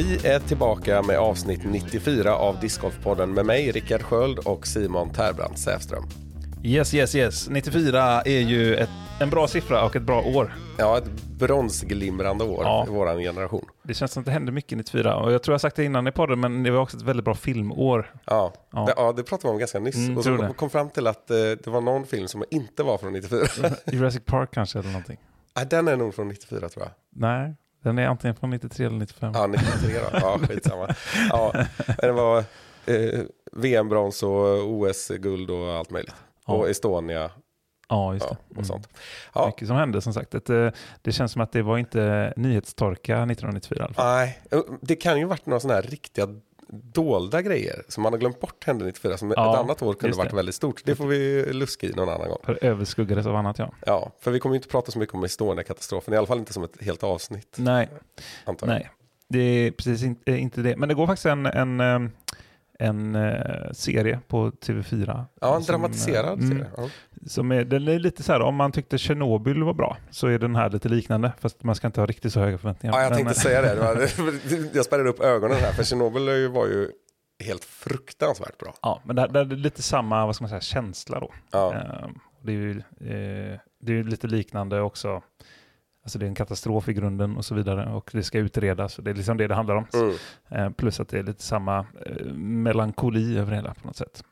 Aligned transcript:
Vi 0.00 0.26
är 0.28 0.38
tillbaka 0.40 1.02
med 1.02 1.18
avsnitt 1.18 1.60
94 1.64 2.34
av 2.36 2.60
Discgolfpodden 2.60 3.34
med 3.34 3.46
mig, 3.46 3.70
Rickard 3.70 4.02
Sköld 4.02 4.38
och 4.38 4.66
Simon 4.66 5.10
Terbrant 5.10 5.58
Säfström. 5.58 6.04
Yes, 6.62 6.94
yes, 6.94 7.14
yes. 7.14 7.48
94 7.48 8.22
är 8.22 8.40
ju 8.40 8.76
ett, 8.76 8.88
en 9.20 9.30
bra 9.30 9.48
siffra 9.48 9.84
och 9.84 9.96
ett 9.96 10.02
bra 10.02 10.22
år. 10.22 10.54
Ja, 10.78 10.98
ett 10.98 11.10
bronsglimrande 11.38 12.44
år 12.44 12.64
Ja. 12.64 12.84
i 12.88 12.90
vår 12.90 13.20
generation. 13.20 13.64
Det 13.82 13.94
känns 13.94 14.12
som 14.12 14.20
att 14.20 14.24
det 14.24 14.32
hände 14.32 14.52
mycket 14.52 14.78
94. 14.78 15.16
Och 15.16 15.32
jag 15.32 15.42
tror 15.42 15.52
jag 15.54 15.60
sagt 15.60 15.76
det 15.76 15.84
innan 15.84 16.06
i 16.06 16.12
podden, 16.12 16.40
men 16.40 16.62
det 16.62 16.70
var 16.70 16.80
också 16.80 16.96
ett 16.96 17.02
väldigt 17.02 17.24
bra 17.24 17.34
filmår. 17.34 18.14
Ja, 18.24 18.52
Ja. 18.72 18.84
Det, 18.86 18.94
ja, 18.96 19.12
det 19.12 19.22
pratade 19.22 19.48
vi 19.48 19.52
om 19.52 19.58
ganska 19.58 19.78
nyss. 19.78 19.96
Mm, 19.96 20.16
och 20.18 20.24
så 20.24 20.36
kom, 20.36 20.54
kom 20.54 20.70
fram 20.70 20.90
till 20.90 21.06
att 21.06 21.30
eh, 21.30 21.36
det 21.36 21.66
var 21.66 21.80
någon 21.80 22.06
film 22.06 22.28
som 22.28 22.44
inte 22.50 22.82
var 22.82 22.98
från 22.98 23.12
94. 23.12 23.46
Jurassic 23.92 24.22
Park 24.24 24.50
kanske 24.52 24.78
eller 24.78 24.88
någonting. 24.90 25.18
Nej, 25.56 25.66
den 25.70 25.88
är 25.88 25.96
nog 25.96 26.14
från 26.14 26.28
94 26.28 26.68
tror 26.68 26.84
jag. 26.84 26.92
Nej, 27.12 27.54
den 27.82 27.98
är 27.98 28.06
antingen 28.06 28.34
från 28.34 28.50
93 28.50 28.86
eller 28.86 28.98
95. 28.98 29.32
Ja, 29.34 29.46
93 29.46 29.98
då. 30.12 30.18
Ja, 30.20 30.38
skitsamma. 30.48 30.88
Ja, 31.30 31.52
men 31.86 31.96
det 31.98 32.12
var 32.12 32.38
eh, 32.86 33.20
VM-brons 33.52 34.22
och 34.22 34.70
OS-guld 34.70 35.50
och 35.50 35.72
allt 35.72 35.90
möjligt. 35.90 36.14
Ja. 36.46 36.52
Och 36.54 36.70
Estonia 36.70 37.30
Ja, 37.88 38.14
just 38.14 38.26
ja, 38.30 38.30
det. 38.30 38.36
och 38.48 38.52
Mm. 38.52 38.64
sånt. 38.64 38.88
Ja, 39.34 39.46
Mycket 39.46 39.68
som 39.68 39.76
hände 39.76 40.00
som 40.00 40.14
sagt. 40.14 40.30
Det, 40.30 40.48
eh, 40.66 40.72
det 41.02 41.12
känns 41.12 41.32
som 41.32 41.42
att 41.42 41.52
det 41.52 41.62
var 41.62 41.78
inte 41.78 42.32
nyhetstorka 42.36 43.14
1994 43.26 43.78
i 43.80 43.82
alla 43.84 43.94
fall. 43.94 44.06
nej, 44.16 44.38
det 44.80 44.96
kan 44.96 45.18
ju 45.18 45.24
varit 45.24 45.46
några 45.46 45.60
sådana 45.60 45.74
här 45.80 45.82
riktiga 45.88 46.26
dolda 46.72 47.42
grejer 47.42 47.82
som 47.88 48.02
man 48.02 48.12
har 48.12 48.20
glömt 48.20 48.40
bort 48.40 48.64
hände 48.64 48.84
94 48.84 49.16
som 49.16 49.30
Ja, 49.36 49.54
ett 49.54 49.60
annat 49.60 49.82
år 49.82 49.94
kunde 49.94 50.16
varit 50.16 50.30
det. 50.30 50.36
väldigt 50.36 50.54
stort. 50.54 50.82
Det 50.84 50.94
får 50.96 51.06
vi 51.06 51.52
luska 51.52 51.86
i 51.86 51.90
någon 51.92 52.08
annan 52.08 52.28
gång. 52.28 52.38
För 52.44 52.64
överskuggades 52.64 53.26
av 53.26 53.36
annat 53.36 53.58
ja. 53.58 53.72
Ja, 53.86 54.12
för 54.20 54.30
vi 54.30 54.40
kommer 54.40 54.56
inte 54.56 54.68
prata 54.68 54.92
så 54.92 54.98
mycket 54.98 55.14
om 55.14 55.24
Estonia-katastrofen, 55.24 56.14
i 56.14 56.16
alla 56.16 56.26
fall 56.26 56.38
inte 56.38 56.52
som 56.52 56.64
ett 56.64 56.82
helt 56.82 57.02
avsnitt. 57.02 57.56
Nej, 57.58 57.88
nej. 58.62 58.90
Det 59.28 59.38
är 59.40 59.70
precis 59.70 60.02
inte, 60.02 60.32
inte 60.32 60.60
det. 60.60 60.76
Men 60.76 60.88
det 60.88 60.94
går 60.94 61.06
faktiskt 61.06 61.26
en, 61.26 61.46
en, 61.46 61.80
eh, 61.80 62.10
en 62.80 63.14
eh, 63.14 63.72
serie 63.72 64.20
på 64.28 64.50
TV4. 64.50 65.24
Ja, 65.40 65.56
en 65.56 65.62
som, 65.62 65.72
dramatiserad 65.72 66.38
eh, 66.38 66.44
mm, 66.44 66.58
serie. 66.58 66.70
Ja. 66.76 66.88
Som 67.26 67.52
är, 67.52 67.64
den 67.64 67.88
är 67.88 67.98
lite 67.98 68.22
så 68.22 68.32
här, 68.32 68.40
om 68.40 68.54
man 68.54 68.72
tyckte 68.72 68.98
Tjernobyl 68.98 69.62
var 69.62 69.74
bra 69.74 69.96
så 70.10 70.26
är 70.26 70.38
den 70.38 70.56
här 70.56 70.70
lite 70.70 70.88
liknande. 70.88 71.32
Fast 71.40 71.62
man 71.62 71.74
ska 71.74 71.86
inte 71.86 72.00
ha 72.00 72.06
riktigt 72.06 72.32
så 72.32 72.40
höga 72.40 72.58
förväntningar. 72.58 72.96
Ja, 72.96 73.02
jag 73.02 73.14
tänkte 73.14 73.34
säga 73.34 73.62
det. 73.62 73.74
var, 73.74 74.08
jag 74.76 74.84
spärrade 74.84 75.08
upp 75.08 75.20
ögonen 75.20 75.56
här, 75.56 75.72
för 75.72 75.84
Tjernobyl 75.84 76.48
var 76.48 76.66
ju 76.66 76.90
helt 77.44 77.64
fruktansvärt 77.64 78.58
bra. 78.58 78.74
Ja, 78.82 79.00
men 79.04 79.16
det, 79.16 79.26
det 79.26 79.40
är 79.40 79.44
lite 79.44 79.82
samma, 79.82 80.26
vad 80.26 80.34
ska 80.34 80.42
man 80.42 80.48
säga, 80.48 80.60
känsla 80.60 81.20
då. 81.20 81.32
Ja, 81.50 81.74
Eh, 81.74 82.08
det 82.42 82.52
är 82.52 82.56
ju 82.56 82.70
eh, 82.78 83.58
det 83.80 83.98
är 83.98 84.02
lite 84.04 84.26
liknande 84.26 84.80
också. 84.80 85.22
Alltså 86.02 86.18
det 86.18 86.24
är 86.24 86.28
en 86.28 86.34
katastrof 86.34 86.88
i 86.88 86.92
grunden 86.92 87.36
och 87.36 87.44
så 87.44 87.54
vidare 87.54 87.92
och 87.92 88.10
det 88.12 88.22
ska 88.22 88.38
utredas. 88.38 88.98
Och 88.98 89.04
det 89.04 89.10
är 89.10 89.14
liksom 89.14 89.36
det 89.36 89.46
det 89.46 89.54
handlar 89.54 89.74
om. 89.74 89.86
mm, 89.94 90.14
Eh, 90.50 90.70
plus 90.70 91.00
att 91.00 91.08
det 91.08 91.18
är 91.18 91.22
lite 91.22 91.42
samma 91.42 91.78
eh, 92.06 92.26
melankoli 92.34 93.38
över 93.38 93.52
hela 93.52 93.74
på 93.74 93.86
något 93.86 93.96
sätt. 93.96 94.22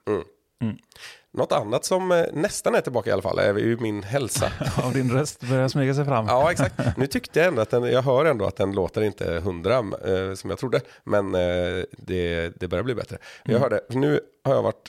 Något 1.32 1.52
annat 1.52 1.84
som 1.84 2.12
eh, 2.12 2.24
nästan 2.32 2.74
är 2.74 2.80
tillbaka 2.80 3.10
i 3.10 3.12
alla 3.12 3.22
fall 3.22 3.38
är 3.38 3.58
ju 3.58 3.76
min 3.80 4.02
hälsa. 4.02 4.52
Av 4.84 4.92
din 4.92 5.10
röst 5.10 5.40
börjar 5.48 5.68
smyga 5.68 5.94
sig 5.94 6.04
fram. 6.04 6.26
Ja, 6.26 6.50
exakt. 6.52 6.96
Nu 6.96 7.06
tyckte 7.06 7.38
jag 7.38 7.48
ändå 7.48 7.62
att 7.62 7.70
den, 7.70 7.82
jag 7.84 8.02
hör 8.02 8.24
ändå 8.24 8.44
att 8.46 8.56
den 8.56 8.72
låter 8.72 9.02
inte 9.02 9.40
hundra 9.44 9.74
eh, 9.78 10.34
som 10.34 10.50
jag 10.50 10.58
trodde. 10.58 10.80
Men 11.04 11.34
eh, 11.34 11.84
det, 11.98 12.52
det 12.60 12.68
börjar 12.68 12.84
bli 12.84 12.94
bättre. 12.94 13.18
Jag 13.44 13.50
Mm. 13.50 13.62
hörde, 13.62 13.80
nu 13.90 14.20
har 14.44 14.54
jag 14.54 14.62
varit 14.62 14.88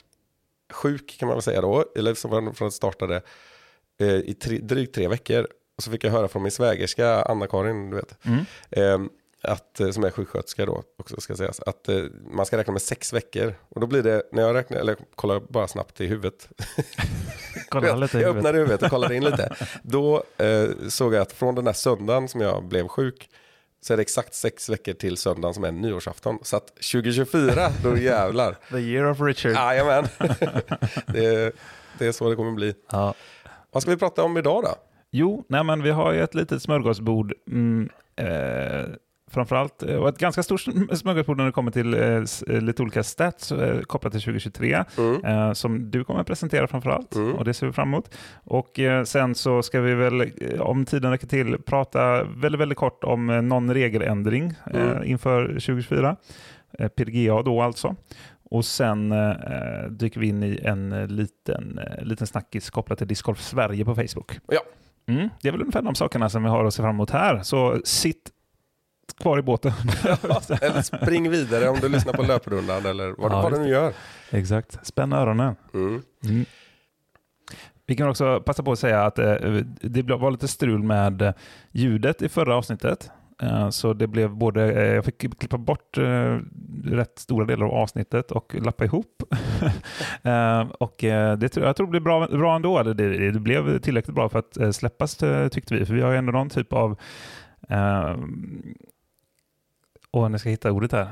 sjuk 0.72 1.16
kan 1.20 1.26
man 1.28 1.36
väl 1.36 1.42
säga 1.42 1.60
då. 1.60 1.84
Eller 1.96 2.14
som 2.14 2.54
från 2.54 2.68
att 2.68 2.74
startade 2.74 3.22
eh, 4.00 4.08
i 4.08 4.34
tre, 4.34 4.58
drygt 4.58 4.94
tre 4.94 5.08
veckor. 5.08 5.48
Och 5.80 5.84
så 5.84 5.90
fick 5.90 6.04
jag 6.04 6.10
höra 6.10 6.28
från 6.28 6.42
min 6.42 6.52
svägerska 6.52 7.22
Anna-Karin, 7.22 7.90
du 7.90 7.96
vet. 7.96 8.16
Mm. 8.22 8.44
Eh, 8.70 9.10
att, 9.42 9.80
som 9.92 10.04
är 10.04 10.10
sjuksköterska 10.10 10.66
då 10.66 10.82
också 10.98 11.20
ska 11.20 11.36
sägas. 11.36 11.60
Att 11.60 11.88
eh, 11.88 12.02
man 12.30 12.46
ska 12.46 12.58
räkna 12.58 12.72
med 12.72 12.82
sex 12.82 13.12
veckor. 13.12 13.54
Och 13.68 13.80
då 13.80 13.86
blir 13.86 14.02
det, 14.02 14.22
när 14.32 14.42
jag 14.42 14.54
räknar, 14.54 14.78
eller 14.78 14.96
kollar 15.14 15.40
bara 15.40 15.68
snabbt 15.68 16.00
i 16.00 16.06
huvudet. 16.06 16.48
Kolla 17.68 17.96
lite 17.96 18.18
jag 18.18 18.26
huvudet. 18.26 18.36
öppnade 18.36 18.58
huvudet 18.58 18.82
och 18.82 18.90
kollade 18.90 19.14
in 19.16 19.24
lite. 19.24 19.56
Då 19.82 20.24
eh, 20.36 20.68
såg 20.88 21.14
jag 21.14 21.22
att 21.22 21.32
från 21.32 21.54
den 21.54 21.66
här 21.66 21.74
söndagen 21.74 22.28
som 22.28 22.40
jag 22.40 22.64
blev 22.64 22.88
sjuk 22.88 23.30
så 23.80 23.92
är 23.92 23.96
det 23.96 24.02
exakt 24.02 24.34
sex 24.34 24.68
veckor 24.68 24.92
till 24.92 25.16
söndagen 25.16 25.54
som 25.54 25.64
är 25.64 25.72
nyårsafton. 25.72 26.38
Så 26.42 26.56
att 26.56 26.66
2024, 26.66 27.72
då 27.82 27.96
jävlar. 27.98 28.56
The 28.70 28.78
year 28.78 29.10
of 29.10 29.20
Richard. 29.20 29.52
Jajamän. 29.52 30.04
det, 31.06 31.52
det 31.98 32.06
är 32.06 32.12
så 32.12 32.30
det 32.30 32.36
kommer 32.36 32.52
bli. 32.52 32.74
Ja. 32.90 33.14
Vad 33.70 33.82
ska 33.82 33.90
vi 33.90 33.96
prata 33.96 34.22
om 34.22 34.36
idag 34.36 34.62
då? 34.62 34.74
Jo, 35.12 35.44
nej 35.48 35.64
men 35.64 35.82
vi 35.82 35.90
har 35.90 36.12
ju 36.12 36.20
ett 36.22 36.34
litet 36.34 36.62
smörgåsbord. 36.62 37.32
Mm, 37.50 37.88
eh, 38.16 38.84
framförallt, 39.30 39.82
eh, 39.82 39.96
och 39.96 40.08
ett 40.08 40.18
ganska 40.18 40.42
stort 40.42 40.60
smörgåsbord 40.92 41.36
när 41.36 41.46
det 41.46 41.52
kommer 41.52 41.70
till 41.70 41.94
eh, 41.94 42.00
eh, 42.56 42.60
lite 42.62 42.82
olika 42.82 43.02
stats 43.02 43.52
eh, 43.52 43.80
kopplat 43.80 44.12
till 44.12 44.22
2023. 44.22 44.84
Mm. 44.98 45.24
Eh, 45.24 45.52
som 45.52 45.90
du 45.90 46.04
kommer 46.04 46.20
att 46.20 46.26
presentera 46.26 46.66
framförallt. 46.66 47.14
Mm. 47.14 47.34
Och 47.34 47.44
det 47.44 47.54
ser 47.54 47.66
vi 47.66 47.72
fram 47.72 47.88
emot. 47.88 48.14
Och 48.44 48.78
eh, 48.78 49.04
sen 49.04 49.34
så 49.34 49.62
ska 49.62 49.80
vi 49.80 49.94
väl, 49.94 50.30
om 50.60 50.84
tiden 50.84 51.10
räcker 51.10 51.26
till, 51.26 51.56
prata 51.66 52.24
väldigt, 52.24 52.60
väldigt 52.60 52.78
kort 52.78 53.04
om 53.04 53.26
någon 53.48 53.74
regeländring 53.74 54.54
Mm. 54.74 55.04
inför 55.04 55.46
2024. 55.48 56.16
Eh, 56.78 56.88
PDGA 56.88 57.42
då 57.42 57.62
alltså. 57.62 57.96
Och 58.50 58.64
sen 58.64 59.14
dyker 59.90 60.20
vi 60.20 60.26
in 60.26 60.42
i 60.42 60.60
en 60.62 61.06
liten, 61.08 61.80
liten 62.02 62.26
snackis 62.26 62.70
kopplat 62.70 62.98
till 62.98 63.06
Disc 63.08 63.22
Golf 63.22 63.40
Sverige 63.40 63.84
på 63.84 63.94
Facebook. 63.94 64.38
Ja. 64.48 64.60
Mm, 65.10 65.28
det 65.42 65.48
är 65.48 65.52
väl 65.52 65.60
ungefär 65.60 65.82
de 65.82 65.94
sakerna 65.94 66.28
som 66.28 66.42
vi 66.42 66.48
har 66.48 66.64
att 66.64 66.74
se 66.74 66.82
fram 66.82 66.94
emot 66.94 67.10
här. 67.10 67.42
Så 67.42 67.80
sitt 67.84 68.30
kvar 69.20 69.38
i 69.38 69.42
båten. 69.42 69.72
Eller 70.62 70.82
spring 70.82 71.30
vidare 71.30 71.68
om 71.68 71.78
du 71.80 71.88
lyssnar 71.88 72.12
på 72.12 72.22
löprundan 72.22 72.86
eller 72.86 73.14
vad, 73.18 73.32
Ja, 73.32 73.42
vad 73.42 73.52
du 73.52 73.58
nu 73.58 73.68
gör. 73.68 73.92
Exakt. 74.30 74.86
Spänn 74.86 75.12
öronen. 75.12 75.56
Mm. 75.74 76.02
Mm. 76.24 76.44
Vi 77.86 77.96
kan 77.96 78.08
också 78.08 78.40
passa 78.40 78.62
på 78.62 78.72
att 78.72 78.78
säga 78.78 79.04
att 79.04 79.18
eh, 79.18 79.34
det 79.82 80.02
var 80.02 80.30
lite 80.30 80.48
strul 80.48 80.82
med 80.82 81.22
eh, 81.22 81.32
ljudet 81.72 82.22
i 82.22 82.28
förra 82.28 82.56
avsnittet. 82.56 83.10
Eh, 83.42 83.70
så 83.70 83.92
det 83.92 84.06
blev 84.06 84.30
både, 84.30 84.72
eh, 84.72 84.94
jag 84.94 85.04
fick 85.04 85.38
klippa 85.38 85.58
bort 85.58 85.98
eh, 85.98 86.38
rätt 86.84 87.18
stora 87.18 87.46
delar 87.46 87.66
av 87.66 87.72
avsnittet 87.72 88.30
och 88.30 88.54
lappa 88.54 88.84
ihop. 88.84 89.22
och 90.78 90.94
det, 91.00 91.48
tror- 91.48 91.66
jag 91.66 91.76
tror 91.76 91.86
det 91.86 91.90
blev 91.90 92.02
bra, 92.02 92.26
bra 92.26 92.56
ändå. 92.56 92.82
Det, 92.82 93.30
det 93.30 93.40
blev 93.40 93.78
tillräckligt 93.78 94.14
bra 94.14 94.28
för 94.28 94.38
att 94.38 94.74
släppas 94.76 95.16
tyckte 95.50 95.74
vi. 95.74 95.86
För 95.86 95.94
vi 95.94 96.00
har 96.02 96.10
ju 96.10 96.18
ändå 96.18 96.32
någon 96.32 96.50
typ 96.50 96.72
av, 96.72 96.98
eh, 97.68 98.16
och 100.10 100.30
nu 100.30 100.38
ska 100.38 100.48
jag 100.48 100.52
hitta 100.52 100.72
ordet 100.72 100.92
här, 100.92 101.08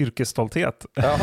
yrkesstolthet. 0.00 0.86
Ja. 0.94 1.18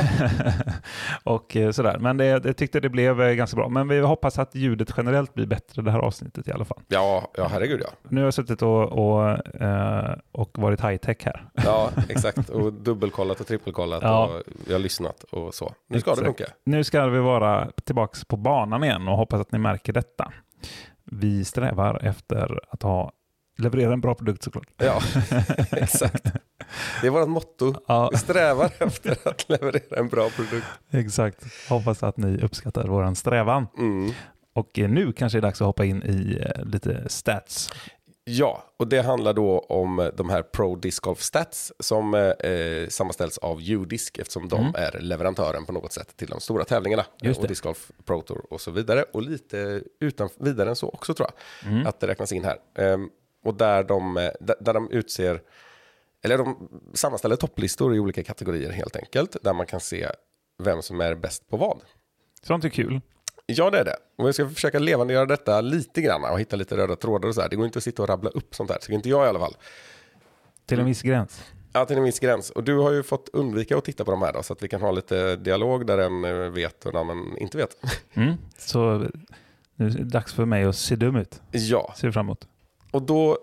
och 1.24 1.56
eh, 1.56 1.72
sådär. 1.72 1.98
Men 2.00 2.18
det, 2.18 2.26
jag 2.26 2.58
tyckte 2.58 2.80
det 2.80 2.90
blev 2.90 3.22
eh, 3.22 3.34
ganska 3.34 3.56
bra. 3.58 3.70
Men 3.70 3.88
vi 3.88 4.00
hoppas 4.00 4.40
att 4.40 4.56
ljudet 4.56 4.94
generellt 4.98 5.34
blir 5.34 5.46
bättre 5.46 5.82
det 5.82 5.92
här 5.92 6.00
avsnittet 6.00 6.48
i 6.48 6.52
alla 6.52 6.66
fall. 6.66 6.82
Ja, 6.88 7.32
ja, 7.38 7.48
herregud 7.52 7.82
ja. 7.84 7.90
Nu 8.10 8.22
har 8.22 8.26
jag 8.26 8.34
suttit 8.34 8.62
och, 8.62 8.84
och, 8.84 9.30
eh, 9.62 10.16
och 10.32 10.58
varit 10.58 10.82
high-tech 10.82 11.18
här. 11.26 11.50
Ja, 11.66 11.90
exakt. 12.10 12.50
Och 12.50 12.74
dubbelkollat 12.74 13.40
och 13.42 13.48
trippelkollat 13.48 14.04
Ja. 14.04 14.26
och 14.28 14.44
jag 14.68 14.74
har 14.74 14.80
lyssnat 14.80 15.24
och 15.24 15.54
så. 15.54 15.74
Nu 15.88 16.00
ska 16.00 16.10
det 16.10 16.22
Exakt. 16.22 16.38
funka. 16.38 16.54
Nu 16.64 16.84
ska 16.84 17.08
vi 17.08 17.20
vara 17.20 17.68
tillbaka 17.86 18.18
på 18.28 18.38
banan 18.38 18.84
igen 18.84 19.08
och 19.08 19.18
hoppas 19.18 19.42
att 19.42 19.52
ni 19.52 19.60
märker 19.60 19.94
detta. 19.94 20.32
Vi 21.12 21.46
strävar 21.46 22.00
efter 22.06 22.60
att 22.70 22.84
ha 22.84 23.12
leverera 23.58 23.94
en 23.94 24.02
bra 24.02 24.16
produkt 24.16 24.44
såklart. 24.44 24.68
Ja, 24.78 25.02
exakt. 25.72 26.24
Det 27.02 27.08
är 27.08 27.12
vårt 27.12 27.28
motto. 27.30 27.74
Ja, 27.88 28.10
Vi 28.12 28.18
strävar 28.18 28.72
efter 28.80 29.18
att 29.28 29.50
leverera 29.50 29.98
en 30.00 30.08
bra 30.08 30.30
produkt. 30.30 30.66
exakt. 30.92 31.44
Hoppas 31.70 32.04
att 32.04 32.18
ni 32.18 32.42
uppskattar 32.42 32.88
våran 32.88 33.16
strävan. 33.16 33.68
Mm. 33.78 34.12
Och 34.54 34.80
eh, 34.80 34.90
nu 34.90 35.12
kanske 35.14 35.38
det 35.38 35.40
är 35.40 35.42
dags 35.42 35.62
att 35.62 35.66
hoppa 35.68 35.86
in 35.86 36.04
i 36.04 36.40
eh, 36.56 36.66
lite 36.66 37.10
stats. 37.10 37.72
Ja, 38.30 38.64
och 38.78 38.88
det 38.88 39.02
handlar 39.02 39.34
då 39.34 39.60
om 39.60 40.12
de 40.18 40.30
här 40.30 40.42
Pro 40.42 40.76
Disc 40.76 41.00
Golf 41.00 41.22
Stats 41.22 41.74
som 41.80 42.14
eh, 42.14 42.88
sammanställs 42.90 43.38
av 43.38 43.62
Udisk 43.62 44.18
eftersom 44.18 44.50
de 44.50 44.60
Mm. 44.60 44.74
är 44.76 45.00
leverantören 45.00 45.66
på 45.66 45.72
något 45.72 45.94
sätt 45.94 46.18
till 46.18 46.28
de 46.28 46.40
stora 46.40 46.64
tävlingarna. 46.66 47.06
Just 47.22 47.40
och. 47.42 47.48
Disc 47.48 47.62
Golf 47.62 47.92
Pro 48.06 48.22
Tour 48.22 48.46
och 48.54 48.62
så 48.62 48.72
vidare. 48.72 49.04
Och 49.14 49.22
lite 49.22 49.82
utan 50.00 50.30
vidare 50.40 50.70
än 50.70 50.76
så 50.76 50.90
också 50.90 51.14
tror 51.14 51.30
jag. 51.64 51.72
Mm. 51.72 51.88
Att 51.88 52.00
det 52.00 52.08
räknas 52.08 52.32
in 52.32 52.44
här. 52.46 52.58
Ehm, 52.78 53.10
och 53.48 53.54
där 53.54 53.84
de, 53.84 54.18
eh, 54.18 54.30
där, 54.40 54.74
de 54.74 54.92
utser, 54.92 55.42
eller 56.24 56.38
de 56.38 56.70
sammanställer 56.94 57.36
topplistor 57.36 57.96
i 57.96 58.00
olika 58.00 58.24
kategorier 58.24 58.72
helt 58.72 58.96
enkelt. 58.96 59.38
Där 59.44 59.54
man 59.54 59.66
kan 59.66 59.80
se 59.80 60.08
vem 60.64 60.82
som 60.82 61.02
är 61.02 61.16
bäst 61.16 61.50
på 61.50 61.58
vad. 61.58 61.82
Sånt 62.42 62.66
är 62.66 62.70
kul. 62.70 63.02
Ja, 63.46 63.70
det 63.70 63.80
är 63.80 63.86
det. 63.86 63.96
Och 64.18 64.28
vi 64.28 64.34
ska 64.34 64.50
försöka 64.50 64.80
levandegöra 64.80 65.26
detta 65.26 65.62
lite 65.62 66.02
grann 66.02 66.24
och 66.24 66.40
hitta 66.40 66.56
lite 66.56 66.78
röda 66.78 66.96
trådar 66.96 67.30
och 67.30 67.36
så 67.36 67.42
här. 67.42 67.50
Det 67.50 67.56
går 67.56 67.66
inte 67.66 67.78
att 67.78 67.84
sitta 67.84 68.02
och 68.02 68.10
rabbla 68.10 68.30
upp 68.30 68.56
sånt 68.56 68.70
här. 68.70 68.78
Tycker 68.78 68.94
inte 68.94 69.10
jag 69.10 69.26
i 69.26 69.30
alla 69.30 69.40
fall. 69.40 69.54
Till 70.66 70.80
en 70.80 70.86
viss 70.86 71.02
gräns. 71.02 71.44
Ja, 71.74 71.86
till 71.86 71.98
en 71.98 72.04
viss 72.04 72.20
gräns. 72.20 72.50
Och 72.50 72.64
du 72.64 72.78
har 72.78 72.92
ju 72.92 73.04
fått 73.04 73.30
undvika 73.34 73.78
att 73.78 73.86
titta 73.86 74.06
på 74.06 74.12
de 74.12 74.22
här 74.22 74.34
då, 74.34 74.44
så 74.44 74.54
att 74.54 74.64
vi 74.64 74.68
kan 74.68 74.82
ha 74.82 74.92
lite 74.92 75.36
dialog 75.36 75.88
där 75.88 75.98
en 75.98 76.26
eh, 76.26 76.32
vet 76.50 76.86
och 76.86 76.92
en 76.92 76.98
annan 76.98 77.38
inte 77.38 77.58
vet. 77.58 77.78
Mm. 78.14 78.34
Så 78.58 79.08
nu 79.76 79.86
är 79.86 79.90
det 79.90 80.04
dags 80.04 80.34
för 80.34 80.46
mig 80.46 80.64
att 80.64 80.76
se 80.76 80.96
dum 80.96 81.16
ut. 81.16 81.42
Ja, 81.52 81.94
Ser 81.98 82.12
fram 82.12 82.26
emot. 82.26 82.48
Och 82.92 83.02
då 83.02 83.38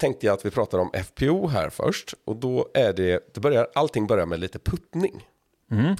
tänkte 0.00 0.26
jag 0.26 0.34
att 0.34 0.46
vi 0.46 0.50
pratar 0.50 0.78
om 0.78 0.90
FPO 1.04 1.46
här 1.46 1.70
först. 1.70 2.14
Och 2.24 2.36
då 2.36 2.68
är 2.74 2.92
det, 2.92 3.34
det 3.34 3.40
börjar, 3.40 3.68
allting 3.74 4.06
börjar 4.06 4.26
med 4.26 4.40
lite 4.40 4.58
puttning. 4.58 5.26
Mm. 5.70 5.96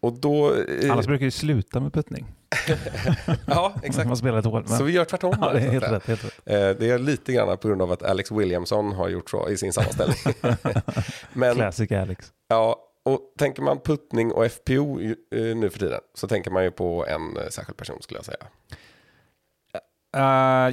Och 0.00 0.12
då... 0.12 0.54
eh, 0.54 0.92
Annars 0.92 1.06
brukar 1.06 1.24
ju 1.24 1.30
sluta 1.30 1.80
med 1.80 1.92
puttning. 1.92 2.26
Ja, 3.46 3.74
exakt. 3.82 4.08
Man 4.08 4.16
spelar 4.16 4.38
ett 4.38 4.44
hål. 4.44 4.68
Så 4.68 4.84
vi 4.84 4.92
gör 4.92 5.04
tvärtom. 5.04 5.34
Ja, 5.40 5.52
det 5.52 5.58
är 5.60 5.70
helt 5.70 5.84
rätt. 5.92 6.06
Helt 6.06 6.24
rätt. 6.24 6.32
Eh, 6.44 6.54
Det 6.70 6.90
är 6.90 6.98
lite 6.98 7.32
grann 7.32 7.58
på 7.58 7.68
grund 7.68 7.82
av 7.82 7.92
att 7.92 8.02
Alex 8.02 8.30
Williamson 8.32 8.92
har 8.92 9.08
gjort 9.08 9.30
så 9.30 9.48
i 9.48 9.56
sin 9.56 9.72
sammanställning. 9.72 10.16
Men 11.32 11.54
Classic 11.54 11.92
Alex. 11.92 12.32
ja, 12.48 12.84
och 13.02 13.20
tänker 13.38 13.62
man 13.62 13.80
puttning 13.80 14.32
och 14.32 14.46
FPO 14.52 15.00
eh, 15.00 15.16
nu 15.56 15.70
för 15.70 15.78
tiden 15.78 16.00
så 16.14 16.28
tänker 16.28 16.50
man 16.50 16.64
ju 16.64 16.70
på 16.70 17.06
en 17.06 17.36
eh, 17.36 17.48
särskild 17.48 17.76
person 17.76 17.96
skulle 18.02 18.18
jag 18.18 18.24
säga. 18.24 18.38
Uh, 20.18 20.24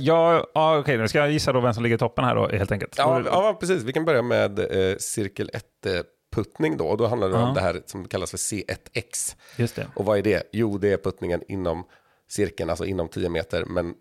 ja, 0.06 0.48
ja 0.54 0.78
okej, 0.80 0.98
nu 0.98 1.08
ska 1.08 1.18
jag 1.18 1.32
gissa 1.32 1.54
då 1.54 1.60
vem 1.60 1.74
som 1.74 1.84
ligger 1.84 1.96
i 1.96 2.00
toppen 2.00 2.26
här 2.26 2.36
då, 2.36 2.48
helt 2.48 2.72
enkelt. 2.72 2.96
Ja, 2.98 3.22
ja 3.26 3.58
precis. 3.60 3.84
Vi 3.84 3.94
kan 3.94 4.06
börja 4.06 4.22
med 4.22 4.60
eh, 4.60 4.98
cirkel 4.98 5.50
1-puttning 5.84 6.78
då. 6.78 6.88
Och 6.88 6.98
då 6.98 7.08
handlar 7.08 7.30
det 7.30 7.36
Ja. 7.36 7.48
om 7.48 7.54
det 7.54 7.62
här 7.62 7.82
som 7.86 8.08
kallas 8.08 8.32
för 8.32 8.38
C1X. 8.38 9.36
Just 9.56 9.76
det. 9.76 9.88
Och 9.96 10.06
vad 10.06 10.18
är 10.18 10.22
det? 10.22 10.44
Jo, 10.52 10.78
det 10.78 10.92
är 10.94 10.98
puttningen 10.98 11.42
inom 11.48 11.84
cirkeln, 12.30 12.70
alltså 12.70 12.86
inom 12.86 13.08
10 13.08 13.30
meter. 13.30 13.66
Men 13.66 13.94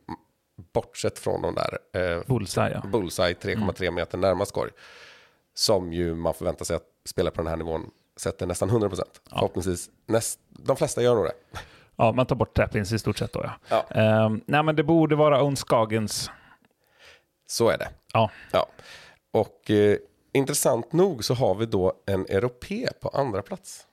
bortsett 0.75 1.19
från 1.19 1.43
de 1.43 1.55
där 1.55 1.79
eh, 2.17 2.23
Bullseye, 2.26 2.81
ja. 2.85 2.88
bullseye 2.88 3.35
3,3 3.35 3.91
meter 3.91 4.19
närmast 4.19 4.52
korg. 4.52 4.70
Som 5.55 5.93
ju 5.93 6.14
man 6.14 6.35
förväntar 6.35 6.64
sig 6.64 6.76
att 6.76 6.82
spela 7.08 7.31
på 7.31 7.43
den 7.43 7.46
här 7.50 7.56
nivån 7.56 7.91
sätter 8.17 8.46
nästan 8.46 8.69
100 8.69 8.88
procent. 8.88 9.20
Förhoppningsvis, 9.31 9.91
näst, 10.06 10.38
de 10.49 10.76
flesta 10.76 11.02
gör 11.02 11.14
nog 11.14 11.25
det. 11.25 11.32
Ja, 11.96 12.12
man 12.12 12.26
tar 12.26 12.37
bort 12.37 12.55
tappins 12.55 12.93
i 12.93 12.99
stort 12.99 13.19
sett 13.19 13.32
då, 13.32 13.44
ja. 13.44 13.52
Ja. 13.69 14.00
Ehm, 14.00 14.41
nej, 14.46 14.62
men 14.62 14.76
det 14.76 14.82
borde 14.82 15.17
vara 15.17 15.43
Ons 15.43 15.64
Skagens. 15.64 16.31
Så 17.46 17.70
är 17.70 17.79
det. 17.79 17.88
Ja. 18.12 18.31
Ja. 18.52 18.67
Och 19.32 19.70
eh, 19.70 19.96
intressant 20.32 20.93
nog 20.93 21.25
så 21.25 21.35
har 21.35 21.55
vi 21.55 21.67
då 21.67 21.93
en 22.06 22.20
europe 22.26 22.88
på 23.00 23.08
andra 23.08 23.43
plats. 23.43 23.87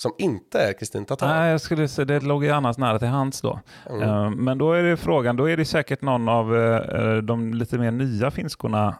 Som 0.00 0.12
inte 0.18 0.60
är 0.60 0.72
Kristin 0.72 1.04
Tatar. 1.04 1.28
Nej, 1.28 1.50
jag 1.50 1.60
skulle 1.60 1.88
säga 1.88 2.04
det 2.04 2.20
låg 2.20 2.44
ju 2.44 2.50
annars 2.50 2.78
nära 2.78 2.98
till 2.98 3.08
hans 3.08 3.40
då. 3.40 3.60
Mm. 3.90 4.02
Ehm, 4.02 4.32
men 4.32 4.58
då 4.58 4.72
är 4.72 4.82
det 4.82 4.96
frågan, 4.96 5.36
då 5.36 5.50
är 5.50 5.56
det 5.56 5.64
säkert 5.64 6.02
någon 6.02 6.28
av 6.28 6.56
eh, 6.56 7.16
de 7.16 7.54
lite 7.54 7.78
mer 7.78 7.90
nya 7.90 8.30
finskorna, 8.30 8.98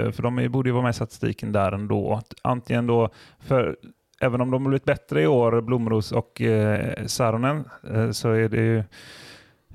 eh, 0.00 0.10
för 0.10 0.22
de 0.22 0.48
borde 0.52 0.68
ju 0.68 0.72
vara 0.72 0.82
med 0.82 0.90
i 0.90 0.94
statistiken 0.94 1.52
där 1.52 1.72
ändå. 1.72 2.20
Antingen 2.42 2.86
då, 2.86 3.10
för 3.38 3.76
även 4.20 4.40
om 4.40 4.50
de 4.50 4.62
har 4.62 4.68
blivit 4.70 4.84
bättre 4.84 5.22
i 5.22 5.26
år, 5.26 5.60
Blomros 5.60 6.12
och 6.12 6.40
eh, 6.40 7.06
Saronen, 7.06 7.64
eh, 7.94 8.10
så 8.10 8.30
är 8.30 8.48
det 8.48 8.56
ju 8.56 8.82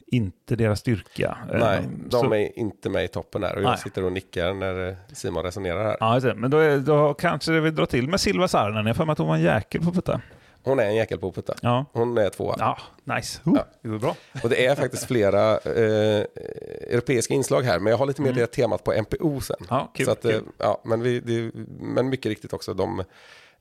inte 0.07 0.55
deras 0.55 0.79
styrka. 0.79 1.37
Nej, 1.53 1.77
Ehm, 1.77 2.03
de 2.09 2.21
så- 2.21 2.33
är 2.33 2.59
inte 2.59 2.89
med 2.89 3.03
i 3.03 3.07
toppen 3.07 3.41
där. 3.41 3.55
Och 3.55 3.61
jag 3.61 3.69
Nej. 3.69 3.77
sitter 3.77 4.03
och 4.03 4.11
nickar 4.11 4.53
när 4.53 4.87
eh, 4.89 4.95
Simon 5.13 5.43
resonerar 5.43 5.83
här. 5.83 5.97
Ja, 5.99 6.33
men 6.35 6.51
då, 6.51 6.57
är, 6.57 6.77
då 6.77 7.13
kanske 7.13 7.51
det 7.51 7.61
vill 7.61 7.75
dra 7.75 7.85
till 7.85 8.07
med 8.07 8.19
Silva 8.19 8.47
Saarinen. 8.47 8.85
Jag 8.85 8.89
har 8.89 8.93
för 8.93 9.05
mig 9.05 9.11
att 9.13 9.17
hon 9.17 9.27
var 9.27 9.35
en 9.35 9.41
jäkel 9.41 9.81
på 9.81 9.91
putta. 9.91 10.21
Hon 10.63 10.79
är 10.79 10.83
en 10.83 10.95
jäkel 10.95 11.17
på 11.19 11.27
att 11.27 11.35
putta. 11.35 11.53
Ja, 11.61 11.85
Hon 11.93 12.17
är 12.17 12.29
tvåa. 12.29 12.55
ja 12.59 12.77
nice. 13.03 13.39
Oh, 13.45 13.57
Det 13.81 13.89
går 13.89 13.99
bra. 13.99 14.15
Och 14.43 14.49
det 14.49 14.65
är 14.65 14.75
faktiskt 14.75 15.07
flera 15.07 15.51
eh, 15.57 16.25
europeiska 16.91 17.33
inslag 17.33 17.61
här. 17.61 17.79
Men 17.79 17.91
jag 17.91 17.97
har 17.97 18.05
lite 18.05 18.21
mer 18.21 18.33
det 18.33 18.47
temat 18.47 18.83
på 18.83 18.91
MPO 18.93 19.41
sen. 19.41 19.55
Mm. 19.59 19.67
Ja, 19.69 19.91
kul, 19.95 20.05
Så 20.05 20.11
att, 20.11 20.25
eh, 20.25 20.39
ja, 20.57 20.81
men, 20.85 21.01
vi, 21.01 21.19
det, 21.19 21.51
men 21.79 22.09
mycket 22.09 22.25
riktigt 22.29 22.53
också, 22.53 22.73
de... 22.73 22.99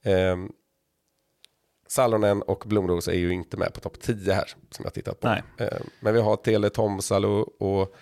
Eh, 0.02 0.36
Salonen 1.92 2.42
och 2.42 2.62
Blomros 2.66 3.08
är 3.08 3.12
ju 3.12 3.32
inte 3.32 3.56
med 3.56 3.74
på 3.74 3.80
topp 3.80 4.00
10 4.00 4.32
här, 4.34 4.44
som 4.70 4.84
jag 4.84 4.94
tittat 4.94 5.20
på. 5.20 5.28
Nej. 5.28 5.42
Eh, 5.58 5.66
men 6.00 6.14
vi 6.14 6.20
har 6.20 6.36
Tele 6.36 6.70
Tomsalo 6.70 7.50
och 7.58 7.94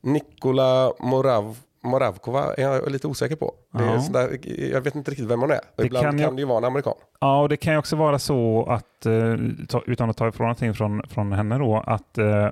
Nikola 0.00 0.92
Morav, 1.00 1.56
Moravkova 1.82 2.54
är 2.54 2.62
jag 2.62 2.90
lite 2.90 3.06
osäker 3.06 3.36
på. 3.36 3.54
Ja. 3.72 4.00
sådär, 4.00 4.38
jag 4.72 4.80
vet 4.80 4.94
inte 4.94 5.10
riktigt 5.10 5.26
vem 5.26 5.40
hon 5.40 5.50
är. 5.50 5.60
Det 5.76 5.84
Ibland 5.86 6.04
kan 6.04 6.18
kan, 6.18 6.30
ju- 6.30 6.36
det 6.36 6.40
ju 6.42 6.46
vara 6.46 6.58
en 6.58 6.64
amerikan. 6.64 6.94
Ja, 7.20 7.40
och 7.42 7.48
det 7.48 7.56
kan 7.56 7.72
ju 7.72 7.78
också 7.78 7.96
vara 7.96 8.18
så 8.18 8.66
att, 8.68 9.06
eh, 9.06 9.36
ta, 9.68 9.82
utan 9.86 10.10
att 10.10 10.16
ta 10.16 10.28
ifrån 10.28 10.44
någonting 10.44 10.74
från, 10.74 11.02
från 11.08 11.32
henne 11.32 11.58
då, 11.58 11.82
att 11.86 12.18
eh, 12.18 12.48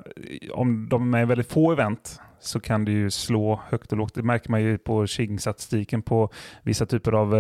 om 0.53 0.89
de 0.89 1.15
är 1.15 1.25
väldigt 1.27 1.53
få 1.53 1.73
event 1.73 2.21
så 2.41 2.61
kan 2.61 2.85
det 2.85 2.93
ju 2.93 3.11
slå 3.11 3.61
högt 3.69 3.93
och 3.93 3.99
lågt. 3.99 4.15
Det 4.15 4.23
märker 4.23 4.51
man 4.51 4.63
ju 4.63 4.79
på 4.79 5.07
Qing-statistiken 5.07 6.03
på 6.03 6.31
vissa 6.63 6.87
typer 6.87 7.13
av 7.13 7.35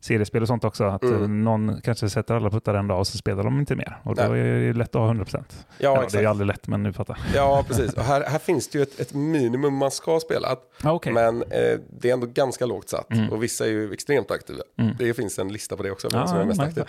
seriespel 0.00 0.42
och 0.42 0.48
sånt 0.48 0.64
också. 0.64 0.84
Att 0.84 1.02
Mm. 1.02 1.22
eh, 1.22 1.28
någon 1.28 1.80
kanske 1.80 2.10
sätter 2.10 2.34
alla 2.34 2.50
puttar 2.50 2.74
en 2.74 2.86
dag 2.88 2.98
och 2.98 3.06
så 3.06 3.18
spelar 3.18 3.44
de 3.44 3.58
inte 3.58 3.76
mer. 3.76 3.98
Och 4.02 4.14
då 4.14 4.22
Nej. 4.22 4.40
är 4.40 4.44
det 4.60 4.72
lätt 4.72 4.88
att 4.88 5.00
ha 5.00 5.08
100%. 5.08 5.44
Ja, 5.78 6.06
det 6.12 6.18
är 6.18 6.26
aldrig 6.26 6.46
lätt, 6.46 6.66
men 6.68 6.82
nu 6.82 6.92
fattar 6.92 7.18
Ja, 7.34 7.64
precis. 7.68 7.92
Och 7.92 8.02
här, 8.02 8.24
här 8.26 8.38
finns 8.38 8.68
det 8.68 8.78
ju 8.78 8.82
ett, 8.82 9.00
ett 9.00 9.14
minimum 9.14 9.74
man 9.74 9.90
ska 9.90 10.20
spela. 10.20 10.56
jag. 10.82 10.94
Okej. 10.96 11.12
Men 11.12 11.42
eh, 11.42 11.78
det 12.00 12.08
är 12.10 12.12
ändå 12.12 12.26
ganska 12.26 12.66
lågt 12.66 12.88
satt. 12.88 13.12
Mm. 13.12 13.30
Och 13.32 13.42
vissa 13.42 13.64
är 13.66 13.70
ju 13.70 13.92
extremt 13.92 14.30
aktiva. 14.30 14.62
Mm. 14.78 14.94
Det 14.98 15.14
finns 15.14 15.38
en 15.38 15.52
lista 15.52 15.76
på 15.76 15.82
det 15.82 15.90
också, 15.90 16.08
vem 16.12 16.20
Ja, 16.20 16.26
som 16.26 16.38
är 16.38 16.44
mest 16.44 16.60
aktiv. 16.60 16.84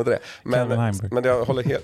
Det. 0.04 0.18
Men, 0.42 0.68
men 1.10 1.24
jag 1.24 1.44
håller 1.44 1.62
helt, 1.62 1.82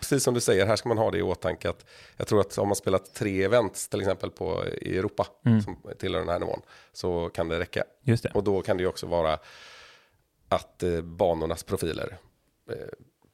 precis 0.00 0.22
som 0.22 0.34
du 0.34 0.40
säger, 0.40 0.66
här 0.66 0.76
ska 0.76 0.88
man 0.88 0.98
ha 0.98 1.10
det 1.10 1.18
i 1.18 1.22
åtanke 1.22 1.68
att 1.70 1.84
jag 2.16 2.26
tror 2.26 2.40
att 2.40 2.58
om 2.58 2.68
man 2.68 2.76
spelat 2.76 3.14
tre 3.14 3.42
events 3.44 3.88
till 3.88 4.00
exempel 4.00 4.30
på, 4.30 4.64
i 4.82 4.98
Europa 4.98 5.26
Mm. 5.46 5.60
som 5.62 5.76
tillhör 6.00 6.20
den 6.20 6.28
här 6.28 6.38
nivån 6.38 6.60
så 6.94 7.28
kan 7.28 7.48
det 7.48 7.60
räcka. 7.60 7.84
Just 8.02 8.22
det. 8.22 8.30
Och 8.34 8.44
då 8.44 8.62
kan 8.62 8.76
det 8.76 8.82
ju 8.82 8.88
också 8.88 9.06
vara 9.06 9.38
att 10.48 10.82
eh, 10.82 11.02
banornas 11.02 11.62
profiler 11.62 12.16
eh, 12.70 12.76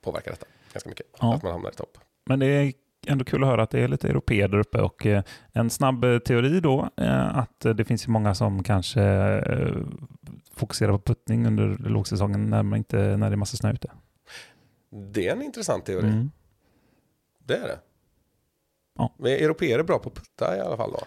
påverkar 0.00 0.30
detta 0.30 0.46
ganska 0.72 0.88
mycket. 0.88 1.06
Ja. 1.20 1.34
Att 1.34 1.42
man 1.42 1.52
hamnar 1.52 1.70
i 1.70 1.74
topp. 1.74 1.98
Men 2.26 2.38
det 2.38 2.46
är 2.46 2.72
ändå 3.06 3.24
kul 3.24 3.42
att 3.42 3.48
höra 3.48 3.62
att 3.62 3.70
det 3.70 3.80
är 3.80 3.88
lite 3.88 4.08
europeer 4.08 4.48
där 4.48 4.58
uppe 4.58 4.82
och 4.82 5.06
eh, 5.06 5.22
en 5.52 5.70
snabb 5.70 6.24
teori 6.24 6.60
då 6.60 6.90
att 7.32 7.60
det 7.60 7.84
finns 7.84 8.08
ju 8.08 8.10
många 8.10 8.34
som 8.34 8.62
kanske 8.62 9.00
fokuserar 10.54 10.92
på 10.92 10.98
puttning 10.98 11.46
under 11.46 11.88
lågsäsongen 11.88 12.50
när, 12.50 12.62
man 12.62 12.76
inte, 12.76 12.96
när 12.96 13.30
det 13.30 13.34
är 13.34 13.36
massa 13.36 13.56
snö 13.56 13.72
ute. 13.72 13.90
Det 14.90 15.28
är 15.28 15.32
en 15.32 15.42
intressant 15.42 15.86
teori. 15.86 16.08
Mm. 16.08 16.30
Det 17.38 17.56
är 17.56 17.68
det. 17.68 17.78
Ja. 18.98 19.14
Men 19.18 19.32
europeer 19.32 19.78
är 19.78 19.82
bra 19.82 19.98
på 19.98 20.08
att 20.08 20.14
putta 20.14 20.56
i 20.56 20.60
alla 20.60 20.76
fall 20.76 20.92
då. 20.92 21.00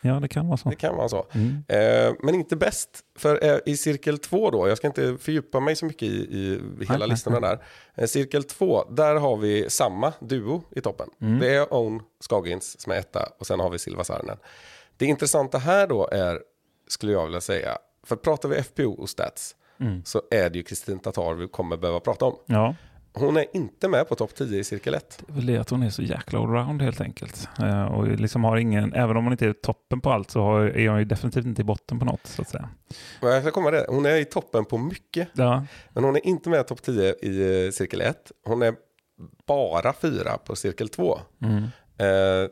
Ja, 0.00 0.20
det 0.20 0.28
kan 0.28 0.46
vara 0.46 0.56
så. 0.56 0.68
Det 0.68 0.76
kan 0.76 0.96
vara 0.96 1.08
så. 1.08 1.26
Mm. 1.32 1.64
Eh, 1.68 2.14
men 2.22 2.34
inte 2.34 2.56
bäst. 2.56 2.88
För 3.18 3.44
eh, 3.44 3.58
i 3.66 3.76
cirkel 3.76 4.18
2 4.18 4.50
då, 4.50 4.68
jag 4.68 4.78
ska 4.78 4.86
inte 4.86 5.16
fördjupa 5.18 5.60
mig 5.60 5.76
så 5.76 5.86
mycket 5.86 6.08
i, 6.08 6.32
i 6.32 6.60
hela 6.80 6.98
nej, 6.98 7.08
listorna 7.08 7.40
där. 7.40 7.64
Eh, 7.94 8.06
cirkel 8.06 8.44
2, 8.44 8.84
där 8.90 9.14
har 9.14 9.36
vi 9.36 9.70
samma 9.70 10.12
duo 10.20 10.62
i 10.70 10.80
toppen. 10.80 11.08
Mm. 11.20 11.38
Det 11.38 11.54
är 11.54 11.74
Own 11.74 12.02
Skagins 12.20 12.80
som 12.80 12.92
är 12.92 12.96
etta 12.96 13.28
och 13.38 13.46
sen 13.46 13.60
har 13.60 13.70
vi 13.70 13.78
Silva 13.78 14.04
Saarinen. 14.04 14.36
Det 14.96 15.06
intressanta 15.06 15.58
här 15.58 15.86
då 15.86 16.08
är, 16.12 16.40
skulle 16.88 17.12
jag 17.12 17.24
vilja 17.24 17.40
säga, 17.40 17.78
för 18.06 18.16
pratar 18.16 18.48
vi 18.48 18.62
FPO 18.62 18.92
och 18.92 19.08
stats 19.08 19.56
Mm. 19.80 20.04
så 20.04 20.22
är 20.30 20.50
det 20.50 20.58
ju 20.58 20.64
Kristin 20.64 20.98
Tatar 20.98 21.34
vi 21.34 21.48
kommer 21.48 21.76
behöva 21.76 22.00
prata 22.00 22.24
om. 22.24 22.36
Ja, 22.46 22.74
Hon 23.12 23.36
är 23.36 23.46
inte 23.52 23.88
med 23.88 24.08
på 24.08 24.14
topp 24.14 24.34
10 24.34 24.58
i 24.58 24.64
cirkel 24.64 24.94
1. 24.94 25.22
det 25.26 25.32
är 25.32 25.36
väl 25.36 25.46
det 25.46 25.58
att 25.58 25.70
hon 25.70 25.82
är 25.82 25.90
så 25.90 26.02
jäkla 26.02 26.38
allround 26.38 26.82
helt 26.82 27.00
enkelt. 27.00 27.48
Eh, 27.58 27.84
och 27.84 28.08
liksom 28.08 28.44
har 28.44 28.56
ingen, 28.56 28.92
även 28.94 29.16
om 29.16 29.24
hon 29.24 29.32
inte 29.32 29.46
är 29.46 29.52
toppen 29.52 30.00
på 30.00 30.10
allt 30.12 30.30
så 30.30 30.42
har, 30.42 30.60
är 30.60 30.88
hon 30.88 30.98
ju 30.98 31.04
definitivt 31.04 31.46
inte 31.46 31.62
i 31.62 31.64
botten 31.64 31.98
på 31.98 32.04
något 32.04 32.26
så 32.26 32.42
att 32.42 32.48
säga. 32.48 32.68
Men 33.20 33.32
jag 33.32 33.42
ska 33.42 33.50
komma 33.50 33.70
det. 33.70 33.86
Hon 33.88 34.06
är 34.06 34.16
i 34.16 34.24
toppen 34.24 34.64
på 34.64 34.78
mycket. 34.78 35.28
Ja, 35.32 35.64
Men 35.92 36.04
hon 36.04 36.16
är 36.16 36.26
inte 36.26 36.50
med 36.50 36.66
topp 36.66 36.82
10 36.82 37.14
i 37.22 37.66
eh, 37.66 37.70
cirkel 37.70 38.00
1. 38.00 38.32
Hon 38.44 38.62
är 38.62 38.74
bara 39.46 39.92
fyra 39.92 40.38
på 40.38 40.56
cirkel 40.56 40.88
2. 40.88 41.18
mm. 41.42 41.62
Eh, 41.98 42.50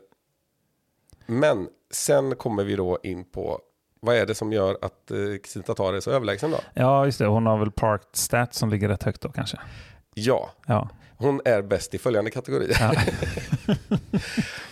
men 1.26 1.68
sen 1.90 2.36
kommer 2.36 2.64
vi 2.64 2.76
då 2.76 2.98
in 3.02 3.24
på 3.24 3.60
vad 4.00 4.16
är 4.16 4.26
det 4.26 4.34
som 4.34 4.52
gör 4.52 4.78
att 4.82 5.10
eh, 5.10 5.62
Tatar 5.62 5.94
är 5.94 6.00
så 6.00 6.10
överlägsen 6.10 6.50
då? 6.50 6.58
ja 6.74 7.04
just 7.04 7.18
det. 7.18 7.26
Hon 7.26 7.46
har 7.46 7.58
väl 7.58 7.70
parked 7.70 8.08
stats 8.12 8.58
som 8.58 8.70
ligger 8.70 8.88
rätt 8.88 9.02
högt 9.02 9.20
då 9.20 9.28
kanske. 9.28 9.58
Ja, 10.24 10.50
Ja, 10.66 10.88
hon 11.16 11.40
är 11.44 11.62
bäst 11.62 11.94
i 11.94 11.98
följande 11.98 12.30
kategori. 12.30 12.72
ja. 12.80 12.92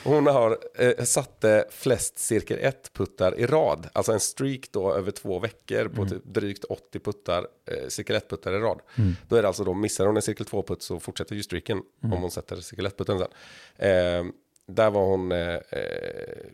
Hon 0.04 0.26
har 0.26 0.58
eh, 0.78 1.04
satte 1.04 1.64
flest 1.70 2.18
cirkel 2.18 2.58
1-puttar 2.58 3.34
i 3.38 3.46
rad. 3.46 3.88
Alltså 3.92 4.12
en 4.12 4.20
streak 4.20 4.60
då 4.70 4.94
över 4.94 5.10
två 5.10 5.38
veckor 5.38 5.88
på 5.88 6.06
typ 6.08 6.24
drygt 6.24 6.64
80 6.64 6.98
puttar, 7.00 7.46
eh, 7.70 7.88
cirkel 7.88 8.16
1-puttar 8.16 8.52
i 8.56 8.58
rad. 8.58 8.80
Då 9.28 9.36
är 9.36 9.42
det 9.42 9.48
alltså 9.48 9.64
då, 9.64 9.74
missar 9.74 10.06
hon 10.06 10.16
en 10.16 10.22
cirkel 10.22 10.46
2-putt 10.46 10.82
så 10.82 11.00
fortsätter 11.00 11.34
ju 11.36 11.42
streaken 11.42 11.82
om 12.02 12.10
hon 12.10 12.30
sätter 12.30 12.56
cirkel 12.56 12.86
1-putten 12.86 13.18
sen. 13.18 13.28
Eh, 13.76 14.24
där 14.68 14.90
var 14.90 15.04
hon, 15.04 15.32
eh, 15.32 15.54
eh, 15.54 16.46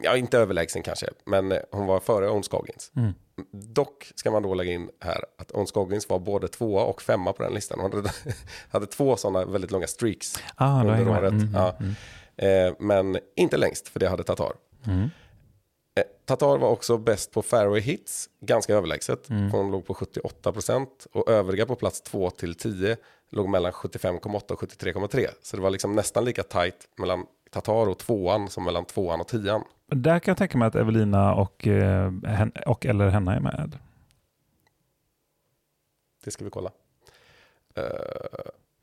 ja 0.00 0.16
inte 0.16 0.38
överlägsen 0.38 0.82
kanske, 0.82 1.06
men 1.24 1.52
eh, 1.52 1.58
hon 1.70 1.86
var 1.86 2.00
före 2.00 2.30
Ons 2.30 2.46
Scoggins. 2.46 2.92
Mm. 2.96 3.12
Dock 3.52 4.12
ska 4.14 4.30
man 4.30 4.42
då 4.42 4.54
lägga 4.54 4.72
in 4.72 4.90
här 5.00 5.24
att 5.38 5.52
Ons 5.52 5.70
Scoggins 5.70 6.08
var 6.08 6.18
både 6.18 6.48
tvåa 6.48 6.84
och 6.84 7.02
femma 7.02 7.32
på 7.32 7.42
den 7.42 7.54
listan. 7.54 7.80
Hon 7.80 7.92
hade, 7.92 8.10
hade 8.70 8.86
två 8.86 9.16
sådana 9.16 9.44
väldigt 9.44 9.70
långa 9.70 9.86
streaks 9.86 10.34
Ah, 10.54 10.80
under 10.80 11.08
året. 11.08 11.32
Mm, 11.32 11.48
ja. 11.54 11.76
mm, 11.80 11.94
Eh, 12.36 12.74
men 12.78 13.18
inte 13.36 13.56
längst, 13.56 13.88
för 13.88 14.00
det 14.00 14.08
hade 14.08 14.24
Tatar. 14.24 14.52
mm. 14.86 15.10
Eh, 15.96 16.04
Tatar 16.24 16.58
var 16.58 16.68
också 16.68 16.98
bäst 16.98 17.30
på 17.30 17.42
fairway 17.42 17.80
hits, 17.80 18.28
ganska 18.40 18.74
överlägset. 18.74 19.30
Mm. 19.30 19.50
Hon 19.50 19.70
låg 19.70 19.86
på 19.86 19.94
78% 19.94 20.86
och 21.12 21.28
övriga 21.30 21.66
på 21.66 21.76
plats 21.76 22.00
2 22.02 22.30
till 22.30 22.54
10 22.54 22.96
låg 23.30 23.48
mellan 23.48 23.72
75,8 23.72 24.52
och 24.52 24.60
73,3. 24.60 25.28
Så 25.42 25.56
det 25.56 25.62
var 25.62 25.70
liksom 25.70 25.92
nästan 25.92 26.24
lika 26.24 26.42
tajt 26.42 26.88
mellan 26.96 27.26
Tatar 27.54 27.88
och 27.88 27.98
tvåan 27.98 28.48
som 28.48 28.64
mellan 28.64 28.84
tvåan 28.84 29.20
och 29.20 29.28
tian. 29.28 29.64
Där 29.86 30.18
kan 30.18 30.32
jag 30.32 30.38
tänka 30.38 30.58
mig 30.58 30.68
att 30.68 30.74
Evelina 30.74 31.34
och, 31.34 31.66
eh, 31.66 32.12
hen, 32.26 32.52
och 32.66 32.86
eller 32.86 33.08
Henna 33.08 33.36
är 33.36 33.40
med. 33.40 33.78
Det 36.24 36.30
ska 36.30 36.44
vi 36.44 36.50
kolla. 36.50 36.70
Eh, 37.74 37.84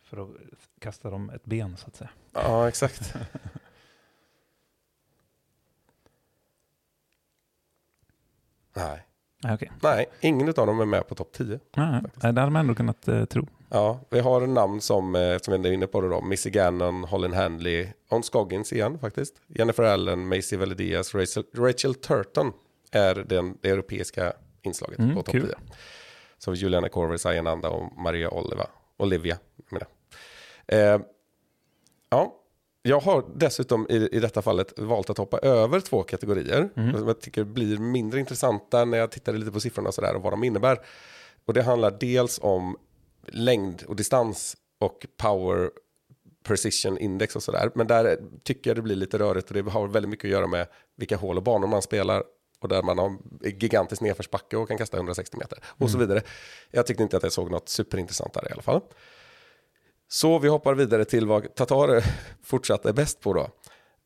För 0.03 0.17
att 0.23 0.29
kasta 0.79 1.09
dem 1.09 1.29
ett 1.29 1.45
ben 1.45 1.77
så 1.77 1.87
att 1.87 1.95
säga. 1.95 2.09
ja, 2.33 2.67
exakt. 2.67 3.13
Nej. 8.73 9.05
Nej, 9.43 9.53
okej. 9.53 9.71
Nej, 9.83 10.05
ingen 10.21 10.47
av 10.47 10.53
dem 10.67 10.79
är 10.79 10.85
med 10.85 11.07
på 11.07 11.15
topp 11.15 11.31
10. 11.31 11.59
Nej, 11.75 12.01
nej, 12.23 12.33
det 12.33 12.39
hade 12.41 12.49
man 12.51 12.55
ändå 12.59 12.75
kunnat 12.75 13.07
eh, 13.07 13.25
tro. 13.25 13.47
Ja, 13.69 13.99
vi 14.09 14.19
har 14.19 14.47
namn 14.47 14.81
som, 14.81 15.15
eh, 15.15 15.37
som 15.37 15.61
vi 15.61 15.69
är 15.69 15.73
inne 15.73 15.87
på 15.87 16.01
det 16.01 16.09
då, 16.09 16.21
Missy 16.21 16.49
Gannon, 16.49 17.03
Holland 17.03 17.33
Handley, 17.33 17.87
On 18.09 18.23
Scoggins 18.23 18.73
igen 18.73 18.99
faktiskt, 18.99 19.41
Jennifer 19.47 19.83
Allen, 19.83 20.27
Macy 20.27 20.57
Valedias, 20.57 21.15
Rachel, 21.15 21.43
Rachel 21.57 21.95
Turton 21.95 22.53
är 22.91 23.15
den, 23.15 23.57
det 23.61 23.69
europeiska 23.69 24.33
inslaget 24.61 24.99
Mm, 24.99 25.15
på 25.15 25.21
topp 25.23 25.31
kul. 25.31 25.47
10. 25.47 25.55
Så 26.37 26.53
Juliana 26.53 26.89
Corver, 26.89 27.17
Sayananda 27.17 27.69
och 27.69 27.97
Maria 27.97 28.29
Oliva, 28.29 28.67
Olivia. 28.97 29.37
menar. 29.69 29.87
Eh, 30.67 31.01
ja, 32.09 32.35
jag 32.83 32.99
har 32.99 33.25
dessutom 33.35 33.87
i, 33.89 34.09
i 34.11 34.19
detta 34.19 34.41
fallet 34.41 34.79
valt 34.79 35.09
att 35.09 35.17
hoppa 35.17 35.37
över 35.39 35.79
två 35.79 36.03
kategorier. 36.03 36.69
Mm. 36.75 36.97
Som 36.97 37.07
jag 37.07 37.21
tycker 37.21 37.43
blir 37.43 37.77
mindre 37.77 38.19
intressanta 38.19 38.85
när 38.85 38.97
jag 38.97 39.11
tittar 39.11 39.33
lite 39.33 39.51
på 39.51 39.59
siffrorna 39.59 39.87
och, 39.87 39.93
sådär 39.93 40.15
och 40.15 40.21
vad 40.21 40.33
de 40.33 40.43
innebär. 40.43 40.79
Och 41.45 41.53
det 41.53 41.61
handlar 41.63 41.97
dels 41.99 42.39
om 42.43 42.77
längd 43.27 43.83
och 43.87 43.95
distans 43.95 44.57
och 44.79 45.05
power 45.17 45.69
precision 46.43 46.97
index 46.97 47.35
och 47.35 47.43
sådär. 47.43 47.71
Men 47.75 47.87
där 47.87 48.19
tycker 48.43 48.69
jag 48.69 48.77
det 48.77 48.81
blir 48.81 48.95
lite 48.95 49.19
rörigt 49.19 49.47
och 49.47 49.53
det 49.53 49.71
har 49.71 49.87
väldigt 49.87 50.09
mycket 50.09 50.25
att 50.25 50.31
göra 50.31 50.47
med 50.47 50.67
vilka 50.97 51.17
hål 51.17 51.37
och 51.37 51.43
banor 51.43 51.67
man 51.67 51.81
spelar. 51.81 52.23
Och 52.59 52.67
där 52.67 52.81
man 52.81 52.97
har 52.97 53.17
gigantisk 53.43 54.01
nedförsbacke 54.01 54.57
och 54.57 54.67
kan 54.67 54.77
kasta 54.77 54.97
160 54.97 55.37
meter. 55.37 55.59
Och 55.63 55.89
så 55.89 55.97
vidare. 55.97 56.21
Jag 56.71 56.87
tyckte 56.87 57.03
inte 57.03 57.17
att 57.17 57.23
jag 57.23 57.31
såg 57.31 57.51
något 57.51 57.69
superintressant 57.69 58.33
där 58.33 58.49
i 58.49 58.51
alla 58.51 58.61
fall. 58.61 58.81
Så 60.13 60.39
vi 60.39 60.47
hoppar 60.47 60.73
vidare 60.73 61.05
till 61.05 61.27
vad 61.27 61.55
Tatar 61.55 62.03
fortsatt 62.43 62.85
är 62.85 62.93
bäst 62.93 63.19
på 63.19 63.33
då. 63.33 63.49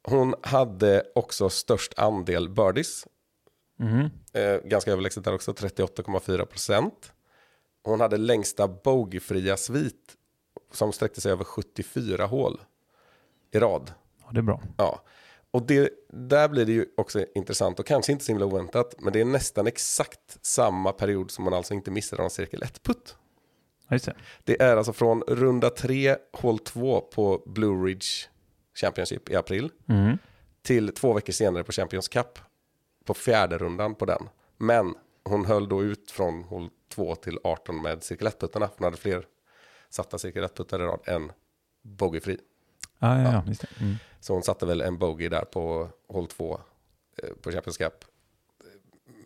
Hon 0.04 0.36
hade 0.42 1.04
också 1.16 1.50
störst 1.50 2.00
andel 2.00 2.50
birdies. 2.50 3.08
Mhm. 3.80 4.10
Eh, 4.34 4.58
ganska 4.64 4.92
överlägset 4.92 5.24
där 5.24 5.34
också, 5.34 5.52
38,4 5.52 6.46
procent. 6.46 7.14
Hon 7.84 8.00
hade 8.00 8.18
längsta 8.18 8.68
bogeyfria 8.68 9.58
svit 9.58 10.14
som 10.72 10.94
sträckte 10.94 11.22
sig 11.22 11.32
över 11.32 11.44
74 11.44 12.26
hål 12.26 12.62
i 13.52 13.60
rad. 13.60 13.92
Ja, 14.24 14.32
det 14.32 14.40
är 14.40 14.44
bra. 14.44 14.62
Ja. 14.78 15.02
Och 15.52 15.62
det, 15.62 15.90
där 16.10 16.50
blir 16.50 16.66
det 16.66 16.72
ju 16.72 16.86
också 16.98 17.26
intressant 17.36 17.80
och 17.80 17.86
kanske 17.86 18.12
inte 18.12 18.26
så 18.26 18.32
himla 18.32 18.46
oväntat, 18.46 18.96
men 19.00 19.14
det 19.14 19.22
är 19.22 19.26
nästan 19.26 19.68
exakt 19.68 20.46
samma 20.46 20.92
period 20.92 21.32
som 21.32 21.44
man 21.44 21.54
alltså 21.54 21.74
inte 21.74 21.92
missade 21.92 22.22
någon 22.22 22.32
cirkel 22.32 22.62
1-putt. 22.62 23.16
Ja, 23.88 23.96
just 23.96 24.06
det. 24.06 24.14
Det 24.44 24.62
är 24.62 24.78
alltså 24.78 24.94
från 24.94 25.22
runda 25.22 25.70
3, 25.70 26.16
hål 26.34 26.60
2 26.60 27.02
på 27.02 27.44
Blue 27.46 27.86
Ridge 27.88 28.06
Championship 28.82 29.30
i 29.30 29.36
april 29.36 29.72
Mm. 29.88 30.18
till 30.62 30.94
två 30.94 31.14
veckor 31.14 31.34
senare 31.34 31.64
på 31.64 31.72
Champions 31.72 32.08
Cup 32.08 32.40
på 33.06 33.14
fjärde 33.14 33.58
rundan 33.58 33.96
på 33.96 34.06
den. 34.06 34.30
Men 34.58 34.96
hon 35.24 35.46
höll 35.46 35.70
då 35.70 35.84
ut 35.84 36.12
från 36.12 36.44
hål 36.44 36.70
2 36.90 37.16
till 37.16 37.40
18 37.44 37.82
med 37.82 38.04
cirkel 38.04 38.28
1-puttarna. 38.28 38.70
Hon 38.78 38.84
hade 38.86 38.98
fler 38.98 39.26
satta 39.90 40.18
cirkel 40.18 40.44
1-puttar 40.44 40.80
i 40.82 40.84
rad 40.84 41.00
än 41.06 41.32
bogeyfri. 41.82 42.38
Ja, 43.00 43.22
ja, 43.22 43.32
ja. 43.34 43.44
Det. 43.48 43.82
Mm. 43.82 43.96
Så 44.20 44.34
hon 44.34 44.44
satte 44.44 44.66
väl 44.66 44.82
en 44.82 44.98
bogey 44.98 45.30
där 45.30 45.46
på 45.46 45.90
hål 46.08 46.28
2 46.28 46.62
eh, 47.24 47.30
på 47.42 47.52
Champions 47.52 47.78
Cup. 47.78 48.06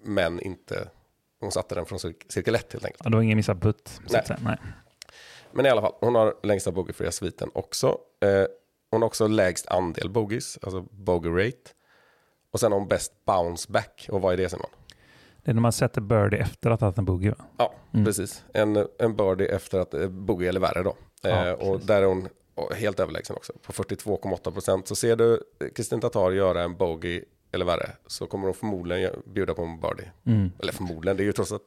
Men 0.03 0.39
inte, 0.39 0.89
hon 1.39 1.51
satte 1.51 1.75
den 1.75 1.85
från 1.85 1.99
cir- 1.99 2.25
cirkel 2.29 2.55
1 2.55 2.73
helt 2.73 2.85
enkelt. 2.85 3.01
Ja, 3.03 3.09
det 3.09 3.15
var 3.15 3.23
ingen 3.23 3.37
missad 3.37 3.61
putt. 3.61 4.01
Nej. 4.09 4.23
Nej. 4.43 4.57
Men 5.51 5.65
i 5.65 5.69
alla 5.69 5.81
fall, 5.81 5.93
hon 5.99 6.15
har 6.15 6.33
längsta 6.43 6.71
bogeyfria 6.71 7.11
sviten 7.11 7.49
också. 7.53 7.87
Eh, 8.21 8.45
hon 8.91 9.01
har 9.01 9.07
också 9.07 9.27
lägst 9.27 9.67
andel 9.67 10.09
bogeys, 10.09 10.59
alltså 10.61 10.81
bogey 10.91 11.31
rate. 11.31 11.69
Och 12.51 12.59
sen 12.59 12.71
har 12.71 12.79
hon 12.79 12.87
bäst 12.87 13.25
bounce 13.25 13.71
back. 13.71 14.07
Och 14.11 14.21
vad 14.21 14.33
är 14.33 14.37
det 14.37 14.49
Simon? 14.49 14.69
Det 15.43 15.51
är 15.51 15.53
när 15.55 15.61
man 15.61 15.71
sätter 15.71 16.01
birdie 16.01 16.37
efter 16.37 16.69
att 16.69 16.79
ha 16.81 16.87
haft 16.87 16.97
en 16.97 17.05
bogey. 17.05 17.29
Va? 17.29 17.35
Ja, 17.57 17.73
Mm. 17.93 18.05
precis. 18.05 18.43
En, 18.53 18.87
en 18.99 19.15
birdie 19.15 19.45
efter 19.47 19.79
att 19.79 19.93
eh, 19.93 20.07
bogey 20.07 20.47
eller 20.47 20.59
värre 20.59 20.83
då. 20.83 20.95
Ja, 21.21 21.47
eh, 21.47 21.53
och 21.53 21.79
där 21.79 22.01
är 22.01 22.05
hon 22.05 22.27
helt 22.75 22.99
överlägsen 22.99 23.35
också. 23.35 23.53
På 23.65 23.73
42,8 23.73 24.51
procent. 24.51 24.87
Så 24.87 24.95
ser 24.95 25.15
du 25.15 25.33
eh, 25.33 25.67
Kristin 25.75 26.01
Tatar 26.01 26.31
göra 26.31 26.63
en 26.63 26.75
bogey 26.77 27.23
eller 27.51 27.65
värre 27.65 27.89
så 28.07 28.25
kommer 28.25 28.45
hon 28.45 28.53
förmodligen 28.53 29.11
bjuda 29.33 29.53
på 29.53 29.61
en 29.61 29.79
birdie. 29.79 30.11
Mm. 30.25 30.51
Eller 30.59 30.71
förmodligen, 30.73 31.17
det 31.17 31.23
är 31.23 31.25
ju 31.25 31.31
trots 31.33 31.51
allt 31.51 31.61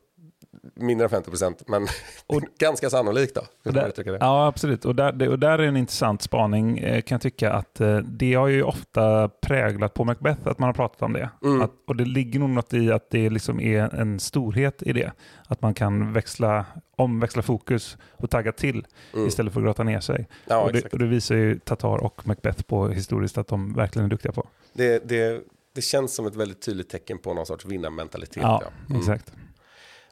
mindre 0.75 1.05
än 1.05 1.11
50 1.11 1.31
procent. 1.31 1.63
Men 1.69 1.83
Och- 2.27 2.43
ganska 2.59 2.91
sannolikt 2.91 3.35
då. 3.35 3.71
Där, 3.71 3.93
ja, 4.21 4.47
absolut. 4.47 4.85
Och 4.85 4.95
där, 4.95 5.13
det, 5.13 5.29
och 5.29 5.39
där 5.39 5.59
är 5.59 5.63
en 5.67 5.77
intressant 5.77 6.23
spaning, 6.23 6.79
eh, 6.79 7.03
kan 7.03 7.15
jag 7.15 7.23
tycka, 7.23 7.53
att 7.53 7.81
eh, 7.81 7.97
det 7.97 8.35
har 8.35 8.49
ju 8.49 8.63
ofta 8.63 9.29
präglat 9.29 9.95
på 9.95 10.05
Macbeth, 10.05 10.49
att 10.49 10.59
man 10.59 10.67
har 10.67 10.75
pratat 10.75 11.03
om 11.03 11.13
det. 11.13 11.31
Mm. 11.45 11.63
Att, 11.63 11.71
och 11.87 11.97
det 11.97 12.05
ligger 12.05 12.41
nog 12.41 12.51
något 12.51 12.75
i 12.75 12.93
att 12.93 13.11
det 13.11 13.31
liksom 13.31 13.61
är 13.61 13.95
en 13.95 14.21
storhet 14.21 14.83
i 14.83 14.93
det. 14.93 15.13
Att 15.47 15.63
man 15.63 15.75
kan 15.75 16.13
växla, 16.13 16.65
omväxla 16.97 17.43
fokus 17.43 17.97
och 18.17 18.31
tagga 18.31 18.53
till 18.53 18.87
Mm. 19.15 19.27
istället 19.29 19.53
för 19.53 19.61
att 19.61 19.65
gråta 19.65 19.83
ner 19.85 20.01
sig. 20.01 20.29
Ja, 20.47 20.63
och, 20.63 20.73
det, 20.73 20.93
och 20.93 20.99
det 20.99 21.07
visar 21.07 21.35
ju 21.35 21.59
Tatar 21.59 22.05
och 22.05 22.27
Macbeth 22.27 22.63
på 22.63 22.89
historiskt 22.89 23.39
att 23.39 23.49
de 23.49 23.75
verkligen 23.75 24.07
är 24.07 24.11
duktiga 24.11 24.33
på. 24.33 24.49
Det, 24.73 25.09
det, 25.09 25.43
det 25.73 25.83
känns 25.83 26.15
som 26.15 26.27
ett 26.27 26.37
väldigt 26.37 26.63
tydligt 26.63 26.89
tecken 26.89 27.19
på 27.19 27.35
någon 27.35 27.47
sorts 27.47 27.65
vinnarmentalitet. 27.65 28.43
Ja, 28.43 28.63
ja. 28.65 28.71
Mm. 28.89 29.01
exakt. 29.01 29.33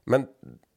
Men 0.04 0.26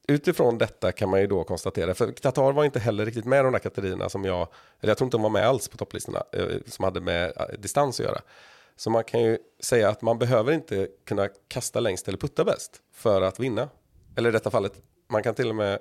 utifrån 0.08 0.58
detta 0.58 0.92
kan 0.92 1.08
man 1.08 1.20
ju 1.20 1.26
då 1.26 1.44
konstatera, 1.44 1.94
för 1.94 2.12
Qatar 2.12 2.52
var 2.52 2.64
inte 2.64 2.80
heller 2.80 3.04
riktigt 3.04 3.24
med 3.24 3.40
i 3.40 3.42
de 3.42 3.52
där 3.52 3.58
kategorierna 3.58 4.08
som 4.08 4.24
jag, 4.24 4.48
eller 4.80 4.90
jag 4.90 4.98
tror 4.98 5.06
inte 5.06 5.16
de 5.16 5.22
var 5.22 5.30
med 5.30 5.46
alls 5.46 5.68
på 5.68 5.76
topplistorna, 5.76 6.22
eh, 6.32 6.46
som 6.66 6.84
hade 6.84 7.00
med 7.00 7.32
eh, 7.36 7.58
distans 7.58 8.00
att 8.00 8.06
göra. 8.06 8.20
Så 8.76 8.90
man 8.90 9.04
kan 9.04 9.22
ju 9.22 9.38
säga 9.62 9.88
att 9.88 10.02
man 10.02 10.18
behöver 10.18 10.52
inte 10.52 10.88
kunna 11.06 11.28
kasta 11.48 11.80
längst 11.80 12.08
eller 12.08 12.18
putta 12.18 12.44
bäst 12.44 12.80
för 12.92 13.22
att 13.22 13.40
vinna. 13.40 13.68
Eller 14.16 14.28
i 14.28 14.32
detta 14.32 14.50
fallet, 14.50 14.72
man 15.08 15.22
kan 15.22 15.34
till 15.34 15.48
och 15.48 15.56
med, 15.56 15.78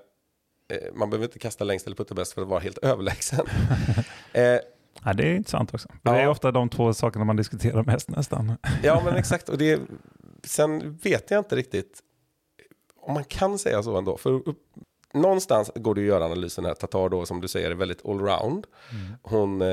eh, 0.70 0.94
man 0.94 1.10
behöver 1.10 1.26
inte 1.26 1.40
kasta 1.40 1.64
längst 1.64 1.86
eller 1.86 1.96
putta 1.96 2.14
bäst 2.14 2.34
för 2.34 2.42
att 2.42 2.48
vara 2.48 2.60
helt 2.60 2.78
överlägsen. 2.78 3.46
eh, 4.34 4.60
Ja, 5.04 5.14
det 5.14 5.24
är 5.24 5.36
intressant 5.36 5.74
också. 5.74 5.90
Ja. 6.02 6.12
Det 6.12 6.22
är 6.22 6.28
ofta 6.28 6.52
de 6.52 6.70
två 6.70 6.94
sakerna 6.94 7.26
man 7.26 7.36
diskuterar 7.36 7.84
mest 7.84 8.10
nästan. 8.10 8.58
Ja, 8.84 9.02
men 9.06 9.16
exakt. 9.16 9.50
Och 9.50 9.58
det, 9.58 9.82
sen 10.44 10.98
vet 11.04 11.32
jag 11.32 11.40
inte 11.40 11.56
riktigt 11.56 12.00
om 13.06 13.14
man 13.14 13.24
kan 13.24 13.60
säga 13.60 13.84
så 13.84 13.98
ändå. 13.98 14.18
För 14.18 14.32
upp, 14.32 14.60
någonstans 15.14 15.72
går 15.76 15.96
det 15.96 16.02
att 16.02 16.08
göra 16.08 16.26
analysen 16.26 16.66
här. 16.66 16.74
Tatar 16.74 17.10
då, 17.10 17.26
som 17.26 17.42
du 17.42 17.48
säger, 17.48 17.72
är 17.72 17.76
väldigt 17.76 18.06
allround. 18.06 18.68
Hon 19.22 19.62
eh, 19.62 19.68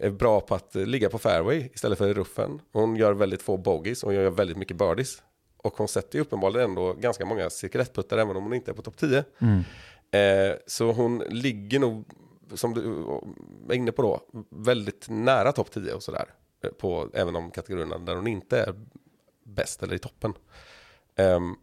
är 0.00 0.10
bra 0.10 0.40
på 0.40 0.54
att 0.54 0.76
eh, 0.76 0.86
ligga 0.86 1.10
på 1.10 1.18
fairway 1.18 1.68
istället 1.74 1.98
för 1.98 2.08
i 2.08 2.14
ruffen. 2.14 2.60
Hon 2.72 2.96
gör 2.96 3.12
väldigt 3.12 3.42
få 3.42 3.56
bogeys 3.56 4.02
och 4.02 4.12
hon 4.12 4.22
gör 4.22 4.30
väldigt 4.30 4.56
mycket 4.56 4.76
birdies. 4.76 5.22
Och 5.56 5.74
hon 5.76 5.88
sätter 5.88 6.18
ju 6.18 6.22
uppenbarligen 6.22 6.70
ändå 6.70 6.92
ganska 6.92 7.26
många 7.26 7.50
cirkel 7.50 7.80
1-puttar 7.80 8.18
även 8.18 8.36
om 8.36 8.42
hon 8.42 8.54
inte 8.54 8.70
är 8.70 8.74
på 8.74 8.82
topp 8.82 8.96
10. 8.96 9.24
Mm. 9.38 9.64
Eh, 10.10 10.56
så 10.66 10.92
hon 10.92 11.18
ligger 11.18 11.78
nog, 11.78 12.04
som 12.54 12.74
du 12.74 12.82
var 13.66 13.74
inne 13.74 13.92
på 13.92 14.02
då, 14.02 14.20
väldigt 14.50 15.06
nära 15.08 15.52
topp 15.52 15.70
10 15.70 15.92
och 15.92 16.02
sådär. 16.02 16.24
eh, 16.64 16.70
På 16.70 17.08
även 17.14 17.34
de 17.34 17.50
kategorierna 17.50 17.98
där 17.98 18.16
hon 18.16 18.26
inte 18.26 18.60
är 18.60 18.74
bäst 19.44 19.82
eller 19.82 19.94
i 19.94 19.98
toppen. 19.98 20.32
Ehm, 21.16 21.54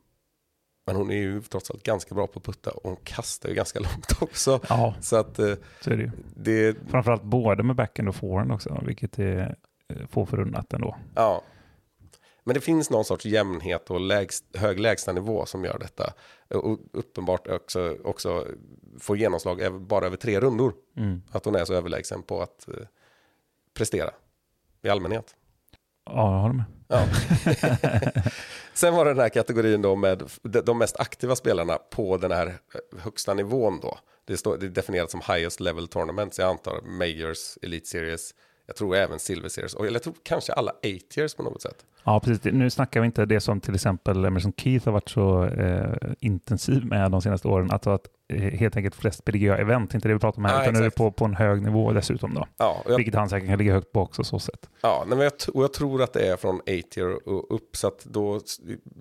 men 0.86 0.96
hon 0.96 1.12
är 1.12 1.16
ju 1.16 1.42
trots 1.42 1.72
allt 1.72 1.84
ganska 1.84 2.16
bra 2.16 2.28
på 2.28 2.40
att 2.40 2.46
putta 2.46 2.72
och 2.72 2.84
hon 2.84 2.96
kastar 3.04 3.50
ju 3.50 3.56
ganska 3.56 3.80
långt 3.90 4.22
också. 4.22 4.60
Ja, 4.70 4.96
Så 5.02 5.16
att 5.16 5.40
eh, 5.40 5.54
så 5.82 5.90
är 5.92 5.98
det 5.98 6.04
ju. 6.04 6.12
det, 6.36 6.78
Framförallt 6.90 7.24
både 7.24 7.64
med 7.64 7.76
backhand 7.76 8.10
och 8.10 8.16
forehand 8.16 8.52
också, 8.52 8.84
vilket 8.86 9.20
är 9.20 9.56
eh, 9.90 10.08
få 10.08 10.26
förunnat 10.26 10.74
ändå. 10.74 10.96
ja. 11.16 11.42
Men 12.44 12.54
det 12.54 12.62
finns 12.62 12.90
någon 12.90 13.06
sorts 13.06 13.26
jämnhet 13.26 13.92
och 13.92 14.00
lägst, 14.00 14.46
hög 14.56 14.80
lägstanivå 14.80 15.46
som 15.46 15.64
gör 15.66 15.80
detta. 15.80 16.14
Och 16.54 16.80
uppenbart 16.92 17.48
också, 17.48 17.98
också 18.04 18.48
får 19.00 19.18
genomslag 19.18 19.82
bara 19.82 20.06
över 20.06 20.18
tre 20.18 20.40
rundor. 20.40 20.74
Mm. 20.98 21.22
Att 21.32 21.46
hon 21.46 21.56
är 21.56 21.66
så 21.66 21.74
överlägsen 21.74 22.24
på 22.24 22.42
att 22.42 22.68
eh, 22.68 22.74
prestera 23.74 24.12
i 24.82 24.90
allmänhet. 24.90 25.36
Ja, 26.06 26.34
jag 26.34 26.42
håller 26.42 26.56
med. 26.56 26.66
Ja. 26.88 27.08
Sen 28.74 28.94
var 28.94 29.06
det 29.06 29.12
den 29.12 29.20
här 29.20 29.30
kategorin 29.30 29.82
då 29.82 29.96
med 29.96 30.24
de 30.44 30.78
mest 30.78 31.00
aktiva 31.00 31.36
spelarna 31.36 31.78
på 31.78 32.18
den 32.18 32.32
här 32.32 32.48
eh, 32.48 33.00
högsta 33.00 33.34
nivån 33.34 33.80
då. 33.82 34.00
Det, 34.26 34.38
står, 34.38 34.58
det 34.58 34.66
är 34.66 34.70
definierat 34.70 35.12
som 35.12 35.22
highest 35.28 35.60
level 35.60 35.88
tournaments. 35.88 36.40
Jag 36.40 36.50
antar 36.50 36.82
Majors, 36.82 37.58
Elite 37.62 37.88
Series. 37.88 38.34
Jag 38.72 38.76
tror 38.76 38.96
även 38.96 39.20
Silver 39.20 39.50
Series, 39.50 39.74
och 39.74 39.88
jag 39.88 40.04
tror 40.04 40.14
kanske 40.24 40.54
alla 40.54 40.72
8 40.72 40.88
years 41.18 41.36
på 41.36 41.44
något 41.44 41.62
sätt. 41.62 41.86
Ja, 42.04 42.20
precis. 42.20 42.54
Nu 42.54 42.70
snackar 42.70 43.00
vi 43.00 43.06
inte 43.06 43.26
det 43.26 43.40
som 43.40 43.60
till 43.60 43.76
exempel 43.76 44.26
Emerson 44.26 44.54
Keith 44.58 44.86
har 44.86 44.94
varit 44.94 45.10
så 45.10 45.46
eh, 45.46 46.14
intensiv 46.20 46.86
med 46.86 47.12
de 47.12 47.22
senaste 47.22 47.48
åren. 47.48 47.72
Alltså 47.72 47.90
att 47.90 48.08
eh, 48.34 48.42
helt 48.42 48.76
enkelt 48.76 48.96
flest 48.96 49.26
PDGA-event, 49.26 49.96
inte 49.96 50.08
det 50.08 50.14
vi 50.14 50.20
pratar 50.20 50.38
om 50.38 50.46
här, 50.46 50.56
Ja, 50.56 50.62
utan 50.62 50.74
nu 50.74 50.80
är 50.80 50.84
det 50.84 50.92
på, 50.92 51.12
på 51.12 51.26
en 51.26 51.36
hög 51.36 51.62
nivå 51.62 51.92
dessutom 51.92 52.34
då. 52.34 52.48
Ja, 52.58 52.84
jag, 52.88 52.98
Vilket 52.98 53.16
han 53.16 53.30
säkert 53.30 53.50
kan 53.50 53.58
ligga 53.58 53.74
högt 53.74 53.92
på 53.92 54.02
också 54.02 54.24
så 54.24 54.40
sett. 54.40 54.70
ja 54.82 55.04
nej, 55.08 55.18
men 55.18 55.24
jag, 55.24 55.34
och 55.54 55.64
jag 55.64 55.74
tror 55.74 56.02
att 56.02 56.14
det 56.14 56.28
är 56.28 56.38
från 56.38 56.60
8 56.60 56.72
year 56.72 57.30
och 57.30 57.56
upp. 57.56 57.76
Så 57.76 57.88
att 57.88 58.06
då, 58.06 58.40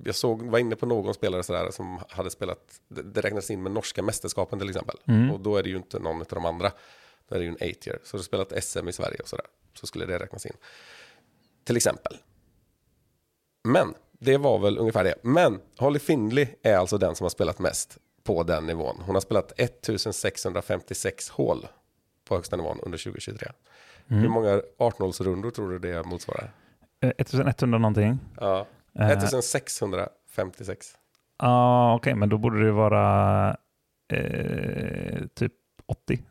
jag 0.05 0.15
såg, 0.15 0.43
var 0.43 0.59
inne 0.59 0.77
på 0.77 0.87
någon 0.87 1.15
spelare 1.15 1.43
sådär 1.43 1.71
som 1.71 1.99
hade 2.09 2.31
spelat, 2.31 2.59
det, 2.89 3.03
det 3.03 3.21
räknas 3.21 3.51
in 3.51 3.63
med 3.63 3.73
norska 3.73 4.03
mästerskapen 4.03 4.59
till 4.59 4.69
exempel. 4.69 4.97
Mm. 5.09 5.31
Och 5.31 5.41
då 5.41 5.57
är 5.57 5.63
det 5.63 5.69
ju 5.69 5.77
inte 5.77 5.99
någon 5.99 6.21
av 6.21 6.27
de 6.31 6.45
andra. 6.47 6.71
Då 7.31 7.37
är 7.37 7.39
det 7.39 7.45
ju 7.45 7.49
en 7.49 7.55
8 7.55 7.65
year. 7.65 7.99
Så 8.05 8.17
du 8.17 8.23
spelat 8.23 8.65
SM 8.65 8.89
i 8.89 8.93
Sverige 8.93 9.19
och 9.23 9.29
sådär. 9.29 9.47
Så 9.75 9.87
skulle 9.87 10.07
det 10.07 10.19
räknas 10.19 10.47
in. 10.47 10.53
Till 11.65 11.77
exempel. 11.77 12.17
Men 13.65 13.95
det 14.19 14.37
var 14.39 14.59
väl 14.59 14.79
ungefär 14.79 15.05
det. 15.05 15.15
Men 15.23 15.61
Holly 15.79 15.99
Findley 15.99 16.49
är 16.63 16.77
alltså 16.77 16.99
den 16.99 17.15
som 17.15 17.25
har 17.25 17.31
spelat 17.31 17.59
mest 17.59 17.99
på 18.23 18.43
den 18.43 18.67
nivån. 18.67 18.97
Hon 19.07 19.15
har 19.17 19.21
spelat 19.21 19.53
1656 19.61 21.29
hål 21.31 21.67
på 22.25 22.35
högsta 22.35 22.57
nivån 22.57 22.81
under 22.83 22.99
2023. 22.99 23.49
Hur 24.07 24.29
många 24.29 24.63
18-hålsrundor 24.79 25.51
tror 25.51 25.71
du 25.71 25.79
det 25.79 26.03
motsvarar? 26.07 26.53
Eh, 27.01 27.13
1100 27.19 27.79
någonting. 27.79 28.19
Ja, 28.41 28.67
Eh, 28.99 29.11
1656. 29.11 30.87
Ja, 31.39 31.95
okej, 31.95 32.15
men 32.15 32.29
då 32.29 32.39
borde 32.39 32.65
det 32.65 32.73
vara 32.73 33.57
eh, 34.13 35.27
typ 35.35 35.53
80. 35.87 36.23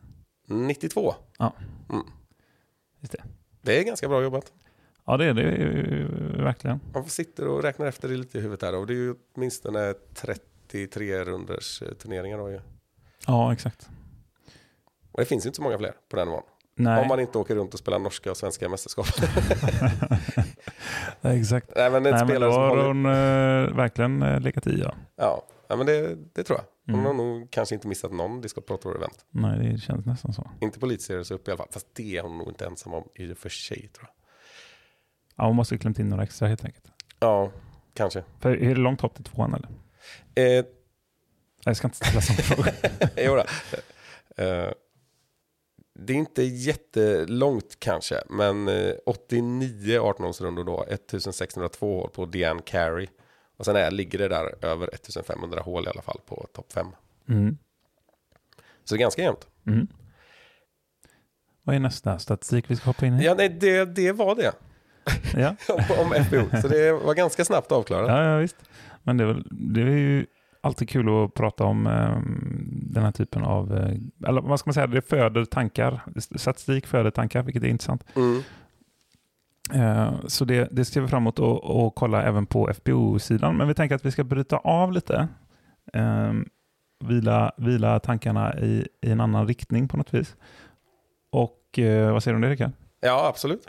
92. 0.49 1.13
Ja. 1.37 1.53
Mm. 1.89 2.05
Just 2.99 3.11
det. 3.11 3.23
Det 3.61 3.79
är 3.79 3.83
ganska 3.83 4.07
bra 4.07 4.23
jobbat. 4.23 4.53
Ja, 5.05 5.17
det 5.17 5.25
är 5.25 5.33
det 5.33 6.43
verkligen. 6.43 6.79
Man 6.93 7.05
sitter 7.05 7.47
och 7.47 7.63
räknar 7.63 7.85
efter 7.85 8.07
det 8.07 8.15
lite 8.15 8.37
i 8.37 8.41
huvudet 8.41 8.61
här. 8.61 8.75
Och 8.75 8.87
det 8.87 8.93
är 8.93 8.95
ju 8.95 9.15
åtminstone 9.35 9.93
33 10.13 11.23
runders 11.23 11.81
eh, 11.81 11.93
turneringar. 11.93 12.37
Då 12.37 12.51
ju. 12.51 12.59
Ja, 13.27 13.53
exakt. 13.53 13.89
Och 15.11 15.19
det 15.19 15.25
finns 15.25 15.45
ju 15.45 15.47
inte 15.47 15.57
så 15.57 15.63
många 15.63 15.77
fler 15.77 15.93
på 16.09 16.15
den 16.15 16.27
nivån. 16.27 16.43
Nej, 16.75 17.01
Om 17.01 17.07
man 17.07 17.19
inte 17.19 17.37
åker 17.37 17.55
runt 17.55 17.73
och 17.73 17.79
spelar 17.79 17.99
norska 17.99 18.31
och 18.31 18.37
svenska 18.37 18.69
mästerskap. 18.69 19.05
exakt. 21.21 21.71
Nej 21.75 21.91
men 21.91 22.05
en 22.05 22.13
Nej, 22.13 22.25
men 22.25 22.41
då 22.41 22.51
har 22.51 22.77
hon 22.77 23.05
eh, 23.05 23.75
verkligen 23.75 24.21
eh, 24.21 24.39
legat 24.39 24.67
i, 24.67 24.79
ja. 24.79 24.93
Ja, 25.15 25.43
ja 25.67 25.75
men 25.75 25.85
det, 25.85 26.15
det 26.33 26.43
tror 26.43 26.59
jag. 26.59 26.65
Hon 26.91 26.99
Mm. 26.99 27.05
har 27.05 27.13
nog 27.13 27.51
kanske 27.51 27.75
inte 27.75 27.87
missat 27.87 28.11
någon 28.11 28.41
Discord 28.41 28.65
Pro 28.65 28.77
Tour 28.77 28.95
event. 28.97 29.25
Nej, 29.29 29.59
det 29.71 29.77
känns 29.77 30.05
nästan 30.05 30.33
så. 30.33 30.49
Inte 30.61 30.79
på 30.79 30.85
Elitseries 30.85 31.31
upp 31.31 31.47
i 31.47 31.51
alla 31.51 31.57
fall. 31.57 31.67
Fast 31.71 31.87
det 31.93 32.17
är 32.17 32.21
hon 32.21 32.37
nog 32.37 32.49
inte 32.49 32.65
ensam 32.65 32.93
om 32.93 33.03
i 33.15 33.33
och 33.33 33.37
för 33.37 33.49
sig 33.49 33.87
tror 33.87 34.07
jag. 34.07 34.13
Ja, 35.35 35.47
hon 35.47 35.55
måste 35.55 35.75
ju 35.75 35.79
klämt 35.79 35.99
in 35.99 36.09
några 36.09 36.23
extra 36.23 36.47
helt 36.47 36.65
enkelt. 36.65 36.85
Ja, 37.19 37.51
kanske. 37.93 38.23
För 38.39 38.49
är 38.51 38.69
det 38.69 38.81
långt 38.81 39.01
hopp 39.01 39.15
till 39.15 39.23
tvåan 39.23 39.53
eller? 39.53 39.69
Eh, 40.59 40.65
Jag 41.65 41.77
ska 41.77 41.87
inte 41.87 41.97
ställa 41.97 42.21
sådana 42.21 42.41
frågor. 42.43 42.73
jo 43.17 43.35
då. 43.35 43.43
Eh, 44.43 44.71
det 46.01 46.13
är 46.13 46.17
inte 46.17 46.43
jättelångt 46.43 47.75
kanske, 47.79 48.23
men 48.29 48.67
eh, 48.67 48.93
89 49.05 49.99
18-årsrundor 49.99 50.63
då, 50.63 50.83
1602 50.83 52.01
hål 52.01 52.09
på 52.09 52.25
Deanne 52.25 52.61
Carey. 52.65 53.07
Och 53.59 53.65
sen 53.65 53.75
är, 53.75 53.91
ligger 53.91 54.19
det 54.19 54.27
där 54.27 54.65
över 54.65 54.89
1500 54.93 55.61
hål 55.61 55.85
i 55.85 55.89
alla 55.89 56.01
fall 56.01 56.19
på 56.25 56.47
topp 56.53 56.73
5. 56.73 56.87
Mm. 57.29 57.57
Så 58.83 58.95
det 58.95 58.97
är 58.97 59.01
ganska 59.01 59.21
jämnt. 59.21 59.47
Mm. 59.67 59.87
Vad 61.63 61.75
är 61.75 61.79
nästa 61.79 62.19
statistik 62.19 62.65
vi 62.67 62.75
ska 62.75 62.85
hoppa 62.85 63.05
in 63.05 63.19
i? 63.19 63.23
Ja, 63.25 63.33
nej, 63.37 63.49
det, 63.49 63.85
det 63.85 64.11
var 64.11 64.35
det 64.35 64.53
ja. 65.33 65.55
om 66.01 66.23
FBO. 66.25 66.61
Så 66.61 66.67
det 66.67 66.91
var 66.91 67.13
ganska 67.13 67.45
snabbt 67.45 67.71
avklarat. 67.71 68.07
Ja, 68.07 68.23
ja, 68.23 68.37
visst. 68.37 68.55
Men 69.03 69.17
det 69.17 69.23
är, 69.23 69.27
väl, 69.27 69.43
det 69.51 69.81
är 69.81 69.85
ju 69.85 70.25
alltid 70.61 70.89
kul 70.89 71.23
att 71.23 71.33
prata 71.33 71.63
om 71.63 71.87
eh, 71.87 72.19
den 72.93 73.03
här 73.03 73.11
typen 73.11 73.43
av, 73.43 73.77
eh, 73.77 74.29
eller 74.29 74.41
vad 74.41 74.59
ska 74.59 74.67
man 74.67 74.73
säga, 74.73 74.87
det 74.87 75.01
föder 75.01 75.45
tankar. 75.45 76.01
Statistik 76.35 76.87
föder 76.87 77.11
tankar, 77.11 77.43
vilket 77.43 77.63
är 77.63 77.67
intressant. 77.67 78.03
Mm. 78.15 78.43
Eh, 79.73 80.13
så 80.27 80.45
det, 80.45 80.67
det 80.71 80.85
ser 80.85 81.01
vi 81.01 81.07
fram 81.07 81.23
emot 81.23 81.39
att 81.39 81.59
och 81.63 81.95
kolla 81.95 82.23
även 82.23 82.45
på 82.45 82.73
FBO-sidan. 82.73 83.57
Men 83.57 83.67
vi 83.67 83.73
tänker 83.73 83.95
att 83.95 84.05
vi 84.05 84.11
ska 84.11 84.23
bryta 84.23 84.57
av 84.57 84.91
lite. 84.91 85.27
Eh, 85.93 86.33
vila, 87.05 87.51
vila 87.57 87.99
tankarna 87.99 88.59
i, 88.59 88.87
i 89.01 89.11
en 89.11 89.21
annan 89.21 89.47
riktning 89.47 89.87
på 89.87 89.97
något 89.97 90.13
vis. 90.13 90.35
Och 91.31 91.79
eh, 91.79 92.11
vad 92.13 92.23
säger 92.23 92.33
du 92.33 92.35
om 92.35 92.41
det 92.41 92.49
Rickard? 92.49 92.71
Ja, 93.01 93.27
absolut. 93.27 93.65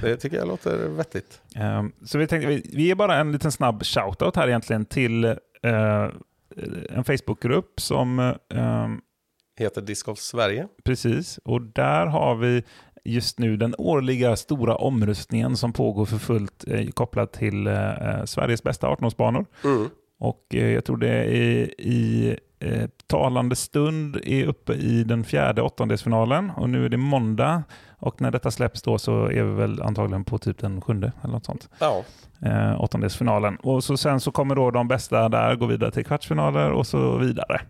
Det 0.00 0.16
tycker 0.16 0.36
jag 0.36 0.48
låter 0.48 0.88
vettigt. 0.88 1.42
Ehm, 1.56 1.92
Så 2.04 2.18
vi 2.18 2.26
tänkte, 2.26 2.48
vi, 2.48 2.70
vi 2.74 2.90
är 2.90 2.94
bara 2.94 3.16
en 3.16 3.32
liten 3.32 3.52
snabb 3.52 3.82
shoutout 3.84 4.36
här 4.36 4.48
egentligen 4.48 4.84
till 4.84 5.24
eh, 5.24 6.08
en 6.90 7.04
Facebookgrupp 7.04 7.80
som 7.80 8.34
ehm, 8.54 9.00
Heter 9.58 9.80
Disc 9.82 10.04
Sverige. 10.16 10.68
precis, 10.84 11.38
och 11.44 11.62
där 11.62 12.06
har 12.06 12.34
vi 12.34 12.64
just 13.06 13.38
nu 13.38 13.56
den 13.56 13.74
årliga 13.78 14.36
stora 14.36 14.76
omröstningen 14.76 15.56
som 15.56 15.72
pågår 15.72 16.04
för 16.04 16.18
fullt 16.18 16.64
eh, 16.68 16.88
kopplat 16.90 17.32
till 17.32 17.66
eh, 17.66 18.24
Sveriges 18.24 18.62
bästa 18.62 18.86
18-årsbanor. 18.86 19.46
Mm. 19.64 19.88
Och 20.18 20.54
eh, 20.54 20.70
jag 20.70 20.84
tror 20.84 20.96
det 20.96 21.08
är 21.08 21.80
i 21.80 22.36
eh, 22.58 22.88
talande 23.06 23.56
stund 23.56 24.16
är 24.24 24.46
uppe 24.46 24.74
i 24.74 25.04
den 25.04 25.24
fjärde 25.24 25.62
åttondelsfinalen 25.62 26.50
och 26.50 26.70
nu 26.70 26.84
är 26.84 26.88
det 26.88 26.96
måndag 26.96 27.62
och 27.98 28.20
när 28.20 28.30
detta 28.30 28.50
släpps 28.50 28.82
då 28.82 28.98
så 28.98 29.24
är 29.24 29.42
vi 29.42 29.54
väl 29.54 29.82
antagligen 29.82 30.24
på 30.24 30.38
typ 30.38 30.58
den 30.58 30.80
sjunde 30.80 31.12
eller 31.22 31.32
något 31.32 31.44
sånt. 31.44 31.68
Ja, 31.78 32.04
Eh, 32.42 32.80
åttondelsfinalen. 32.82 33.56
Och 33.56 33.84
så 33.84 33.96
sen 33.96 34.20
så 34.20 34.30
kommer 34.30 34.54
då 34.54 34.70
de 34.70 34.88
bästa 34.88 35.28
där 35.28 35.54
gå 35.56 35.66
vidare 35.66 35.90
till 35.90 36.04
kvartsfinaler 36.04 36.70
och 36.70 36.86
så 36.86 37.16
vidare. 37.18 37.60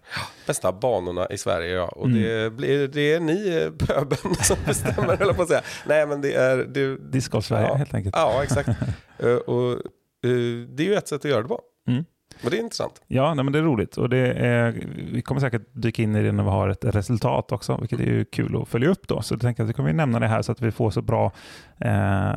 bästa 0.46 0.72
banorna 0.72 1.26
i 1.26 1.38
Sverige 1.38 1.70
ja. 1.74 1.84
Och 1.88 2.06
Mm. 2.06 2.22
det, 2.22 2.50
blir, 2.50 2.88
det 2.88 3.12
är 3.12 3.20
ni 3.20 3.48
eh, 3.62 3.86
pöbeln 3.86 4.34
som 4.40 4.56
bestämmer, 4.66 5.22
eller 5.22 5.32
på 5.32 5.42
att 5.42 5.48
säga. 5.48 5.62
Nej 5.86 6.06
men 6.06 6.20
det 6.20 6.34
är... 6.34 6.56
Det, 6.56 6.96
Discgolf 6.96 7.44
Sverige 7.44 7.66
Ja. 7.68 7.74
helt 7.74 7.94
enkelt. 7.94 8.16
ja, 8.16 8.42
exakt. 8.42 8.68
Eh, 9.18 9.34
och 9.36 9.70
eh, 9.72 10.66
det 10.68 10.82
är 10.82 10.86
ju 10.86 10.94
ett 10.94 11.08
sätt 11.08 11.24
att 11.24 11.30
göra 11.30 11.42
det 11.42 11.48
på. 11.48 11.60
Mm. 11.88 12.04
Och 12.46 12.50
det 12.50 12.58
är 12.58 12.62
intressant. 12.62 13.02
Ja, 13.06 13.34
nej, 13.34 13.44
men 13.44 13.52
det 13.52 13.58
är 13.58 13.62
roligt 13.62 13.96
och 13.96 14.08
det 14.08 14.32
är, 14.32 14.86
vi 15.12 15.22
kommer 15.22 15.40
säkert 15.40 15.62
dyka 15.72 16.02
in 16.02 16.16
i 16.16 16.22
det 16.22 16.32
när 16.32 16.44
vi 16.44 16.50
har 16.50 16.68
ett 16.68 16.84
resultat 16.84 17.52
också, 17.52 17.76
vilket 17.80 18.00
är 18.00 18.04
ju 18.04 18.24
kul 18.24 18.62
att 18.62 18.68
följa 18.68 18.88
upp 18.88 19.08
då. 19.08 19.22
Så 19.22 19.34
jag 19.34 19.40
tänker 19.40 19.62
att 19.62 19.68
vi 19.68 19.72
kommer 19.72 19.92
nämna 19.92 20.20
det 20.20 20.26
här 20.26 20.42
så 20.42 20.52
att 20.52 20.62
vi 20.62 20.70
får 20.70 20.90
så 20.90 21.02
bra 21.02 21.32
eh, 21.80 22.36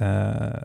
eh, 0.00 0.62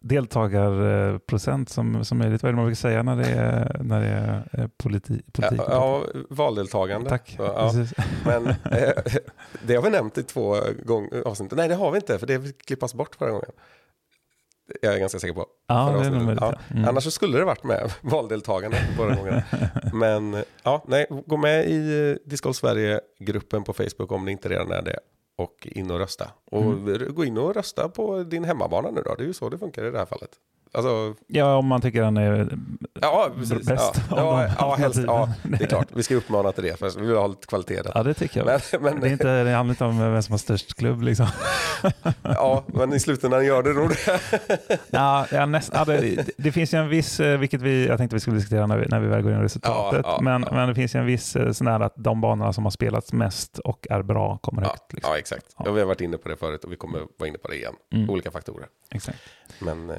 deltagarprocent 0.00 1.68
som, 1.68 2.04
som 2.04 2.18
möjligt. 2.18 2.42
Vad 2.42 2.48
är 2.48 2.52
det 2.52 2.56
man 2.56 2.64
brukar 2.64 2.76
säga 2.76 3.02
när 3.02 3.16
det 3.16 3.28
är, 3.28 3.80
när 3.82 4.00
det 4.00 4.06
är 4.06 4.48
eh, 4.52 4.68
politi, 4.76 5.22
politik? 5.32 5.60
Ja, 5.68 6.02
ja, 6.14 6.20
valdeltagande. 6.30 7.10
Tack. 7.10 7.36
Ja. 7.38 7.72
Men 8.24 8.46
eh, 8.72 8.92
det 9.62 9.74
har 9.74 9.82
vi 9.82 9.90
nämnt 9.90 10.18
i 10.18 10.22
två 10.22 10.56
gånger 10.84 11.22
avsnitt. 11.28 11.52
Nej, 11.56 11.68
det 11.68 11.74
har 11.74 11.90
vi 11.90 11.96
inte, 11.96 12.18
för 12.18 12.26
det 12.26 12.58
klippas 12.66 12.94
bort 12.94 13.14
förra 13.14 13.30
gången. 13.30 13.50
Jag 14.82 14.94
är 14.94 14.98
ganska 14.98 15.18
säker 15.18 15.34
på. 15.34 15.46
Ja, 15.66 15.94
det 16.00 16.06
är. 16.06 16.38
Ja. 16.40 16.54
Mm. 16.70 16.88
Annars 16.88 17.12
skulle 17.12 17.38
det 17.38 17.44
varit 17.44 17.64
med 17.64 17.92
valdeltagande 18.02 18.76
förra 18.96 19.14
gången. 19.14 19.42
Men 19.92 20.44
ja, 20.62 20.84
nej, 20.88 21.06
gå 21.26 21.36
med 21.36 21.66
i 21.70 22.10
eh, 22.10 22.28
Disc 22.30 22.40
Golf 22.42 22.56
Sverige-gruppen 22.56 23.64
på 23.64 23.72
Facebook 23.72 24.12
om 24.12 24.24
det 24.24 24.32
inte 24.32 24.48
redan 24.48 24.72
är 24.72 24.82
det. 24.82 24.98
Och 25.38 25.68
in 25.70 25.90
och 25.90 25.98
rösta. 25.98 26.30
Och 26.50 26.62
Mm. 26.62 27.14
gå 27.14 27.24
in 27.24 27.38
och 27.38 27.54
rösta 27.54 27.88
på 27.88 28.22
din 28.22 28.44
hemmabana 28.44 28.90
nu 28.90 29.02
då. 29.02 29.14
Det 29.14 29.22
är 29.22 29.26
ju 29.26 29.32
så 29.32 29.48
det 29.48 29.58
funkar 29.58 29.84
i 29.84 29.90
det 29.90 29.98
här 29.98 30.06
fallet. 30.06 30.30
Alltså, 30.72 31.14
Ja, 31.26 31.56
om 31.56 31.66
man 31.66 31.80
tycker 31.80 32.02
den 32.02 32.16
är 32.16 32.48
ja, 33.00 33.30
precis. 33.38 33.66
bäst 33.66 34.02
Ja, 34.10 34.44
ja, 34.44 34.50
ja, 34.58 34.74
helst, 34.74 35.00
ja, 35.06 35.28
det 35.42 35.64
är 35.64 35.68
klart. 35.68 35.88
Vi 35.94 36.02
ska 36.02 36.14
uppmana 36.14 36.52
till 36.52 36.64
det, 36.64 36.78
för 36.78 37.00
vi 37.00 37.06
vill 37.06 37.16
ha 37.16 37.26
lite 37.26 37.46
kvalitet. 37.46 37.82
där. 37.82 37.92
Ja, 37.94 38.02
det 38.02 38.14
tycker 38.14 38.40
jag. 38.40 38.60
Men, 38.72 38.82
men, 38.82 39.00
det, 39.00 39.08
är 39.08 39.12
inte, 39.12 39.44
det 39.44 39.50
handlar 39.50 39.72
inte 39.72 39.84
om 39.84 39.98
vem 40.12 40.22
som 40.22 40.32
har 40.32 40.38
störst 40.38 40.74
klubb. 40.74 41.02
Liksom. 41.02 41.26
ja, 42.22 42.64
men 42.66 42.92
i 42.92 43.00
slutändan 43.00 43.46
gör 43.46 43.62
det 43.62 43.72
nog 43.72 43.88
det. 43.88 44.20
Ja, 44.90 45.26
ja, 45.32 45.46
näst, 45.46 45.70
ja, 45.74 45.84
det, 45.84 46.26
det 46.36 46.52
finns 46.52 46.74
ju 46.74 46.78
en 46.78 46.88
viss, 46.88 47.20
eh, 47.20 47.38
vilket 47.38 47.62
vi, 47.62 47.86
jag 47.86 47.98
tänkte 47.98 48.16
vi 48.16 48.20
skulle 48.20 48.36
diskutera 48.36 48.66
när 48.66 48.78
vi, 48.78 48.86
när 48.86 49.00
vi 49.00 49.06
väl 49.06 49.22
går 49.22 49.32
in 49.32 49.38
i 49.38 49.42
resultatet, 49.42 50.00
Ja, 50.04 50.18
men, 50.22 50.40
men 50.50 50.68
det 50.68 50.74
finns 50.74 50.94
ju 50.94 51.00
en 51.00 51.06
viss 51.06 51.36
eh, 51.36 51.52
sån 51.52 51.66
här 51.66 51.80
att 51.80 51.94
de 51.96 52.20
banorna 52.20 52.52
som 52.52 52.64
har 52.64 52.70
spelats 52.70 53.12
mest 53.12 53.58
och 53.58 53.86
är 53.90 54.02
bra 54.02 54.38
kommer 54.38 54.62
Ja, 54.62 54.68
högt. 54.68 54.92
Liksom. 54.92 55.12
ja 55.12 55.18
exakt. 55.18 55.46
Ja. 55.58 55.62
Ja. 55.66 55.72
vi 55.72 55.80
har 55.80 55.86
varit 55.86 56.00
inne 56.00 56.16
på 56.18 56.28
det 56.28 56.36
förut 56.36 56.64
och 56.64 56.72
vi 56.72 56.76
kommer 56.76 56.98
vara 57.18 57.28
inne 57.28 57.38
på 57.38 57.48
det 57.48 57.56
igen. 57.56 57.74
Mm. 57.94 58.10
Olika 58.10 58.30
faktorer. 58.30 58.66
Exakt. 58.90 59.18
Men, 59.58 59.90
eh, 59.90 59.96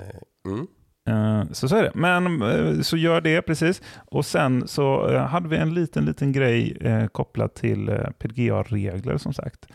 mm. 0.48 0.68
Eh, 1.10 1.44
Så 1.52 1.68
så 1.70 1.76
är 1.76 1.84
det. 1.84 1.92
Men 1.96 2.42
eh, 2.42 2.82
så 2.82 2.98
gör 2.98 3.22
det 3.22 3.42
precis. 3.42 3.82
Och 4.12 4.26
sen 4.26 4.68
så 4.68 5.10
eh, 5.10 5.22
hade 5.22 5.50
vi 5.50 5.58
en 5.58 5.74
liten, 5.74 6.06
liten 6.06 6.32
grej 6.32 6.78
eh, 6.82 7.08
kopplat 7.08 7.56
till 7.56 8.00
PDGA-regler 8.20 9.18
som 9.18 9.34
sagt. 9.34 9.68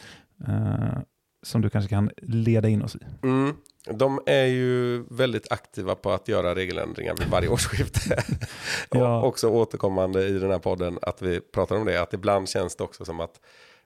Eh, 0.48 0.98
Som 1.42 1.60
du 1.60 1.70
kanske 1.70 1.88
kan 1.88 2.10
leda 2.22 2.68
in 2.68 2.82
oss 2.82 2.96
i. 2.96 3.26
Mm. 3.26 3.54
De 3.90 4.20
är 4.26 4.44
ju 4.44 5.04
väldigt 5.10 5.52
aktiva 5.52 5.94
på 5.94 6.10
att 6.12 6.28
göra 6.28 6.54
regeländringar 6.54 7.14
vid 7.18 7.28
varje 7.28 7.48
årsskifte. 7.48 8.22
Ja. 8.90 9.18
och 9.20 9.28
också 9.28 9.48
återkommande 9.48 10.26
i 10.28 10.38
den 10.38 10.50
här 10.50 10.58
podden 10.58 10.98
att 11.02 11.22
vi 11.22 11.40
pratar 11.40 11.76
om 11.76 11.84
det. 11.86 12.02
Att 12.02 12.14
ibland 12.14 12.48
känns 12.48 12.76
det 12.76 12.84
också 12.84 13.04
som 13.04 13.20
att 13.20 13.40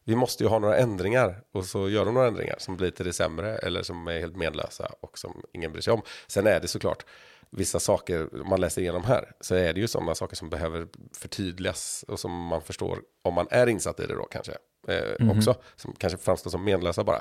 vi 0.06 0.16
måste 0.16 0.44
ju 0.44 0.48
ha 0.48 0.58
några 0.58 0.76
ändringar 0.76 1.42
och 1.52 1.64
så 1.64 1.88
gör 1.88 2.04
de 2.04 2.14
några 2.14 2.26
ändringar 2.26 2.56
som 2.58 2.76
blir 2.76 2.90
till 2.90 3.06
det 3.06 3.12
sämre 3.12 3.58
eller 3.58 3.82
som 3.82 4.08
är 4.08 4.20
helt 4.20 4.36
menlösa 4.36 4.90
och 5.00 5.18
som 5.18 5.42
ingen 5.52 5.72
bryr 5.72 5.82
sig 5.82 5.92
om. 5.92 6.02
Sen 6.26 6.46
är 6.46 6.60
det 6.60 6.68
såklart 6.68 7.06
vissa 7.50 7.80
saker 7.80 8.28
man 8.44 8.60
läser 8.60 8.82
igenom 8.82 9.04
här 9.04 9.32
så 9.40 9.54
är 9.54 9.72
det 9.72 9.80
ju 9.80 9.88
sådana 9.88 10.14
saker 10.14 10.36
som 10.36 10.50
behöver 10.50 10.86
förtydligas 11.12 12.04
och 12.08 12.20
som 12.20 12.46
man 12.46 12.62
förstår 12.62 12.98
om 13.22 13.34
man 13.34 13.46
är 13.50 13.66
insatt 13.66 14.00
i 14.00 14.06
det 14.06 14.14
då 14.14 14.24
kanske 14.24 14.52
eh, 14.88 15.30
också 15.30 15.54
som 15.76 15.94
kanske 15.98 16.18
framstår 16.18 16.50
som 16.50 16.64
menlösa 16.64 17.04
bara. 17.04 17.20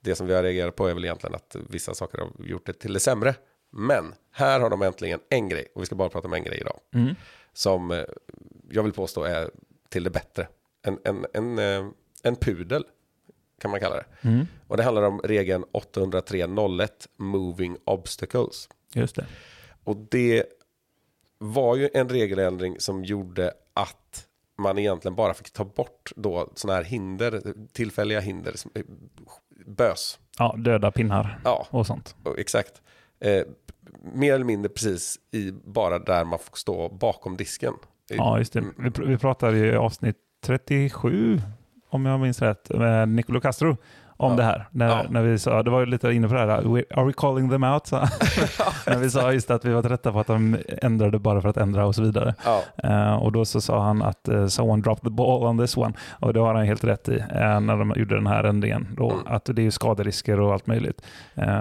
Det 0.00 0.14
som 0.14 0.26
vi 0.26 0.34
har 0.34 0.42
reagerat 0.42 0.76
på 0.76 0.86
är 0.86 0.94
väl 0.94 1.04
egentligen 1.04 1.34
att 1.34 1.56
vissa 1.68 1.94
saker 1.94 2.18
har 2.18 2.46
gjort 2.46 2.66
det 2.66 2.72
till 2.72 2.92
det 2.92 3.00
sämre. 3.00 3.34
Men 3.72 4.14
här 4.32 4.60
har 4.60 4.70
de 4.70 4.82
äntligen 4.82 5.20
en 5.28 5.48
grej 5.48 5.72
och 5.74 5.82
vi 5.82 5.86
ska 5.86 5.94
bara 5.94 6.08
prata 6.08 6.28
om 6.28 6.34
en 6.34 6.44
grej 6.44 6.58
idag 6.60 6.80
som 7.52 7.90
eh, 7.90 8.04
jag 8.70 8.82
vill 8.82 8.92
påstå 8.92 9.24
är 9.24 9.50
till 9.88 10.04
det 10.04 10.10
bättre. 10.10 10.48
En, 10.82 10.98
en, 11.04 11.26
en, 11.34 11.58
eh, 11.58 11.90
en 12.22 12.36
pudel 12.36 12.84
kan 13.60 13.70
man 13.70 13.80
kalla 13.80 13.94
det. 13.96 14.46
Och 14.66 14.76
det 14.76 14.82
handlar 14.82 15.02
om 15.02 15.20
regeln 15.24 15.64
803.01 15.72 16.88
Moving 17.16 17.76
Obstacles. 17.84 18.68
Just 18.94 19.16
det. 19.16 19.26
Och 19.84 19.96
det 19.96 20.44
var 21.38 21.76
ju 21.76 21.88
en 21.94 22.08
regeländring 22.08 22.80
som 22.80 23.04
gjorde 23.04 23.52
att 23.74 24.26
man 24.58 24.78
egentligen 24.78 25.14
bara 25.14 25.34
fick 25.34 25.50
ta 25.50 25.64
bort 25.64 26.12
då 26.16 26.52
sådana 26.54 26.76
här 26.76 26.84
hinder, 26.84 27.54
tillfälliga 27.72 28.20
hinder, 28.20 28.54
eh, 28.74 28.82
bös. 29.66 30.18
Ja, 30.38 30.54
döda 30.58 30.90
pinnar 30.90 31.40
Ja, 31.44 31.66
och 31.70 31.86
sånt. 31.86 32.16
exakt. 32.38 32.82
Eh, 33.20 33.42
mer 34.02 34.34
eller 34.34 34.44
mindre 34.44 34.68
precis 34.68 35.18
i 35.30 35.52
bara 35.52 35.98
där 35.98 36.24
man 36.24 36.38
får 36.38 36.56
stå 36.56 36.88
bakom 36.88 37.36
disken. 37.36 37.74
Ja, 38.08 38.38
just 38.38 38.52
det. 38.52 38.60
Vi, 38.78 38.88
pr- 38.88 39.06
vi 39.06 39.18
pratade 39.18 39.58
i 39.58 39.76
avsnitt 39.76 40.16
37, 40.42 41.40
om 41.90 42.06
jag 42.06 42.20
minns 42.20 42.42
rätt, 42.42 42.70
med 42.74 43.08
Nicolo 43.08 43.40
Castro 43.40 43.76
om 44.16 44.30
Ja. 44.30 44.36
det 44.36 44.42
här. 44.42 44.68
När, 44.70 44.88
Ja. 44.88 45.02
när 45.10 45.22
vi 45.22 45.38
sa, 45.38 45.62
det 45.62 45.70
var 45.70 45.80
ju 45.80 45.86
lite 45.86 46.12
inne 46.12 46.28
på 46.28 46.34
det 46.34 46.40
här, 46.40 46.62
"We- 46.62 46.84
are 46.94 47.04
we 47.06 47.12
calling 47.16 47.50
them 47.50 47.64
out? 47.64 47.90
När 48.86 48.98
vi 48.98 49.10
sa 49.10 49.32
just 49.32 49.50
att 49.50 49.64
vi 49.64 49.72
var 49.72 49.82
trötta 49.82 50.12
på 50.12 50.20
att 50.20 50.26
de 50.26 50.56
ändrade 50.82 51.18
bara 51.18 51.40
för 51.40 51.48
att 51.48 51.56
ändra 51.56 51.86
och 51.86 51.94
så 51.94 52.02
vidare. 52.02 52.34
Ja, 52.44 52.62
Eh, 52.84 53.14
och 53.14 53.32
då 53.32 53.44
så 53.44 53.60
sa 53.60 53.82
han 53.82 54.02
att 54.02 54.28
uh, 54.28 54.46
someone 54.46 54.82
dropped 54.82 55.04
the 55.04 55.10
ball 55.10 55.42
on 55.46 55.58
this 55.58 55.76
one. 55.76 55.92
Och 56.10 56.32
det 56.34 56.40
har 56.40 56.54
han 56.54 56.64
helt 56.66 56.84
rätt 56.84 57.08
i 57.08 57.18
eh, 57.18 57.60
när 57.60 57.76
de 57.76 57.92
gjorde 57.96 58.14
den 58.14 58.26
här 58.26 58.44
ändringen. 58.44 58.88
Då, 58.96 59.10
Mm. 59.10 59.22
Att 59.26 59.44
det 59.52 59.66
är 59.66 59.70
skaderisker 59.70 60.40
och 60.40 60.52
allt 60.52 60.66
möjligt. 60.66 61.02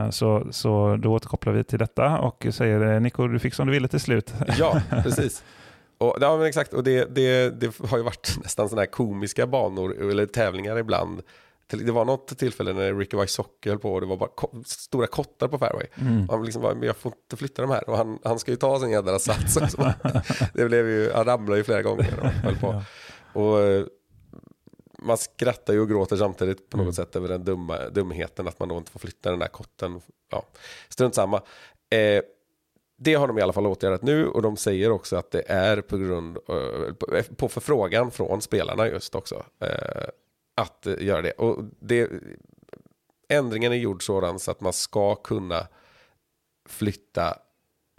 Så, 0.10 0.44
så 0.52 0.96
då 1.00 1.14
återkopplar 1.14 1.54
vi 1.54 1.64
till 1.64 1.80
detta 1.80 2.18
och 2.20 2.46
säger 2.52 3.00
Nico, 3.00 3.28
du 3.28 3.40
fick 3.40 3.54
som 3.54 3.68
du 3.68 3.74
ville 3.74 3.88
till 3.88 4.00
slut. 4.00 4.34
ja 4.60 4.82
precis. 5.04 5.44
Och, 6.00 6.18
ja, 6.22 6.38
men 6.38 6.46
exakt. 6.48 6.74
Och 6.74 6.84
det, 6.84 7.06
det, 7.16 7.50
det 7.62 7.78
har 7.90 7.98
ju 7.98 8.04
varit 8.04 8.36
nästan 8.44 8.70
sådana 8.70 8.82
här 8.82 8.92
komiska 8.92 9.48
banor 9.48 10.10
eller 10.12 10.26
tävlingar 10.26 10.78
ibland. 10.78 11.22
Det 11.72 11.92
var 11.92 12.06
något 12.06 12.38
tillfälle 12.38 12.74
när 12.74 12.94
Ricky 12.94 13.18
Wysocki 13.18 13.70
höll 13.70 13.80
på 13.80 13.94
och 13.94 14.02
det 14.02 14.08
var 14.08 14.18
bara 14.18 14.30
ko- 14.36 14.64
stora 14.66 15.08
kottar 15.08 15.48
på 15.48 15.58
fairway. 15.58 15.86
Mm. 16.02 16.30
Han 16.30 16.46
liksom 16.46 16.62
bara, 16.62 16.74
men 16.74 16.84
jag 16.88 16.98
får 16.98 17.12
inte 17.24 17.38
flytta 17.38 17.62
de 17.62 17.72
här. 17.72 17.90
Och 17.90 17.98
han, 17.98 18.20
han 18.24 18.40
ska 18.40 18.52
ju 18.52 18.58
ta 18.58 18.80
sin 18.80 18.90
jädra 18.90 19.20
sats 19.20 19.54
det 20.54 20.66
blev 20.66 20.90
ju, 20.90 21.12
han 21.12 21.26
ramlade 21.26 21.58
ju 21.58 21.64
flera 21.64 21.82
gånger 21.82 22.20
och 22.20 22.26
höll 22.28 22.56
på. 22.58 22.68
Ja. 23.34 23.42
Och 23.42 23.60
eh, 23.62 23.86
man 25.02 25.18
skrattar 25.18 25.74
ju 25.74 25.80
och 25.82 25.90
gråter 25.90 26.16
samtidigt 26.16 26.70
på 26.70 26.78
något 26.78 26.84
Mm. 26.84 26.94
sätt 26.94 27.16
över 27.16 27.28
den 27.28 27.44
dumma, 27.44 27.90
dumheten 27.90 28.48
att 28.48 28.60
man 28.60 28.70
då 28.70 28.78
inte 28.78 28.92
får 28.92 29.00
flytta 29.00 29.30
den 29.30 29.40
där 29.40 29.48
kotten. 29.48 30.02
Ja, 30.32 30.46
strunt 30.90 31.16
samma. 31.16 31.38
Eh, 31.90 32.22
det 33.02 33.14
har 33.14 33.28
de 33.28 33.38
i 33.38 33.42
alla 33.42 33.54
fall 33.54 33.68
åtgärdat 33.68 34.02
nu 34.02 34.28
och 34.28 34.42
de 34.42 34.58
säger 34.58 34.92
också 34.92 35.16
att 35.16 35.32
det 35.32 35.44
är 35.48 35.82
på 35.82 35.98
grund 35.98 36.38
eh, 36.38 37.24
på, 37.36 37.50
förfrågan 37.50 38.12
från 38.12 38.42
spelarna 38.42 38.88
just 38.88 39.16
också 39.16 39.46
eh, 39.60 40.10
att 40.56 40.86
eh, 40.86 41.04
göra 41.04 41.22
det. 41.22 41.32
Och 41.32 41.64
det. 41.80 42.10
Ändringen 43.30 43.72
är 43.72 43.76
gjord 43.76 44.06
sådan 44.06 44.40
så 44.40 44.52
att 44.52 44.62
man 44.62 44.74
ska 44.74 45.16
kunna 45.16 45.68
flytta 46.70 47.38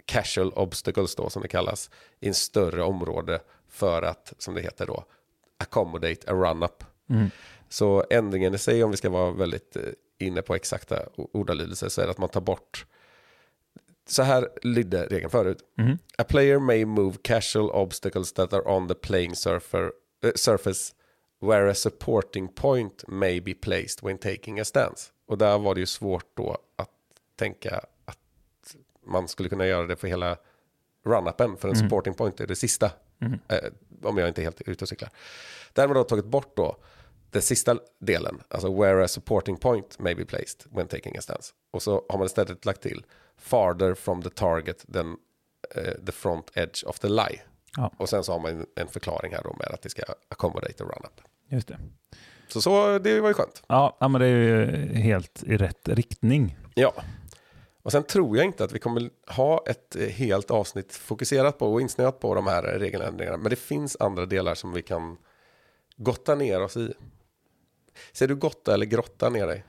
casual 0.05 0.53
obstacles 0.55 1.15
då 1.15 1.29
som 1.29 1.41
det 1.41 1.47
kallas 1.47 1.89
i 2.19 2.27
en 2.27 2.33
större 2.33 2.83
område 2.83 3.39
för 3.69 4.01
att 4.01 4.33
som 4.37 4.53
det 4.53 4.61
heter 4.61 4.85
då 4.85 5.03
accommodate 5.57 6.31
a 6.31 6.33
run-up. 6.33 6.83
Mm. 7.09 7.29
Så 7.69 8.05
ändringen 8.09 8.53
i 8.53 8.57
sig 8.57 8.83
om 8.83 8.91
vi 8.91 8.97
ska 8.97 9.09
vara 9.09 9.31
väldigt 9.31 9.77
inne 10.17 10.41
på 10.41 10.55
exakta 10.55 10.99
ordalydelser 11.15 11.89
så 11.89 12.01
är 12.01 12.05
det 12.05 12.11
att 12.11 12.17
man 12.17 12.29
tar 12.29 12.41
bort 12.41 12.85
så 14.07 14.23
här 14.23 14.49
lydde 14.61 15.05
regeln 15.05 15.29
förut. 15.29 15.57
Mm. 15.77 15.97
A 16.17 16.23
player 16.23 16.59
may 16.59 16.85
move 16.85 17.17
casual 17.21 17.69
obstacles 17.71 18.33
that 18.33 18.53
are 18.53 18.61
on 18.63 18.87
the 18.87 18.93
playing 18.95 19.35
surfer, 19.35 19.91
eh, 20.23 20.31
surface 20.35 20.93
where 21.41 21.69
a 21.71 21.73
supporting 21.73 22.47
point 22.47 23.03
may 23.07 23.41
be 23.41 23.53
placed 23.53 24.03
when 24.03 24.17
taking 24.17 24.59
a 24.59 24.65
stance. 24.65 25.09
Och 25.27 25.37
där 25.37 25.57
var 25.57 25.73
det 25.75 25.79
ju 25.79 25.85
svårt 25.85 26.25
då 26.37 26.57
att 26.75 26.89
tänka 27.35 27.81
att 28.05 28.17
man 29.05 29.27
skulle 29.27 29.49
kunna 29.49 29.65
göra 29.67 29.87
det 29.87 29.95
för 29.95 30.07
hela 30.07 30.37
run-upen, 31.05 31.57
för 31.57 31.67
en 31.67 31.75
Mm. 31.75 31.85
supporting 31.89 32.13
point 32.13 32.39
är 32.39 32.47
det 32.47 32.55
sista, 32.55 32.91
Mm. 33.21 33.39
eh, 33.47 33.57
om 34.03 34.17
jag 34.17 34.27
inte 34.27 34.41
är 34.41 34.43
helt 34.43 34.61
ute 34.61 34.85
och 34.85 34.89
cyklar. 34.89 35.09
Där 35.73 35.83
har 35.83 35.87
man 35.87 35.95
då 35.97 36.03
tagit 36.03 36.25
bort 36.25 36.57
då 36.57 36.77
den 37.31 37.41
sista 37.41 37.77
delen, 37.99 38.41
alltså 38.47 38.81
where 38.81 39.03
a 39.03 39.07
supporting 39.07 39.57
point 39.57 39.99
may 39.99 40.15
be 40.15 40.25
placed 40.25 40.65
when 40.69 40.87
taking 40.87 41.17
a 41.17 41.21
stance. 41.21 41.53
Och 41.71 41.81
så 41.81 42.05
har 42.09 42.17
man 42.17 42.25
istället 42.25 42.65
lagt 42.65 42.81
till 42.81 43.05
farther 43.37 43.93
from 43.93 44.21
the 44.21 44.29
target 44.29 44.85
than 44.93 45.17
eh, 45.75 46.05
the 46.05 46.11
front 46.11 46.51
edge 46.53 46.83
of 46.85 46.99
the 46.99 47.09
lie. 47.09 47.41
Ja. 47.77 47.91
Och 47.97 48.09
sen 48.09 48.23
så 48.23 48.31
har 48.31 48.39
man 48.39 48.65
en 48.75 48.87
förklaring 48.87 49.33
här 49.33 49.43
då 49.43 49.55
med 49.59 49.67
att 49.67 49.81
det 49.81 49.89
ska 49.89 50.03
accommodate 50.29 50.83
a 50.83 50.87
run-up. 50.87 51.21
Just 51.49 51.67
det. 51.67 51.77
Så, 52.47 52.61
så 52.61 52.99
det 52.99 53.21
var 53.21 53.27
ju 53.27 53.33
skönt. 53.33 53.63
Ja, 53.67 53.97
ja, 53.99 54.07
men 54.07 54.21
det 54.21 54.27
är 54.27 54.37
ju 54.37 54.65
helt 54.95 55.43
i 55.43 55.57
rätt 55.57 55.89
riktning. 55.89 56.57
Ja. 56.73 56.93
Och 57.83 57.91
sen 57.91 58.03
tror 58.03 58.37
jag 58.37 58.45
inte 58.45 58.63
att 58.63 58.71
vi 58.71 58.79
kommer 58.79 59.09
ha 59.27 59.63
ett 59.67 59.95
eh, 59.95 60.07
helt 60.07 60.51
avsnitt 60.51 60.95
fokuserat 60.95 61.57
på 61.57 61.73
och 61.73 61.81
insnöat 61.81 62.19
på 62.19 62.35
de 62.35 62.47
här 62.47 62.63
regeländringarna. 62.63 63.37
Men 63.37 63.49
det 63.49 63.55
finns 63.55 63.97
andra 63.99 64.25
delar 64.25 64.55
som 64.55 64.73
vi 64.73 64.81
kan 64.81 65.17
gotta 65.97 66.35
ner 66.35 66.61
oss 66.61 66.77
i. 66.77 66.93
Ser 68.13 68.27
du 68.27 68.35
gotta 68.35 68.73
eller 68.73 68.85
grotta 68.85 69.29
ner 69.29 69.47
dig? 69.47 69.65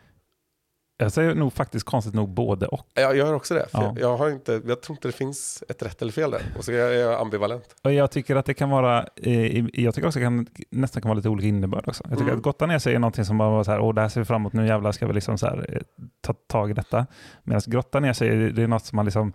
Jag 0.96 1.12
säger 1.12 1.35
nog 1.35 1.52
faktiskt 1.52 1.87
konstigt 1.87 2.14
nog 2.14 2.28
både 2.28 2.66
och. 2.66 2.87
Ja, 2.94 3.00
jag 3.02 3.16
gör 3.16 3.32
också 3.35 3.54
det. 3.54 3.66
För 3.68 3.78
Ja. 3.78 3.85
jag, 3.85 3.98
jag, 3.98 4.16
har 4.16 4.30
inte, 4.30 4.62
jag 4.66 4.82
tror 4.82 4.96
inte 4.96 5.08
det 5.08 5.12
finns 5.12 5.64
ett 5.68 5.82
rätt 5.82 6.02
eller 6.02 6.12
fel 6.12 6.30
där. 6.30 6.42
Och 6.58 6.64
så 6.64 6.72
är 6.72 6.76
jag, 6.76 6.94
jag 6.94 7.20
ambivalent. 7.20 7.76
Och 7.85 7.92
jag 7.92 8.11
tycker 8.11 8.37
att 8.37 8.46
det 8.46 8.54
kan 8.54 8.70
vara, 8.70 9.06
eh, 9.16 9.64
jag 9.82 9.94
tycker 9.94 10.08
också 10.08 10.08
att 10.08 10.14
det 10.14 10.20
kan, 10.20 10.46
nästan 10.70 11.02
kan 11.02 11.08
vara 11.08 11.16
lite 11.16 11.28
olika 11.28 11.48
innebörd 11.48 11.88
också. 11.88 12.02
Jag 12.04 12.12
tycker 12.18 12.22
Mm. 12.24 12.37
att 12.37 12.42
gotta 12.42 12.66
ner 12.66 12.78
sig 12.78 12.94
är 12.94 12.98
någonting 12.98 13.24
som 13.24 13.38
bara 13.38 13.50
var 13.50 13.64
så 13.64 13.70
här, 13.70 13.80
åh 13.80 13.94
det 13.94 14.00
här 14.00 14.08
ser 14.08 14.20
vi 14.20 14.24
fram 14.24 14.42
emot, 14.42 14.52
nu 14.52 14.66
jävlar 14.66 14.92
ska 14.92 15.06
vi 15.06 15.12
liksom 15.12 15.38
så 15.38 15.46
här, 15.46 15.66
eh, 15.76 15.82
ta 16.20 16.32
tag 16.32 16.70
i 16.70 16.72
detta. 16.74 17.06
Medan 17.42 17.62
grotta 17.66 18.00
ner 18.00 18.12
sig, 18.12 18.28
det 18.52 18.62
är 18.62 18.66
något 18.66 18.85
som 18.85 18.96
man 18.96 19.04
liksom, 19.04 19.32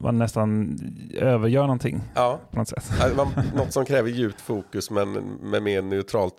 man 0.00 0.18
nästan 0.18 0.78
övergör 1.14 1.62
någonting 1.62 2.00
Ja, 2.14 2.40
på 2.50 2.58
något 2.58 2.68
sätt. 2.68 2.90
något 3.54 3.72
som 3.72 3.84
kräver 3.84 4.10
djupt 4.10 4.40
fokus 4.40 4.90
men 4.90 5.12
med 5.42 5.62
mer 5.62 5.82
neutralt 5.82 6.34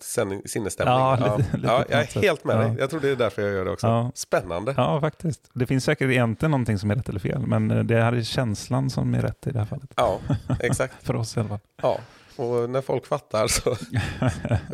sinnesstämning. 0.45 0.93
Ja, 0.95 1.17
ja, 1.19 1.37
lite- 1.37 1.57
lite 1.57 1.67
ja, 1.67 1.85
jag 1.89 2.01
är 2.01 2.05
sätt. 2.05 2.23
helt 2.23 2.43
med 2.43 2.57
dig. 2.57 2.67
Ja. 2.67 2.75
Jag 2.79 2.89
tror 2.89 2.99
det 2.99 3.09
är 3.09 3.15
därför 3.15 3.41
jag 3.41 3.51
gör 3.51 3.65
det 3.65 3.71
också. 3.71 3.87
Ja. 3.87 4.11
Spännande. 4.15 4.73
Ja, 4.77 5.01
faktiskt. 5.01 5.49
Det 5.53 5.65
finns 5.65 5.83
säkert 5.83 6.09
egentligen 6.09 6.51
någonting 6.51 6.77
som 6.79 6.91
är 6.91 6.95
rätt 6.95 7.09
eller 7.09 7.19
fel, 7.19 7.47
men 7.47 7.71
eh, 7.71 7.83
det 7.83 8.01
här 8.01 8.13
är 8.13 8.21
känslan 8.21 8.89
som 8.89 9.13
är 9.13 9.21
rätt 9.21 9.47
i 9.47 9.51
det 9.51 9.59
här 9.59 9.65
fallet. 9.65 9.91
Ja, 9.95 10.19
exakt. 10.59 10.93
För 11.05 11.15
oss 11.15 11.37
i 11.37 11.39
alla 11.39 11.49
fall. 11.49 11.59
Ja, 11.81 11.97
och 12.35 12.69
när 12.69 12.81
folk 12.81 13.05
fattar 13.05 13.47
så 13.47 13.69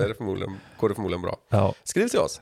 är 0.01 0.07
det 0.07 0.13
förmodligen, 0.17 0.55
går 0.77 0.89
det 0.89 0.95
förmodligen 0.95 1.21
bra. 1.21 1.37
Ja. 1.49 1.73
Skriv 1.83 2.07
till 2.07 2.19
oss. 2.19 2.41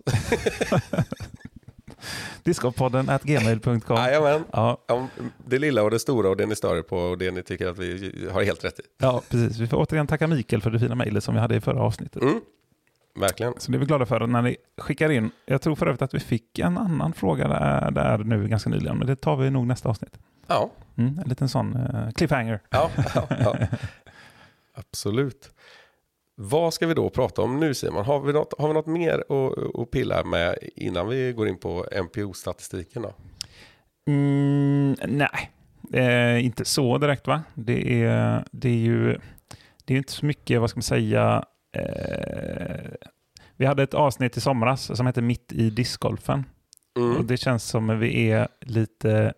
Discopodden 2.43 3.09
at 3.09 3.23
gmail.com. 3.23 3.97
Jajamän. 3.97 4.43
Ja, 4.53 4.77
Om 4.87 5.07
det 5.45 5.59
lilla 5.59 5.83
och 5.83 5.91
det 5.91 5.99
stora 5.99 6.29
och 6.29 6.37
det 6.37 6.45
ni 6.45 6.55
stör 6.55 6.81
på 6.81 6.97
och 6.97 7.17
det 7.17 7.31
ni 7.31 7.43
tycker 7.43 7.67
att 7.67 7.77
vi 7.77 8.29
har 8.33 8.43
helt 8.43 8.63
rätt 8.65 8.79
i. 8.79 8.83
ja, 8.97 9.21
precis. 9.29 9.57
Vi 9.59 9.67
får 9.67 9.77
återigen 9.77 10.07
tacka 10.07 10.27
Mikael 10.27 10.61
för 10.61 10.71
det 10.71 10.79
fina 10.79 10.95
mejlet 10.95 11.23
som 11.23 11.33
vi 11.33 11.39
hade 11.41 11.55
i 11.55 11.61
förra 11.61 11.81
avsnittet. 11.81 12.21
Mm. 12.23 12.41
Verkligen. 13.19 13.53
Så 13.57 13.71
det 13.71 13.77
är 13.77 13.79
vi 13.79 13.85
glada 13.85 14.05
för 14.05 14.27
när 14.27 14.41
ni 14.41 14.57
skickar 14.77 15.09
in. 15.09 15.31
Jag 15.45 15.61
tror 15.61 15.75
för 15.75 15.85
övrigt 15.87 16.01
att 16.01 16.13
vi 16.13 16.19
fick 16.19 16.59
en 16.59 16.77
annan 16.77 17.13
fråga 17.13 17.47
där, 17.47 17.91
där 17.91 18.17
nu 18.17 18.47
ganska 18.47 18.69
nyligen, 18.69 18.97
men 18.97 19.07
det 19.07 19.15
tar 19.15 19.35
vi 19.37 19.49
nog 19.49 19.67
nästa 19.67 19.89
avsnitt. 19.89 20.17
Ja, 20.47 20.71
Mm, 20.97 21.19
en 21.19 21.29
liten 21.29 21.49
sån 21.49 21.75
eh, 21.75 22.11
cliffhanger. 22.11 22.59
ja, 22.69 22.89
ja, 23.15 23.27
ja. 23.29 23.55
absolut. 24.73 25.49
Vad 26.39 26.73
ska 26.73 26.87
vi 26.87 26.93
då 26.93 27.09
prata 27.09 27.41
om 27.41 27.59
nu 27.59 27.73
Simon? 27.73 28.05
Har 28.05 28.19
vi 28.19 28.33
något, 28.33 28.53
har 28.57 28.67
vi 28.67 28.73
något 28.73 28.87
mer 28.87 29.19
att, 29.29 29.75
att 29.79 29.91
pilla 29.91 30.23
med 30.23 30.57
innan 30.75 31.07
vi 31.07 31.33
går 31.33 31.47
in 31.47 31.57
på 31.57 31.85
MPO-statistiken? 32.03 33.01
Då? 33.01 33.13
Mm, 34.07 34.95
nej, 35.07 35.51
eh, 35.93 36.45
inte 36.45 36.65
så 36.65 36.97
direkt 36.97 37.27
va? 37.27 37.43
Det 37.53 38.03
är, 38.03 38.45
det 38.51 38.69
är 38.69 38.77
ju 38.77 39.17
det 39.85 39.93
är 39.93 39.97
inte 39.97 40.11
så 40.13 40.25
mycket, 40.25 40.61
vad 40.61 40.69
ska 40.69 40.77
man 40.77 40.83
säga, 40.83 41.45
eh, 41.75 42.91
vi 43.55 43.65
hade 43.65 43.83
ett 43.83 43.93
avsnitt 43.93 44.37
i 44.37 44.41
somras 44.41 44.97
som 44.97 45.05
hette 45.05 45.21
Mitt 45.21 45.53
i 45.53 45.69
discgolfen. 45.69 46.43
Och 46.95 47.01
Mm. 47.01 47.27
det 47.27 47.37
känns 47.37 47.63
som 47.63 47.89
att 47.89 47.99
vi 47.99 48.31
är 48.31 48.47
lite 48.61 49.33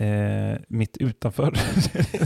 eh, 0.00 0.60
mitt 0.68 0.96
utanför 0.96 1.52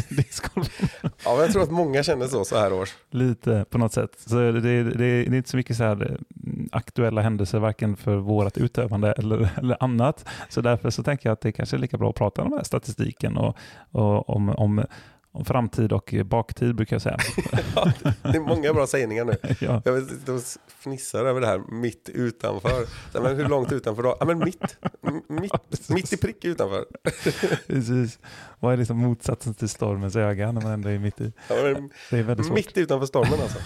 discgolfen. 0.17 1.11
Ja, 1.25 1.41
jag 1.41 1.53
tror 1.53 1.63
att 1.63 1.71
många 1.71 2.03
känner 2.03 2.27
så 2.27 2.45
så 2.45 2.57
här 2.57 2.73
års. 2.73 2.95
Lite 3.11 3.65
på 3.71 3.79
något 3.79 3.93
sätt. 3.93 4.11
Så 4.27 4.35
det, 4.35 4.61
det, 4.61 4.83
det 4.83 5.05
är 5.05 5.35
inte 5.35 5.51
så 5.51 5.57
mycket 5.57 5.77
så 5.77 5.85
här 5.85 5.93
mm, 5.93 6.69
aktuella 6.73 7.21
händelser 7.21 7.59
varken 7.59 7.97
för 7.97 8.17
vårt 8.17 8.57
utövande 8.57 9.13
eller, 9.13 9.49
eller 9.59 9.77
annat. 9.81 10.25
Så 10.49 10.61
därför 10.61 10.91
så 10.91 11.03
tänker 11.03 11.29
jag 11.29 11.33
att 11.33 11.41
det 11.41 11.53
kanske 11.53 11.77
är 11.77 11.79
lika 11.79 11.99
bra 11.99 12.11
att 12.11 12.17
prata 12.17 12.43
om 12.43 12.51
den 12.51 12.59
här 12.59 12.65
statistiken 12.65 13.37
och, 13.37 13.57
och 13.91 14.31
om, 14.31 14.49
om, 14.49 14.85
om 15.33 15.45
framtid 15.45 15.93
och 15.93 16.15
baktid 16.25 16.75
brukar 16.75 16.95
jag 16.97 17.03
säga. 17.03 17.19
Ja, 17.77 17.93
det 18.23 18.37
är 18.37 18.41
många 18.41 18.73
bra 18.73 18.87
sägningar 18.87 19.25
nu. 19.25 19.37
ja. 19.61 19.83
Jag 19.85 19.93
vet 19.93 20.29
fnissar 20.85 21.25
över 21.25 21.41
det 21.41 21.47
här 21.47 21.59
mitt 21.69 22.09
utanför. 22.09 22.87
Så, 23.13 23.23
Men 23.23 23.37
hur 23.37 23.49
långt 23.49 23.73
utanför 23.73 24.03
då? 24.03 24.17
Ja, 24.21 24.27
men 24.27 24.39
mitt. 24.39 24.77
Mitt, 25.29 25.89
mitt 25.89 26.13
i 26.13 26.17
prick 26.17 26.45
utanför. 26.45 26.85
Precis. 27.67 28.19
Vad 28.61 28.73
är 28.73 28.77
liksom 28.77 28.97
motsatsen 28.97 29.55
till 29.55 29.69
stormens 29.69 30.17
öga 30.17 30.53
när 30.53 30.61
man 30.63 30.73
ändå 30.73 30.89
är 30.89 30.99
mitt 30.99 31.21
i? 31.21 31.33
Ja, 31.49 31.55
men 31.63 31.91
Det 32.11 32.19
är 32.19 32.23
väldigt 32.23 32.47
svårt. 32.47 32.55
mitt 32.57 32.79
utanför 32.79 33.07
stormen 33.07 33.41
alltså. 33.41 33.59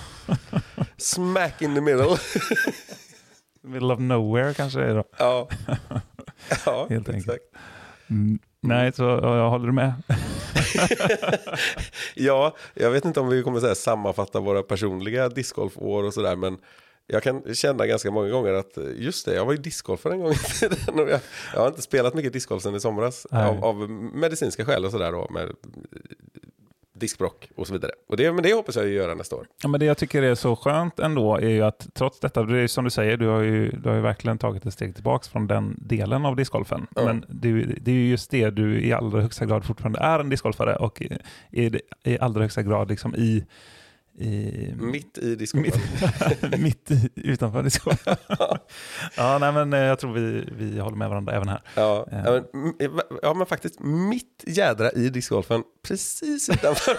Smack 0.97 1.63
in 1.63 1.75
the 1.75 1.81
middle. 1.81 2.17
Middle 3.63 3.95
of 3.95 4.01
nowhere 4.01 4.55
kanske 4.55 4.79
det 4.81 4.87
är 4.87 4.95
då. 4.95 5.05
Ja, 5.19 5.49
ja 6.67 6.87
Helt 6.91 7.09
exakt. 7.09 7.29
enkelt. 7.29 7.43
Mm. 8.11 8.39
Nej, 8.61 8.93
så 8.93 9.03
ja, 9.03 9.37
jag 9.37 9.51
håller 9.51 9.73
med? 9.73 9.93
Ja, 12.15 12.57
jag 12.75 12.91
vet 12.91 13.05
inte 13.05 13.21
om 13.21 13.29
vi 13.29 13.43
kommer 13.43 13.71
att 13.71 13.79
sammanfatta 13.79 14.41
våra 14.41 14.63
personliga 14.63 15.29
discgolfår 15.29 16.05
och 16.05 16.15
sådär, 16.15 16.37
men 16.37 16.59
jag 17.11 17.23
kan 17.23 17.55
känna 17.55 17.87
ganska 17.87 18.11
många 18.11 18.29
gånger 18.29 18.53
att 18.53 18.77
eh, 18.77 18.85
just 18.97 19.27
det, 19.27 19.35
jag 19.35 19.45
var 19.45 19.53
ju 19.53 19.59
discgolfare 19.59 20.13
en 20.13 20.21
gång 20.21 20.33
i 20.33 20.35
tiden 20.35 20.79
jag, 20.97 21.21
jag 21.55 21.61
har 21.61 21.69
inte 21.69 21.83
spelat 21.83 22.15
mycket 22.15 22.33
discgolf 22.33 22.63
sedan 22.63 22.75
i 22.75 22.81
somras 22.81 23.27
av, 23.31 23.65
av 23.65 23.91
medicinska 23.91 24.65
skäl 24.65 24.85
och 24.85 24.91
sådär 24.91 25.13
då 25.13 25.29
med 25.31 25.43
eh, 25.43 25.49
diskbrock 26.99 27.51
och 27.57 27.67
så 27.67 27.73
vidare. 27.73 27.93
Och 28.09 28.17
det, 28.17 28.33
men 28.33 28.43
det 28.43 28.55
hoppas 28.55 28.77
jag 28.77 28.89
göra 28.89 29.15
nästa 29.15 29.37
år. 29.37 29.47
Ja, 29.63 29.69
men 29.69 29.81
det 29.81 29.87
jag 29.87 29.99
tycker 29.99 30.23
är 30.23 30.35
så 30.35 30.57
skönt 30.57 30.99
ändå 30.99 31.37
är 31.37 31.49
ju 31.49 31.63
att 31.63 31.87
trots 31.95 32.21
detta, 32.21 32.43
det 32.43 32.59
är 32.59 32.67
som 32.67 32.85
du 32.85 32.91
säger, 32.91 33.17
du 33.17 33.27
har 33.27 33.41
ju, 33.41 33.71
du 33.71 33.89
har 33.89 33.97
ju 33.97 34.03
verkligen 34.03 34.39
tagit 34.39 34.67
ett 34.67 34.73
steg 34.73 34.95
tillbaka 34.95 35.29
från 35.31 35.47
den 35.47 35.77
delen 35.79 36.27
av 36.27 36.37
discgolfen. 36.37 36.87
Ja. 36.95 37.05
Men 37.05 37.25
det, 37.29 37.65
det 37.81 37.91
är 37.91 37.95
ju 37.95 38.11
just 38.11 38.31
det 38.31 38.51
du 38.51 38.81
i 38.81 38.93
allra 38.93 39.21
högsta 39.21 39.47
grad 39.47 39.65
fortfarande 39.65 39.99
är 39.99 40.19
en 40.19 40.29
discgolfare 40.29 40.77
och 40.77 41.03
i, 41.03 41.19
i, 41.51 41.81
i 42.05 42.19
allra 42.19 42.43
högsta 42.43 42.63
grad 42.63 42.89
liksom 42.89 43.15
i, 43.15 43.45
i 44.21 44.75
Mitt 44.79 45.19
i 45.19 45.35
discgolfen. 45.35 45.81
mitt, 46.51 46.61
mitt 46.61 46.91
i, 46.91 47.11
utanför 47.15 47.63
discgolfen. 47.63 48.17
ja, 49.17 49.39
nej, 49.39 49.53
men 49.53 49.73
eh, 49.73 49.81
jag 49.81 49.99
tror 49.99 50.13
vi, 50.13 50.49
vi 50.53 50.79
håller 50.79 50.97
med 50.97 51.09
varandra 51.09 51.33
även 51.33 51.49
här. 51.49 51.63
Ja, 51.75 52.07
Ja. 52.11 52.35
ja, 52.35 52.43
men, 52.79 53.01
ja, 53.23 53.35
men 53.35 53.47
faktiskt 53.47 53.81
mitt 53.81 54.45
jädra 54.47 54.91
i 54.93 55.09
discgolfen, 55.09 55.63
precis 55.83 56.49
utanför. 56.49 56.93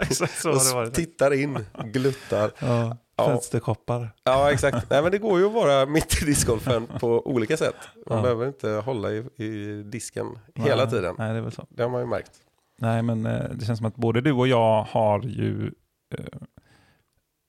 Exakt 0.00 0.40
så 0.42 0.52
har 0.52 0.68
det 0.68 0.74
varit. 0.74 0.94
tittar 0.94 1.34
in, 1.34 1.64
gluttar. 1.84 2.50
Ja, 2.58 2.96
fönsterkoppar. 3.18 4.10
Ja, 4.24 4.52
exakt. 4.52 4.90
Nej, 4.90 5.02
men 5.02 5.12
det 5.12 5.18
går 5.18 5.38
ju 5.38 5.46
att 5.46 5.52
vara 5.52 5.86
mitt 5.86 6.22
i 6.22 6.24
discgolfen 6.24 6.86
på 7.00 7.26
olika 7.26 7.56
sätt. 7.56 7.74
Man 8.06 8.22
behöver 8.22 8.46
inte 8.46 8.68
hålla 8.70 9.12
i, 9.12 9.24
i 9.36 9.82
disken 9.82 10.38
hela 10.54 10.82
Nej, 10.84 10.90
tiden. 10.90 11.14
Nej, 11.18 11.32
det 11.32 11.38
är 11.38 11.42
väl 11.42 11.52
så. 11.52 11.66
Det 11.68 11.82
har 11.82 11.90
man 11.90 12.00
ju 12.00 12.06
märkt. 12.06 12.32
Nej, 12.78 13.02
men 13.02 13.26
eh, 13.26 13.50
det 13.54 13.64
känns 13.64 13.78
som 13.78 13.86
att 13.86 13.96
både 13.96 14.20
du 14.20 14.32
och 14.32 14.48
jag 14.48 14.82
har 14.82 15.22
ju 15.22 15.72
eh, 16.18 16.24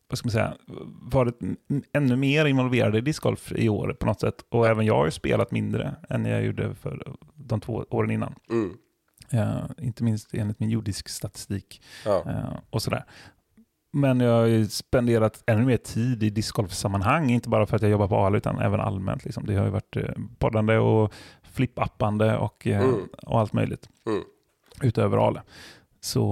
vad 0.10 0.18
ska 0.18 0.26
man 0.28 0.32
säga, 0.32 0.54
varit 1.02 1.40
ännu 1.94 2.16
mer 2.16 2.46
involverade 2.46 2.98
i 2.98 3.02
discgolf 3.02 3.52
i 3.52 3.70
år 3.70 3.94
på 4.00 4.06
något 4.06 4.20
sätt. 4.20 4.36
Och 4.50 4.68
även 4.68 4.86
jag 4.86 4.96
har 4.98 5.06
ju 5.06 5.12
spelat 5.12 5.52
mindre 5.52 5.96
än 6.10 6.26
jag 6.26 6.44
gjorde 6.46 6.76
för 6.76 7.16
de 7.36 7.60
två 7.62 7.86
åren 7.90 8.12
innan. 8.12 8.36
Mm. 8.50 8.78
Eh, 9.32 9.66
inte 9.78 10.04
minst 10.04 10.34
enligt 10.34 10.60
min 10.60 10.70
jordisk-statistik 10.70 11.82
Ja. 12.06 12.24
eh, 12.30 12.58
och 12.70 12.82
sådär. 12.82 13.04
Men 13.94 14.20
jag 14.20 14.32
har 14.34 14.46
ju 14.46 14.68
spenderat 14.68 15.44
ännu 15.48 15.66
mer 15.66 15.78
tid 15.78 16.24
i 16.24 16.30
discgolfsammanhang, 16.30 17.30
inte 17.30 17.50
bara 17.50 17.66
för 17.66 17.76
att 17.76 17.82
jag 17.82 17.92
jobbar 17.92 18.08
på 18.08 18.16
AL 18.18 18.36
utan 18.36 18.60
även 18.60 18.80
allmänt. 18.80 19.26
Liksom. 19.26 19.46
Det 19.46 19.56
har 19.56 19.66
ju 19.66 19.72
varit 19.72 19.98
poddande 20.40 20.78
och 20.78 21.14
flippappande 21.44 22.38
och, 22.38 22.68
eh, 22.68 22.82
Mm. 22.84 23.08
och 23.24 23.40
allt 23.40 23.54
möjligt 23.54 23.90
Mm. 24.08 24.24
Utöver 24.82 25.18
Ale. 25.28 25.42
Så, 26.02 26.24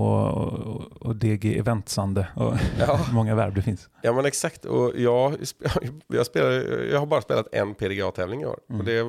och, 1.00 1.16
DG 1.16 1.58
eventsande 1.60 2.28
och 2.36 2.54
Ja. 2.80 3.00
många 3.14 3.36
verb 3.36 3.56
det 3.56 3.62
finns. 3.62 3.90
ja, 4.02 4.14
men 4.14 4.26
exakt. 4.26 4.66
Och 4.66 4.92
jag, 4.96 5.36
jag, 6.08 6.26
spelar, 6.26 6.52
jag 6.92 7.00
har 7.00 7.06
bara 7.06 7.22
spelat 7.22 7.48
en 7.52 7.76
PDGA-tävling 7.76 8.42
i 8.42 8.46
år. 8.46 8.60
Mm. 8.70 8.80
Och 8.80 8.86
det, 8.86 9.04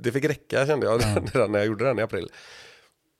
det 0.00 0.12
fick 0.12 0.24
räcka 0.24 0.66
kände 0.66 0.86
jag 0.86 1.00
Ja. 1.02 1.22
redan 1.34 1.52
när 1.52 1.58
jag 1.58 1.66
gjorde 1.66 1.84
den 1.84 1.98
i 1.98 2.02
april. 2.02 2.28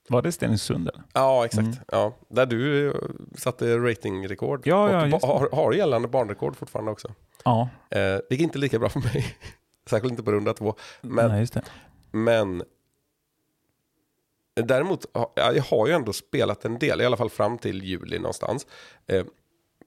Var 0.09 0.23
det 0.23 0.33
Stenungsund? 0.33 0.89
Eller? 0.89 1.03
Ja, 1.13 1.45
exakt. 1.45 1.63
Mm. 1.67 1.77
Ja, 1.93 2.17
där 2.29 2.47
du 2.47 2.89
eh, 2.89 2.95
satte 3.39 3.77
ratingrekord. 3.79 4.63
Ja, 4.67 5.07
ja, 5.09 5.17
och 5.17 5.23
har, 5.29 5.49
har 5.53 5.73
gällande 5.73 6.09
barnrekord 6.09 6.57
fortfarande 6.57 6.91
också. 6.91 7.09
Ja, 7.45 7.69
Eh, 7.91 7.99
det 7.99 8.25
gick 8.31 8.41
inte 8.41 8.59
lika 8.59 8.79
bra 8.79 8.89
för 8.89 9.01
mig. 9.01 9.37
Särskilt 9.91 10.11
inte 10.11 10.23
på 10.23 10.33
runda 10.33 10.55
två. 10.55 10.75
Men, 11.01 11.29
nej, 11.31 11.47
men 12.13 12.63
däremot, 14.55 15.07
jag 15.35 15.63
har 15.63 15.87
ju 15.87 15.93
ändå 15.93 16.13
spelat 16.13 16.65
en 16.65 16.79
del, 16.79 17.01
i 17.01 17.05
alla 17.05 17.17
fall 17.17 17.31
fram 17.31 17.59
till 17.59 17.83
juli 17.85 18.19
någonstans. 18.19 18.67
Eh, 19.07 19.25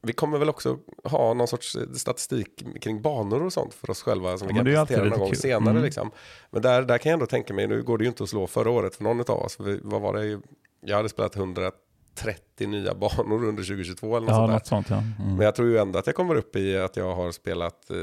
vi 0.02 0.14
kommer 0.14 0.38
väl 0.38 0.50
också 0.50 0.78
ha 1.04 1.34
någon 1.34 1.48
sorts 1.48 1.76
eh, 1.76 1.92
statistik 1.94 2.64
kring 2.82 3.02
banor 3.02 3.44
och 3.44 3.54
sånt 3.54 3.74
för 3.74 3.90
oss 3.90 4.02
själva 4.02 4.38
som 4.38 4.48
vi 4.48 4.54
Ja, 4.54 4.64
men 4.64 4.76
kan 4.76 4.86
presentera 4.86 5.10
någon 5.10 5.20
gång 5.20 5.30
kul. 5.30 5.38
senare. 5.38 5.72
Mm. 5.72 5.84
Liksom. 5.84 6.12
Men 6.52 6.62
där, 6.62 6.82
där 6.82 6.98
kan 6.98 7.10
jag 7.10 7.14
ändå 7.14 7.26
tänka 7.26 7.54
mig, 7.54 7.68
nu 7.68 7.84
går 7.84 7.98
det 7.98 8.04
ju 8.04 8.08
inte 8.08 8.24
att 8.24 8.30
slå 8.30 8.48
förra 8.48 8.70
året 8.70 8.96
för 8.96 9.04
någon 9.04 9.20
av 9.20 9.30
oss. 9.44 9.60
Vi, 9.60 9.80
vad 9.84 10.02
var 10.02 10.14
det? 10.14 10.42
Jag 10.86 10.98
hade 10.98 11.10
spelat 11.10 11.36
130 11.36 12.68
nya 12.68 12.94
banor 12.96 13.44
under 13.46 13.64
2022 13.64 14.18
eller 14.18 14.28
något 14.28 14.36
Ja, 14.36 14.36
sånt 14.48 14.52
något 14.52 14.68
sånt 14.68 14.90
ja. 14.90 15.24
Mm. 15.24 15.36
Men 15.38 15.46
jag 15.46 15.56
tror 15.56 15.68
ju 15.68 15.78
ändå 15.78 16.00
att 16.00 16.08
jag 16.08 16.16
kommer 16.16 16.36
upp 16.36 16.56
i 16.56 16.78
att 16.78 16.98
jag 16.98 17.16
har 17.16 17.32
spelat 17.32 17.90
eh, 17.90 17.98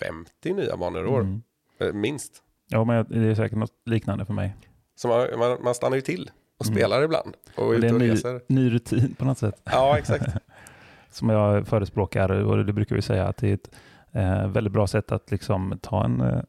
50 0.00 0.52
nya 0.52 0.76
banor 0.76 1.04
i 1.04 1.08
år. 1.08 1.20
Mm. 1.20 1.42
Eh, 1.80 1.92
Minst. 1.92 2.42
Ja, 2.68 2.84
men 2.84 3.06
det 3.08 3.30
är 3.30 3.34
säkert 3.34 3.58
något 3.58 3.72
liknande 3.86 4.24
för 4.24 4.32
mig. 4.32 4.56
Så 5.00 5.08
man, 5.08 5.38
man, 5.38 5.62
man 5.62 5.74
stannar 5.74 5.96
ju 5.96 6.00
till 6.02 6.30
och 6.58 6.66
Mm. 6.66 6.74
spelar 6.76 7.02
ibland. 7.02 7.36
Och 7.54 7.66
Och 7.66 7.80
det 7.80 7.86
är 7.86 7.92
en 7.92 7.98
ny, 7.98 8.40
ny 8.46 8.70
rutin 8.70 9.14
på 9.14 9.24
något 9.24 9.38
sätt. 9.38 9.60
Ja, 9.64 9.98
exakt. 9.98 10.24
Som 11.10 11.28
jag 11.28 11.66
förespråkar 11.68 12.30
och 12.30 12.64
det 12.64 12.72
brukar 12.72 12.96
vi 12.96 13.02
säga 13.02 13.26
att 13.28 13.36
det 13.36 13.48
är 13.50 13.54
ett 13.54 13.70
eh, 14.12 14.48
väldigt 14.48 14.72
bra 14.72 14.86
sätt 14.86 15.12
att 15.12 15.30
liksom 15.30 15.78
ta 15.82 16.04
en, 16.04 16.20
eh, 16.20 16.42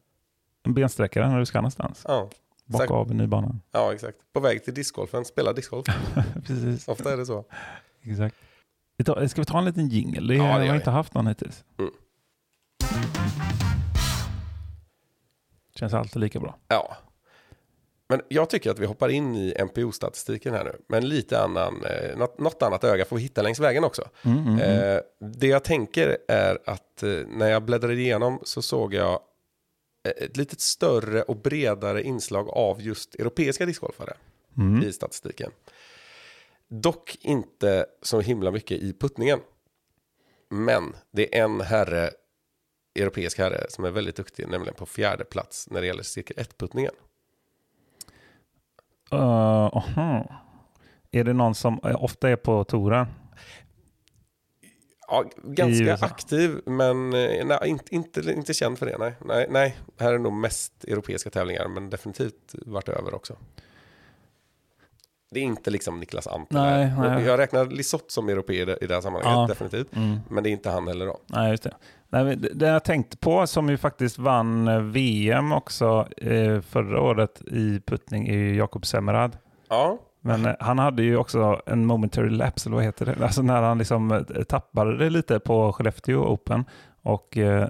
en 0.62 0.74
bensträckare 0.74 1.28
när 1.28 1.38
du 1.38 1.46
ska 1.46 1.58
någonstans. 1.58 2.04
Ja, 2.08 2.30
Säkert. 2.72 2.90
av 2.90 3.10
en 3.10 3.16
ny 3.16 3.26
bana. 3.26 3.56
ja, 3.72 3.92
exakt. 3.92 4.18
På 4.32 4.40
väg 4.40 4.64
till 4.64 4.74
discgolfen, 4.74 5.24
spela 5.24 5.52
discgolf. 5.52 5.86
Precis, 6.46 6.88
Ofta 6.88 7.12
är 7.12 7.16
det 7.16 7.26
så. 7.26 7.44
exakt. 8.02 8.36
Ska 9.30 9.40
vi 9.40 9.44
ta 9.44 9.58
en 9.58 9.64
liten 9.64 9.88
jingle? 9.88 10.20
Det, 10.34 10.34
Ja, 10.44 10.58
det 10.58 10.68
har 10.68 10.76
inte 10.76 10.90
haft 10.90 11.14
någon 11.14 11.26
hittills. 11.26 11.64
Mm. 11.78 11.90
Känns 15.74 15.94
alltid 15.94 16.20
lika 16.20 16.40
bra. 16.40 16.56
Ja. 16.68 16.96
Men 18.12 18.22
jag 18.28 18.50
tycker 18.50 18.70
att 18.70 18.78
vi 18.78 18.86
hoppar 18.86 19.08
in 19.08 19.34
i 19.36 19.54
NPO-statistiken 19.64 20.54
här 20.54 20.64
nu. 20.64 20.76
Men 20.86 21.08
lite 21.08 21.40
annan, 21.40 21.84
eh, 21.84 22.16
något, 22.16 22.38
något 22.38 22.62
annat 22.62 22.84
öga 22.84 23.04
får 23.04 23.16
vi 23.16 23.22
hitta 23.22 23.42
längs 23.42 23.60
vägen 23.60 23.84
också. 23.84 24.08
Mm, 24.22 24.38
mm, 24.38 24.58
mm. 24.58 24.96
Eh, 24.96 25.00
det 25.20 25.46
jag 25.46 25.64
tänker 25.64 26.18
är 26.28 26.58
att 26.64 27.02
eh, 27.02 27.10
när 27.26 27.50
jag 27.50 27.62
bläddrade 27.62 27.94
igenom 27.94 28.40
så 28.42 28.62
såg 28.62 28.94
jag 28.94 29.20
ett 30.20 30.36
lite 30.36 30.56
större 30.58 31.22
och 31.22 31.36
bredare 31.36 32.02
inslag 32.02 32.48
av 32.48 32.82
just 32.82 33.14
europeiska 33.14 33.66
discgolfare 33.66 34.14
Mm. 34.58 34.82
i 34.82 34.92
statistiken. 34.92 35.50
Dock 36.68 37.16
inte 37.20 37.86
så 38.02 38.20
himla 38.20 38.50
mycket 38.50 38.82
i 38.82 38.92
puttningen. 38.92 39.40
Men 40.48 40.96
det 41.10 41.38
är 41.38 41.44
en 41.44 41.60
herre, 41.60 42.10
europeisk 42.94 43.38
herre, 43.38 43.66
som 43.68 43.84
är 43.84 43.90
väldigt 43.90 44.16
duktig, 44.16 44.48
nämligen 44.48 44.74
på 44.74 44.86
fjärde 44.86 45.24
plats 45.24 45.70
när 45.70 45.80
det 45.80 45.86
gäller 45.86 46.02
cirkel 46.02 46.36
1-puttningen. 46.36 46.92
Uh, 49.12 49.76
aha. 49.76 50.26
Är 51.10 51.24
det 51.24 51.32
någon 51.32 51.54
som 51.54 51.80
eh, 51.84 52.04
ofta 52.04 52.28
är 52.30 52.36
på 52.36 52.64
touren? 52.64 53.06
Ja, 55.08 55.24
ganska 55.42 56.06
aktiv, 56.06 56.60
men 56.66 57.12
eh, 57.12 57.46
nej, 57.46 57.58
inte, 57.64 57.94
inte, 57.94 58.20
inte 58.20 58.54
känd 58.54 58.78
för 58.78 58.86
det. 58.86 58.98
Nej. 58.98 59.14
Nej, 59.24 59.46
nej, 59.50 59.76
här 59.98 60.12
är 60.12 60.18
nog 60.18 60.32
mest 60.32 60.84
europeiska 60.84 61.30
tävlingar, 61.30 61.68
men 61.68 61.90
definitivt 61.90 62.54
vart 62.66 62.88
över 62.88 63.14
också. 63.14 63.36
Det 65.32 65.40
är 65.40 65.44
inte 65.44 65.70
liksom 65.70 66.00
Niklas 66.00 66.26
Anten. 66.26 66.62
Nej, 66.62 66.92
nej. 66.98 67.24
Jag 67.24 67.38
räknar 67.38 67.66
Lisotte 67.66 68.12
som 68.12 68.28
europé 68.28 68.54
i 68.54 68.64
det- 68.64 68.94
här 68.94 69.00
sammanhanget, 69.00 69.38
Ja. 69.38 69.46
definitivt. 69.46 69.96
Mm. 69.96 70.18
Men 70.30 70.42
det 70.44 70.50
är 70.50 70.52
inte 70.52 70.70
han 70.70 70.88
heller 70.88 71.06
då. 71.06 71.18
Nej, 71.26 71.50
just 71.50 71.62
det. 71.62 71.74
Nej, 72.08 72.36
det- 72.36 72.66
jag 72.66 72.84
tänkte 72.84 73.16
på, 73.16 73.46
som 73.46 73.68
ju 73.68 73.76
faktiskt 73.76 74.18
vann 74.18 74.68
eh, 74.68 74.78
VM 74.80 75.52
också 75.52 76.06
eh, 76.16 76.60
förra 76.60 77.00
året 77.00 77.42
i 77.46 77.80
puttning, 77.86 78.28
är 78.28 78.34
ju 78.36 78.56
Jakob 78.56 78.86
Semmerad. 78.86 79.36
Ja, 79.68 79.98
Men 80.20 80.46
eh, 80.46 80.52
han 80.60 80.78
hade 80.78 81.02
ju 81.02 81.16
också 81.16 81.60
en 81.66 81.86
momentary 81.86 82.30
lapse, 82.30 82.68
eller 82.68 82.76
vad 82.76 82.84
heter 82.84 83.06
det? 83.06 83.24
Alltså 83.24 83.42
när 83.42 83.62
han 83.62 83.78
liksom 83.78 84.24
tappade 84.48 84.98
det 84.98 85.10
lite 85.10 85.38
på 85.40 85.72
Skellefteå 85.72 86.24
Open 86.32 86.64
Och 87.04 87.36
eh, 87.36 87.68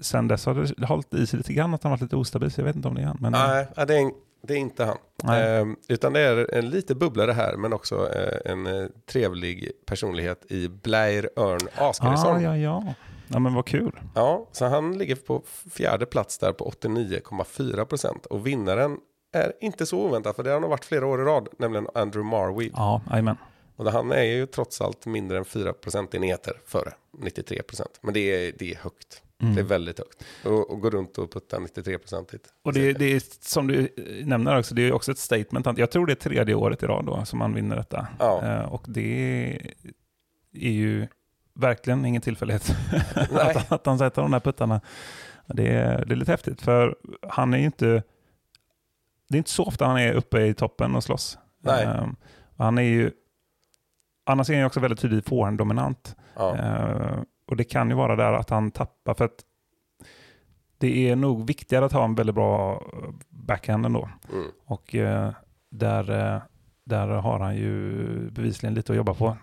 sen 0.00 0.28
dess 0.28 0.46
har 0.46 0.54
det 0.54 0.86
hållit 0.86 1.14
i 1.14 1.26
sig 1.26 1.36
lite 1.36 1.52
grann 1.52 1.74
att 1.74 1.82
han 1.82 1.90
varit 1.90 2.00
lite 2.02 2.16
ostabil, 2.16 2.50
så 2.50 2.60
jag 2.60 2.64
vet 2.66 2.76
inte 2.76 2.88
om 2.88 2.94
det 2.94 3.00
är 3.02 3.06
han. 3.06 3.18
Men, 3.20 3.32
Nej, 3.32 3.66
det 3.86 3.94
är, 3.98 4.10
det 4.46 4.54
är 4.54 4.58
inte 4.58 4.84
han. 4.84 4.98
Eh, 5.36 5.66
utan 5.88 6.12
det 6.12 6.20
är 6.20 6.54
en 6.54 6.70
lite 6.70 6.94
bubblare 6.94 7.32
här, 7.32 7.56
men 7.56 7.72
också 7.72 8.12
eh, 8.12 8.52
en 8.52 8.66
eh, 8.66 8.86
trevlig 9.12 9.70
personlighet 9.86 10.44
i 10.48 10.68
Blair 10.68 11.30
Örn 11.36 11.68
Askersson. 11.74 12.36
ah, 12.36 12.40
ja, 12.40 12.56
ja. 12.56 12.94
Ja, 13.28 13.38
men 13.38 13.54
vad 13.54 13.66
kul. 13.66 14.00
Ja, 14.14 14.48
så 14.52 14.64
han 14.64 14.98
ligger 14.98 15.16
på 15.16 15.42
fjärde 15.70 16.06
plats 16.06 16.38
där 16.38 16.52
på 16.52 16.70
89,4 16.70 17.84
procent. 17.84 18.26
Och 18.26 18.46
vinnaren 18.46 18.98
är 19.32 19.52
inte 19.60 19.86
så 19.86 19.98
oväntat, 19.98 20.36
för 20.36 20.42
det 20.42 20.50
har 20.50 20.60
nog 20.60 20.70
varit 20.70 20.84
flera 20.84 21.06
år 21.06 21.20
i 21.20 21.24
rad, 21.24 21.48
nämligen 21.58 21.88
Andrew 21.94 22.36
Marweed. 22.36 22.72
Ja, 22.74 23.02
jajamän. 23.10 23.36
Och 23.76 23.92
han 23.92 24.12
är 24.12 24.22
ju 24.22 24.46
trots 24.46 24.80
allt 24.80 25.06
mindre 25.06 25.38
än 25.38 25.44
4 25.44 25.72
procentenheter 25.72 26.60
före 26.66 26.92
93 27.18 27.62
procent. 27.62 27.98
Men 28.00 28.14
det 28.14 28.20
är, 28.20 28.52
det 28.58 28.72
är 28.72 28.76
högt. 28.76 29.22
Mm. 29.42 29.54
Det 29.54 29.60
är 29.60 29.64
väldigt 29.64 29.98
högt. 29.98 30.24
Och, 30.44 30.70
och 30.70 30.80
gå 30.80 30.90
runt 30.90 31.18
och 31.18 31.32
putta 31.32 31.58
93 31.58 31.98
procent 31.98 32.34
hit. 32.34 32.48
Och 32.62 32.72
det, 32.72 32.92
det 32.92 33.04
är 33.04 33.22
som 33.40 33.66
du 33.66 33.88
nämner 34.24 34.58
också, 34.58 34.74
det 34.74 34.82
är 34.82 34.92
också 34.92 35.12
ett 35.12 35.18
statement. 35.18 35.78
Jag 35.78 35.90
tror 35.90 36.06
det 36.06 36.12
är 36.12 36.14
tredje 36.14 36.54
året 36.54 36.82
i 36.82 36.86
rad 36.86 37.06
då 37.06 37.24
som 37.24 37.38
man 37.38 37.54
vinner 37.54 37.76
detta. 37.76 38.06
Ja. 38.18 38.42
Eh, 38.44 38.72
och 38.72 38.84
det 38.86 39.58
är 40.52 40.70
ju 40.70 41.06
verkligen 41.54 42.04
ingen 42.04 42.22
tillfällighet 42.22 42.76
att, 43.30 43.72
att 43.72 43.86
han 43.86 43.98
sätter 43.98 44.22
de 44.22 44.30
där 44.30 44.40
puttarna. 44.40 44.80
Det 45.46 45.68
är, 45.68 46.04
det 46.04 46.14
är 46.14 46.16
lite 46.16 46.30
häftigt, 46.30 46.62
för 46.62 46.96
han 47.28 47.54
är 47.54 47.58
ju 47.58 47.64
inte... 47.64 48.02
Det 49.28 49.36
är 49.36 49.38
inte 49.38 49.50
så 49.50 49.64
ofta 49.64 49.86
han 49.86 49.98
är 49.98 50.12
uppe 50.12 50.40
i 50.40 50.54
toppen 50.54 50.94
och 50.94 51.04
slåss. 51.04 51.38
Och 52.56 52.64
han 52.64 52.78
är 52.78 52.82
ju... 52.82 53.10
Annars 54.26 54.50
är 54.50 54.54
han 54.54 54.60
ju 54.60 54.66
också 54.66 54.80
väldigt 54.80 55.00
tydligt 55.00 55.28
forehand-dominant. 55.28 56.16
Ja. 56.36 56.56
Eh, 56.56 57.18
och 57.46 57.56
det 57.56 57.64
kan 57.64 57.90
ju 57.90 57.96
vara 57.96 58.16
där 58.16 58.32
att 58.32 58.50
han 58.50 58.70
tappar, 58.70 59.14
för 59.14 59.24
att 59.24 59.44
det 60.78 61.10
är 61.10 61.16
nog 61.16 61.46
viktigare 61.46 61.84
att 61.84 61.92
ha 61.92 62.04
en 62.04 62.14
väldigt 62.14 62.34
bra 62.34 62.72
eh, 62.72 63.10
backhand 63.28 63.86
ändå. 63.86 64.08
Mm. 64.32 64.46
Och 64.64 64.94
eh, 64.94 65.32
där, 65.70 66.34
eh, 66.34 66.42
där 66.84 67.08
har 67.08 67.40
han 67.40 67.56
ju 67.56 68.30
bevisligen 68.30 68.74
lite 68.74 68.92
att 68.92 68.96
jobba 68.96 69.14
på. 69.14 69.36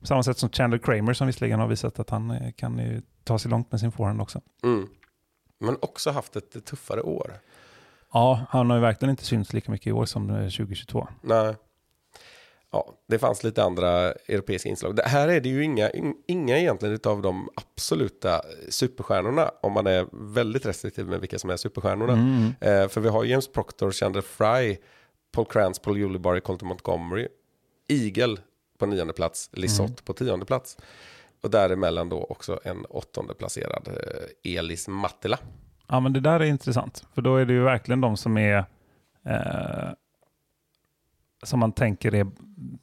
På 0.00 0.06
samma 0.06 0.22
sätt 0.22 0.38
som 0.38 0.50
Chandler 0.50 0.78
Kramer 0.78 1.12
som 1.12 1.26
visserligen 1.26 1.60
har 1.60 1.66
visat 1.66 1.98
att 1.98 2.10
han 2.10 2.52
kan 2.56 2.78
ju 2.78 3.02
ta 3.24 3.38
sig 3.38 3.50
långt 3.50 3.70
med 3.70 3.80
sin 3.80 3.92
forehand 3.92 4.20
också. 4.20 4.40
Mm. 4.62 4.88
Men 5.58 5.76
också 5.80 6.10
haft 6.10 6.36
ett 6.36 6.64
tuffare 6.64 7.02
år. 7.02 7.32
Ja, 8.12 8.46
han 8.48 8.70
har 8.70 8.76
ju 8.76 8.82
verkligen 8.82 9.10
inte 9.10 9.24
synts 9.24 9.52
lika 9.52 9.72
mycket 9.72 9.86
i 9.86 9.92
år 9.92 10.04
som 10.04 10.30
eh, 10.30 10.36
2022. 10.36 11.08
Nej. 11.22 11.54
Ja, 12.72 12.94
det 13.08 13.18
fanns 13.18 13.44
lite 13.44 13.62
andra 13.62 14.12
europeiska 14.12 14.68
inslag. 14.68 14.96
Det 14.96 15.02
här 15.02 15.28
är 15.28 15.40
det 15.40 15.48
ju 15.48 15.64
inga, 15.64 15.90
in- 15.90 16.16
inga 16.26 16.58
egentligen 16.58 16.98
av 17.04 17.22
de 17.22 17.48
absoluta 17.54 18.42
superstjärnorna. 18.68 19.50
Om 19.62 19.72
man 19.72 19.86
är 19.86 20.06
väldigt 20.12 20.66
restriktiv 20.66 21.06
med 21.06 21.20
vilka 21.20 21.38
som 21.38 21.50
är 21.50 21.56
superstjärnorna. 21.56 22.12
Mm. 22.12 22.54
Eh, 22.60 22.88
för 22.88 23.00
vi 23.00 23.08
har 23.08 23.24
James 23.24 23.52
Proctor, 23.52 23.90
Chandler 23.90 24.22
Fry, 24.22 24.76
Paul 25.32 25.46
Krantz, 25.46 25.78
Paul 25.78 25.96
Ulibarri, 26.02 26.40
Colton 26.40 26.68
Montgomery, 26.68 27.28
Eagle 27.88 28.36
på 28.78 28.86
nionde 28.86 29.12
plats, 29.12 29.50
Lisotte 29.52 30.02
på 30.02 30.12
tionde 30.12 30.46
plats. 30.46 30.76
Och 31.42 31.50
däremellan 31.50 32.08
då 32.08 32.24
också 32.24 32.60
en 32.64 32.84
åttonde 32.84 33.34
placerad 33.34 33.88
eh, 33.88 34.58
Elis 34.58 34.88
Mattila. 34.88 35.38
Ja, 35.88 36.00
men 36.00 36.12
det 36.12 36.20
där 36.20 36.40
är 36.40 36.44
intressant. 36.44 37.04
För 37.14 37.22
då 37.22 37.36
är 37.36 37.44
det 37.44 37.52
ju 37.52 37.62
verkligen 37.62 38.00
de 38.00 38.16
som 38.16 38.38
är 38.38 38.64
eh, 39.24 39.90
som 41.42 41.60
man 41.60 41.72
tänker 41.72 42.14
är 42.14 42.26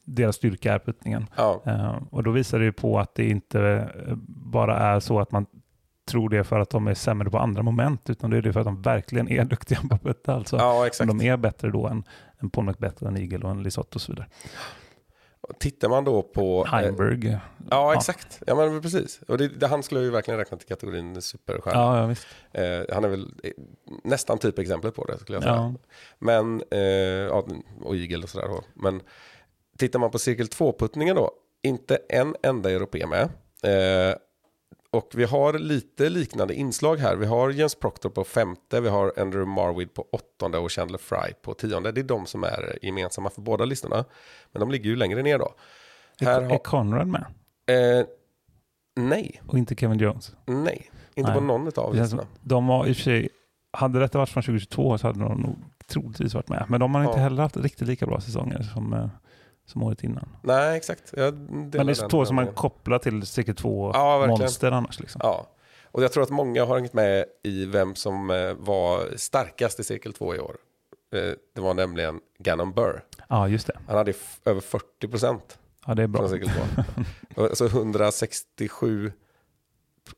deras 0.06 0.36
styrka 0.36 0.74
är 0.74 0.80
puttningen. 0.80 1.28
Ja, 1.36 1.62
Eh, 1.66 1.98
och 2.12 2.24
då 2.24 2.32
visar 2.32 2.60
det 2.60 2.66
ju 2.66 2.72
på 2.72 3.00
att 3.00 3.16
det 3.16 3.30
inte 3.30 3.62
eh, 4.08 4.16
bara 4.28 4.78
är 4.80 5.00
så 5.00 5.20
att 5.20 5.32
man 5.32 5.46
tror 6.08 6.30
det 6.30 6.44
för 6.44 6.60
att 6.60 6.70
de 6.70 6.88
är 6.88 6.94
sämre 6.94 7.30
på 7.30 7.38
andra 7.38 7.64
moment, 7.64 8.10
utan 8.10 8.30
det 8.30 8.38
är 8.38 8.42
det 8.42 8.54
för 8.54 8.60
att 8.60 8.66
de 8.66 8.82
verkligen 8.82 9.30
är 9.30 9.46
duktiga 9.56 9.80
på 9.90 9.96
att 9.96 10.04
putta. 10.04 10.34
Alltså. 10.34 10.56
ja 10.58 10.88
exakt. 10.88 11.08
De 11.08 11.22
är 11.22 11.38
bättre 11.38 11.72
då 11.72 11.88
än, 11.88 12.04
än 12.42 12.50
Paul 12.50 12.66
Macbeth 12.66 13.04
och 13.04 13.08
en 13.08 13.18
Eagle 13.18 13.40
och 13.40 13.52
en 13.52 13.64
Lisotte 13.64 13.96
och 13.96 14.02
så 14.02 14.12
vidare. 14.12 14.28
Tittar 15.60 15.90
man 15.90 16.04
då 16.04 16.22
på... 16.22 16.66
eh, 16.66 16.72
Heimberg. 16.74 17.38
Ja, 17.70 17.94
exakt. 17.94 18.42
Ja, 18.48 18.56
men 18.56 18.82
precis. 18.82 19.22
Och 19.28 19.38
det, 19.38 19.48
det, 19.48 19.68
han 19.68 19.84
skulle 19.84 20.02
ju 20.02 20.10
verkligen 20.10 20.38
räkna 20.38 20.58
till 20.58 20.68
kategorin 20.68 21.22
superstjärna. 21.22 21.80
Ja, 21.80 22.00
ja, 22.00 22.06
visst. 22.06 22.28
Eh, 22.52 22.94
han 22.94 23.04
är 23.04 23.08
väl 23.08 23.34
eh, 23.44 23.52
nästan 24.04 24.38
typexemplet 24.38 24.96
på 24.96 25.06
det, 25.06 25.18
skulle 25.20 25.36
jag 25.36 25.44
säga. 25.44 25.56
Ja. 25.56 25.74
Men, 26.20 26.64
eh, 26.72 26.80
ja, 26.80 27.46
och 27.82 27.96
Eagle 27.96 28.24
och 28.24 28.30
sådär. 28.30 28.50
Men 28.74 29.02
tittar 29.78 30.00
man 30.00 30.12
på 30.12 30.20
cirkel 30.20 30.46
2-puttningen 30.48 31.16
då, 31.16 31.32
inte 31.64 32.00
en 32.10 32.36
enda 32.44 32.72
europé 32.72 33.06
med. 33.08 33.22
Eh, 33.64 34.16
och 34.92 35.12
vi 35.16 35.24
har 35.24 35.54
lite 35.54 36.10
liknande 36.10 36.54
inslag 36.54 36.96
här. 36.98 37.16
Vi 37.16 37.26
har 37.26 37.50
Jens 37.50 37.76
Proctor 37.76 38.10
på 38.10 38.24
femte, 38.24 38.82
vi 38.82 38.90
har 38.90 39.14
Andrew 39.18 39.46
Marweed 39.46 39.94
på 39.94 40.06
åttonde 40.12 40.58
och 40.58 40.72
Chandler 40.72 40.98
Fry 40.98 41.34
på 41.42 41.54
tionde. 41.54 41.92
Det 41.92 42.02
är 42.02 42.04
de 42.04 42.26
som 42.26 42.44
är 42.44 42.80
gemensamma 42.82 43.30
för 43.30 43.42
båda 43.42 43.66
listorna. 43.66 44.06
Men 44.52 44.60
de 44.60 44.72
ligger 44.72 44.90
ju 44.90 44.96
längre 44.96 45.22
ner 45.22 45.40
då. 45.40 45.54
Här 46.20 46.42
Är, 46.42 46.46
har, 46.46 46.52
är 46.52 46.58
Conrad 46.58 47.08
med? 47.08 47.26
eh, 47.68 48.06
nej, 48.96 49.42
Och 49.48 49.58
inte 49.58 49.76
Kevin 49.76 49.98
Jones? 50.00 50.32
nej. 50.46 50.90
Inte 51.16 51.32
Nej. 51.32 51.40
på 51.40 51.46
någon 51.46 51.72
av 51.76 51.96
listorna. 51.96 52.24
De 52.42 52.68
var 52.68 52.88
i 52.88 52.92
och 52.92 52.96
för 52.96 53.04
sig, 53.04 53.30
hade 53.72 54.00
detta 54.00 54.18
varit 54.18 54.30
från 54.30 54.44
2022 54.44 54.98
så 54.98 55.08
hade 55.08 55.20
de 55.20 55.42
nog 55.42 55.56
troligtvis 55.88 56.34
varit 56.34 56.50
med. 56.50 56.66
Men 56.70 56.80
de 56.80 56.96
har 56.96 57.02
inte 57.04 57.18
Ja. 57.18 57.24
heller 57.24 57.42
haft 57.44 57.58
riktigt 57.58 57.88
lika 57.88 58.06
bra 58.06 58.22
säsonger 58.22 58.62
som, 58.62 58.94
eh, 58.94 59.08
som 59.66 59.84
året 59.84 60.04
innan. 60.04 60.30
Nej, 60.42 60.78
exakt. 60.78 61.14
Men 61.18 61.72
det 61.72 61.78
är 61.80 62.10
två 62.10 62.26
som 62.26 62.36
man 62.36 62.48
kopplar 62.54 63.00
till 63.00 63.26
cirkel 63.26 63.56
2 63.56 63.92
Ja, 63.94 64.24
annars. 64.72 65.00
Liksom. 65.00 65.22
Ja, 65.24 65.48
och 65.86 66.04
jag 66.04 66.12
tror 66.12 66.24
att 66.24 66.30
många 66.30 66.66
har 66.66 66.76
hängt 66.80 66.94
med 66.94 67.26
i 67.44 67.66
vem 67.66 67.96
som 67.96 68.30
eh, 68.30 68.54
var 68.54 69.18
starkast 69.18 69.80
i 69.80 69.84
cirkel 69.84 70.14
2 70.14 70.36
i 70.36 70.40
år. 70.40 70.56
Eh, 71.14 71.32
Det 71.56 71.62
var 71.62 71.74
nämligen 71.74 72.20
Gannon 72.40 72.74
Burr. 72.74 73.04
Ja, 73.30 73.48
just 73.48 73.68
det. 73.68 73.78
Han 73.88 73.98
hade 73.98 74.14
över 74.46 74.62
40 74.62 75.08
procent 75.08 75.60
Ja, 75.86 75.94
det 75.94 76.04
är 76.04 76.08
bra. 76.08 76.20
från 76.22 76.30
cirkel 76.30 76.50
2. 77.36 77.42
Alltså 77.44 77.66
167 77.66 79.12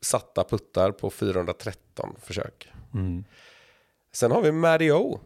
satta 0.00 0.44
puttar 0.44 0.90
på 0.92 1.10
413 1.10 2.16
försök. 2.22 2.72
Mm. 2.94 3.24
Sen 4.12 4.30
har 4.30 4.42
vi 4.42 4.52
Matty 4.52 4.90
O. 4.92 4.96
Är 5.04 5.18
med 5.18 5.20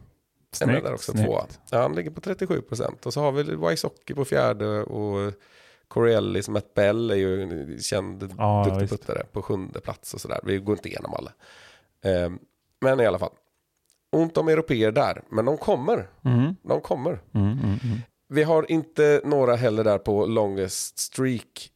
Snyggt, 0.53 0.83
där 0.83 0.93
också 0.93 1.11
snyggt. 1.11 1.25
tvåa. 1.27 1.45
Ja, 1.71 1.81
han 1.81 1.95
ligger 1.95 2.11
på 2.11 2.21
37 2.21 2.61
procent. 2.61 3.05
Och 3.05 3.13
så 3.13 3.21
har 3.21 3.31
vi 3.31 3.43
Wysocki 3.43 4.13
på 4.13 4.25
fjärde 4.25 4.83
och 4.83 5.33
Corellis, 5.87 6.49
Matt 6.49 6.73
Bell 6.73 7.11
är 7.11 7.15
ju 7.15 7.41
en 7.43 7.79
känd 7.79 8.29
Ja, 8.37 8.63
duktig 8.65 8.81
visst. 8.81 8.91
puttare 9.07 9.23
på 9.31 9.41
sjunde 9.41 9.79
plats 9.79 10.13
och 10.13 10.21
sådär. 10.21 10.39
Vi 10.43 10.57
går 10.57 10.75
inte 10.75 10.89
igenom 10.89 11.13
alla. 11.13 11.31
Ehm, 12.03 12.39
men 12.81 12.99
i 12.99 13.05
alla 13.05 13.19
fall. 13.19 13.31
Ont 14.11 14.37
om 14.37 14.47
europeer 14.47 14.91
där, 14.91 15.21
men 15.29 15.45
de 15.45 15.57
kommer. 15.57 16.09
Mm. 16.25 16.55
De 16.63 16.81
kommer. 16.81 17.21
Mm, 17.33 17.51
mm, 17.51 17.59
mm. 17.63 17.97
Vi 18.27 18.43
har 18.43 18.71
inte 18.71 19.21
några 19.25 19.55
heller 19.55 19.83
där 19.83 19.97
på 19.97 20.25
longest 20.25 20.99
streak 20.99 21.69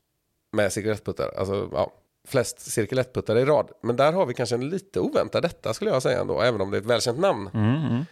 med 0.52 0.74
cirkel 0.74 0.94
1-puttar. 0.94 1.32
Alltså, 1.38 1.70
ja, 1.74 1.92
flest 2.28 2.60
cirkel 2.60 3.00
1-puttar 3.00 3.36
i 3.38 3.46
rad. 3.46 3.70
Men 3.84 3.96
där 3.96 4.14
har 4.14 4.26
vi 4.26 4.34
kanske 4.34 4.56
en 4.56 4.70
lite 4.70 5.00
oväntad 5.00 5.44
detta 5.44 5.74
skulle 5.74 5.92
jag 5.92 6.04
säga 6.04 6.22
ändå, 6.22 6.42
även 6.42 6.62
om 6.62 6.72
det 6.72 6.78
är 6.78 6.82
ett 6.82 6.88
välkänt 6.88 7.20
namn. 7.20 7.50
Mm, 7.54 7.86
mm. 7.86 8.06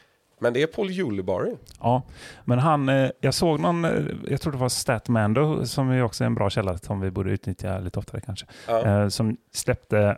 Men 0.43 0.53
det 0.53 0.61
är 0.61 0.67
Paul 0.67 0.99
Ulibarri. 0.99 1.55
Ja, 1.79 2.01
men 2.45 2.59
han, 2.59 2.89
eh, 2.89 3.09
jag 3.21 3.33
såg 3.33 3.59
någon, 3.59 3.85
eh, 3.85 3.91
jag 4.27 4.41
tror 4.41 4.51
det 4.51 4.57
var 4.59 4.69
Statmando, 4.69 5.65
som 5.65 5.89
är 5.89 6.03
också 6.03 6.23
en 6.23 6.35
bra 6.35 6.49
källa 6.49 6.77
som 6.77 6.99
vi 6.99 7.11
borde 7.11 7.31
utnyttja 7.31 7.79
lite 7.79 7.99
oftare 7.99 8.21
kanske, 8.21 8.45
Ja. 8.67 8.85
eh, 8.85 9.07
som 9.07 9.37
släppte 9.53 10.17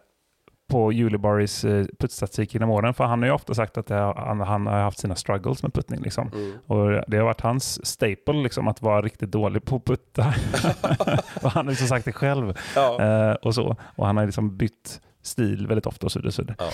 på 0.69 0.91
Ulibarris 0.91 1.63
eh, 1.65 1.85
puttstatistik 1.99 2.53
genom 2.53 2.69
åren. 2.69 2.93
För 2.93 3.03
han 3.03 3.19
har 3.21 3.27
ju 3.27 3.33
ofta 3.33 3.53
sagt 3.53 3.77
att 3.77 3.89
han, 3.89 4.39
han 4.39 4.67
har 4.67 4.79
haft 4.79 4.99
sina 4.99 5.15
struggles 5.15 5.63
med 5.63 5.73
puttning. 5.73 6.01
Liksom. 6.01 6.31
Mm. 6.33 6.57
Och 6.67 7.03
det 7.07 7.17
har 7.17 7.23
varit 7.25 7.41
hans 7.41 7.85
staple 7.85 8.33
liksom, 8.43 8.67
att 8.67 8.81
vara 8.81 9.01
riktigt 9.01 9.31
dålig 9.31 9.65
på 9.65 9.75
att 9.75 9.85
putta. 9.85 10.33
och 11.41 11.51
han 11.51 11.65
har 11.65 11.71
liksom 11.71 11.87
sagt 11.87 12.05
det 12.05 12.13
själv. 12.13 12.57
Ja. 12.75 13.35
Och, 13.41 13.55
så. 13.55 13.75
och 13.95 14.07
han 14.07 14.17
har 14.17 14.25
liksom 14.25 14.57
bytt 14.57 15.01
stil 15.21 15.67
väldigt 15.67 15.85
ofta 15.85 16.05
och 16.05 16.11
så 16.11 16.19
vidare. 16.19 16.55
Ja. 16.59 16.69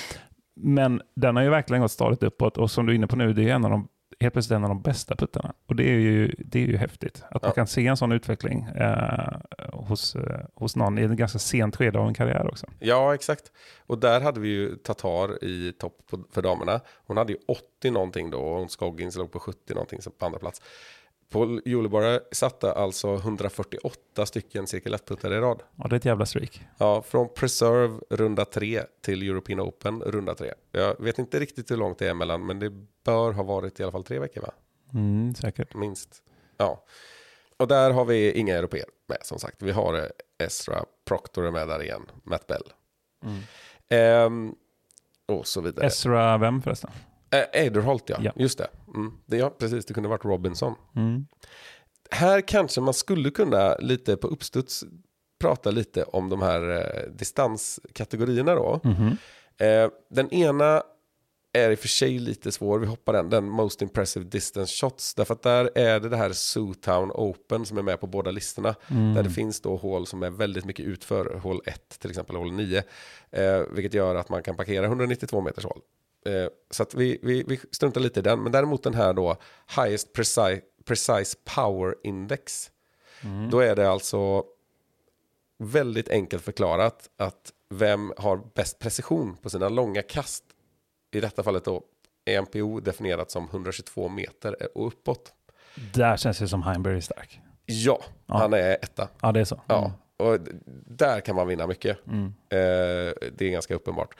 Men 0.56 1.02
den 1.16 1.36
har 1.36 1.44
ju 1.44 1.50
verkligen 1.50 1.82
gått 1.82 1.92
stadigt 1.92 2.24
uppåt 2.24 2.58
och 2.58 2.72
som 2.72 2.86
du 2.86 2.92
är 2.92 2.96
inne 2.96 3.08
på 3.08 3.16
nu, 3.16 3.34
det 3.34 3.50
är 3.50 3.54
en 3.56 3.66
av 3.66 3.72
de, 3.72 3.88
helt 4.20 4.34
plötsligt 4.34 4.56
en 4.56 4.64
av 4.64 4.70
de 4.70 4.82
bästa 4.82 5.16
puttarna. 5.16 5.54
Och 5.68 5.76
det 5.76 5.90
är 5.90 6.00
ju, 6.00 6.36
det 6.38 6.64
är 6.64 6.68
ju 6.68 6.78
häftigt 6.78 7.24
att 7.30 7.42
man 7.42 7.50
Ja. 7.50 7.56
kan 7.56 7.68
se 7.68 7.88
en 7.88 7.98
sån 7.98 8.12
utveckling 8.12 8.62
eh, 8.64 9.38
hos, 9.74 10.16
eh, 10.16 10.40
hos 10.54 10.76
någon 10.76 10.98
i 10.98 11.02
ett 11.04 11.12
ganska 11.12 11.40
sent 11.40 11.76
skede 11.76 12.00
av 12.00 12.08
en 12.08 12.14
karriär 12.14 12.48
också. 12.48 12.68
ja, 12.80 13.14
exakt. 13.14 13.52
Och 13.88 13.98
där 14.00 14.22
hade 14.22 14.40
vi 14.40 14.50
ju 14.50 14.76
Tatar 14.76 15.44
i 15.44 15.74
topp 15.80 15.98
på, 16.10 16.24
för 16.32 16.42
damerna. 16.42 16.80
Hon 17.08 17.18
hade 17.18 17.34
ju 17.34 17.40
80 17.48 17.92
någonting 17.92 18.30
då 18.32 18.40
och 18.40 18.60
hon 18.60 18.70
Scoggins 18.70 19.18
låg 19.18 19.32
på 19.32 19.40
70 19.40 19.74
någonting 19.74 20.00
på 20.20 20.26
andra 20.26 20.40
plats. 20.40 20.62
Paul 21.32 21.62
Ulibarri 21.66 22.20
satte 22.32 22.72
alltså 22.74 23.16
148 23.16 24.26
stycken 24.26 24.68
cirkel 24.68 24.96
1-puttare 24.96 25.36
i 25.36 25.40
rad. 25.40 25.64
Ja, 25.76 25.88
det 25.88 25.96
är 25.96 25.98
ett 25.98 26.06
jävla 26.06 26.26
streak. 26.26 26.62
Ja, 26.78 27.02
från 27.02 27.30
Preserve 27.34 28.00
runda 28.10 28.46
3 28.46 28.82
till 29.02 29.30
European 29.30 29.60
Open 29.60 30.02
runda 30.02 30.36
3. 30.36 30.54
Jag 30.72 31.00
vet 31.00 31.20
inte 31.20 31.40
riktigt 31.40 31.72
hur 31.72 31.78
långt 31.78 31.98
det 31.98 32.08
är 32.08 32.12
emellan, 32.12 32.46
men 32.46 32.60
det 32.60 32.70
bör 33.04 33.32
ha 33.32 33.44
varit 33.44 33.80
i 33.80 33.84
alla 33.84 33.92
fall 33.92 34.04
tre 34.04 34.20
veckor 34.20 34.42
va? 34.42 34.52
Mm, 34.94 35.36
säkert. 35.36 35.74
Minst. 35.74 36.24
Ja. 36.58 36.84
Och 37.58 37.68
där 37.68 37.92
har 37.92 38.06
vi 38.06 38.32
inga 38.32 38.58
europeer 38.58 38.86
med 39.08 39.18
som 39.22 39.40
sagt. 39.40 39.62
Vi 39.62 39.72
har 39.72 39.94
eh, 39.94 40.46
Ezra 40.46 40.86
Proctor 41.06 41.46
är 41.46 41.52
med 41.52 41.68
där 41.68 41.84
igen, 41.84 42.12
Matt 42.24 42.48
Bell. 42.48 42.74
Ehm, 43.90 44.56
och 45.26 45.48
så 45.48 45.62
vidare. 45.62 45.86
Ezra 45.86 46.38
vem 46.38 46.62
förresten? 46.62 46.92
Äh, 47.32 47.62
Eiderholt 47.62 48.10
ja, 48.10 48.18
Ja. 48.22 48.32
just 48.36 48.58
det. 48.58 48.68
Mm. 48.96 49.12
det. 49.26 49.38
Ja, 49.38 49.50
precis, 49.50 49.86
det 49.86 49.94
kunde 49.94 50.10
varit 50.10 50.26
Robinson. 50.26 50.74
Mm. 50.96 51.26
Här 52.12 52.42
kanske 52.42 52.82
man 52.82 52.94
skulle 52.94 53.30
kunna 53.32 53.76
lite 53.76 54.18
på 54.18 54.28
uppstuds 54.28 54.84
prata 55.40 55.72
lite 55.72 56.04
om 56.04 56.30
de 56.30 56.42
här 56.42 56.70
eh, 56.78 57.12
distanskategorierna 57.14 58.56
då. 58.56 58.80
Mhm. 58.84 59.18
Eh, 59.58 59.90
den 60.10 60.34
ena 60.34 60.84
är 61.54 61.72
i 61.72 61.76
och 61.76 61.80
för 61.80 61.88
sig 61.88 62.20
lite 62.20 62.52
svår, 62.52 62.80
vi 62.80 62.86
hoppar 62.86 63.14
den, 63.14 63.30
den 63.30 63.50
Most 63.50 63.82
Impressive 63.82 64.26
Distance 64.26 64.74
Shots. 64.76 65.16
Därför 65.16 65.34
att 65.34 65.42
där 65.42 65.70
är 65.76 66.00
det 66.00 66.10
det 66.10 66.18
här 66.18 66.32
Zootown 66.34 67.12
Open 67.12 67.66
som 67.66 67.78
är 67.78 67.82
med 67.82 68.00
på 68.00 68.08
båda 68.08 68.32
listorna. 68.32 68.76
Mm. 68.88 69.14
Där 69.14 69.24
det 69.24 69.30
finns 69.30 69.62
då 69.62 69.76
hål 69.76 70.08
som 70.08 70.24
är 70.24 70.30
väldigt 70.30 70.66
mycket 70.66 70.86
utför, 70.86 71.36
hål 71.36 71.62
1 71.66 72.00
till 72.00 72.10
exempel, 72.10 72.36
hål 72.36 72.52
9. 72.52 72.84
Eh, 73.32 73.62
vilket 73.72 73.94
gör 73.94 74.16
att 74.16 74.30
man 74.30 74.44
kan 74.44 74.56
parkera 74.56 74.86
192 74.86 75.42
meters 75.42 75.64
hål. 75.66 75.82
Eh, 76.26 76.48
så 76.70 76.84
att 76.84 76.94
vi, 76.94 77.20
vi, 77.24 77.44
vi 77.48 77.60
struntar 77.72 78.02
lite 78.02 78.20
i 78.20 78.24
den, 78.24 78.44
men 78.44 78.52
däremot 78.52 78.84
den 78.84 78.94
här 78.94 79.14
då, 79.14 79.38
Highest 79.76 80.14
Precise, 80.14 80.62
precise 80.86 81.38
Power 81.56 81.96
Index. 82.04 82.72
Då 83.52 83.60
är 83.60 83.76
det 83.76 83.90
alltså 83.92 84.44
väldigt 85.58 86.10
enkelt 86.10 86.44
förklarat 86.44 87.10
att 87.18 87.52
vem 87.70 88.14
har 88.18 88.42
bäst 88.56 88.80
precision 88.80 89.38
på 89.38 89.50
sina 89.50 89.70
långa 89.70 90.02
kast. 90.02 90.44
I 91.12 91.20
detta 91.20 91.44
fallet 91.44 91.66
då 91.66 91.84
är 92.26 92.42
MPO 92.42 92.80
definierat 92.80 93.32
som 93.32 93.44
122 93.52 94.10
meter 94.10 94.78
och 94.78 94.88
uppåt. 94.88 95.34
Där 95.94 96.18
känns 96.18 96.40
det 96.40 96.48
som 96.48 96.64
Heimberg 96.64 96.98
är 96.98 97.02
stark. 97.02 97.40
Ja, 97.66 98.02
Ja. 98.26 98.38
han 98.38 98.54
är 98.54 98.72
etta. 98.82 99.08
Ja, 99.22 99.32
det 99.32 99.40
är 99.40 99.46
så. 99.46 99.62
Ja, 99.68 99.94
och 100.18 100.38
där 100.88 101.20
kan 101.20 101.36
man 101.36 101.48
vinna 101.48 101.68
mycket. 101.68 101.98
Mm. 102.08 102.26
Eh, 102.50 103.14
det 103.38 103.42
är 103.42 103.50
ganska 103.50 103.76
uppenbart. 103.76 104.16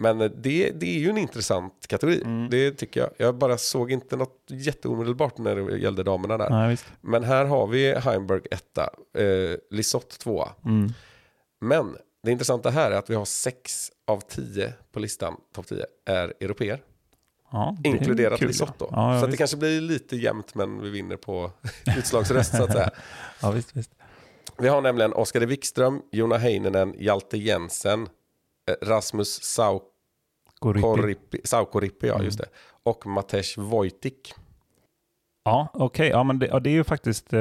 Men 0.00 0.18
det, 0.18 0.70
det 0.70 0.86
är 0.96 0.98
ju 0.98 1.10
en 1.10 1.18
intressant 1.18 1.86
kategori. 1.86 2.22
Mm. 2.22 2.50
Det 2.50 2.70
tycker 2.70 3.00
jag. 3.00 3.10
Jag 3.16 3.34
bara 3.34 3.58
såg 3.58 3.92
inte 3.92 4.16
något 4.16 4.44
jätteomedelbart 4.48 5.38
när 5.38 5.56
det 5.56 5.78
gällde 5.78 6.02
damerna 6.02 6.38
där. 6.38 6.50
Nej. 6.50 6.78
Men 7.00 7.24
här 7.24 7.44
har 7.44 7.66
vi 7.66 7.94
Heimberg 7.94 8.40
etta, 8.50 8.82
eh, 9.18 9.58
Lisotte 9.70 10.18
tvåa. 10.18 10.48
Mm. 10.64 10.92
Men 11.60 11.96
det 12.22 12.30
intressanta 12.30 12.70
här 12.70 12.90
är 12.90 12.96
att 12.96 13.10
vi 13.10 13.14
har 13.14 13.24
sex 13.24 13.90
av 14.06 14.20
tio 14.20 14.72
på 14.92 15.00
listan, 15.00 15.36
topp 15.54 15.66
10, 15.66 15.84
är 16.06 16.34
europeer. 16.40 16.82
Ja, 17.52 17.76
Inkluderat 17.84 18.38
kul, 18.38 18.48
Lisotte 18.48 18.74
då. 18.78 18.88
Ja, 18.92 19.14
ja, 19.14 19.20
så 19.20 19.26
det 19.26 19.36
kanske 19.36 19.56
blir 19.56 19.80
lite 19.80 20.16
jämnt 20.16 20.54
men 20.54 20.82
vi 20.82 20.90
vinner 20.90 21.16
på 21.16 21.50
utslagsröst 21.98 22.56
så 22.56 22.64
att 22.64 22.72
säga. 22.72 22.90
ja, 23.42 23.50
visst, 23.50 23.76
visst. 23.76 23.90
Vi 24.58 24.68
har 24.68 24.80
nämligen 24.80 25.12
Oskar 25.12 25.40
Wikström, 25.40 26.02
Jona 26.12 26.36
Heininen, 26.38 26.94
Hjalte 26.98 27.38
Jensen, 27.38 28.08
eh, 28.68 28.86
Rasmus 28.86 29.56
Gorippi. 29.56 29.89
Saukorippi, 30.62 31.40
Saukorippi 31.44 32.06
ja, 32.06 32.14
Mm. 32.14 32.24
just 32.24 32.38
det. 32.38 32.46
Och 32.82 33.06
Matej 33.06 33.42
Wojtik. 33.56 34.34
Ja, 35.44 35.68
okej. 35.74 36.08
Ja, 36.08 36.22
men 36.24 36.38
det, 36.38 36.46
ja, 36.46 36.60
det 36.60 36.70
är 36.70 36.74
ju 36.74 36.84
faktiskt 36.84 37.32
eh, 37.32 37.38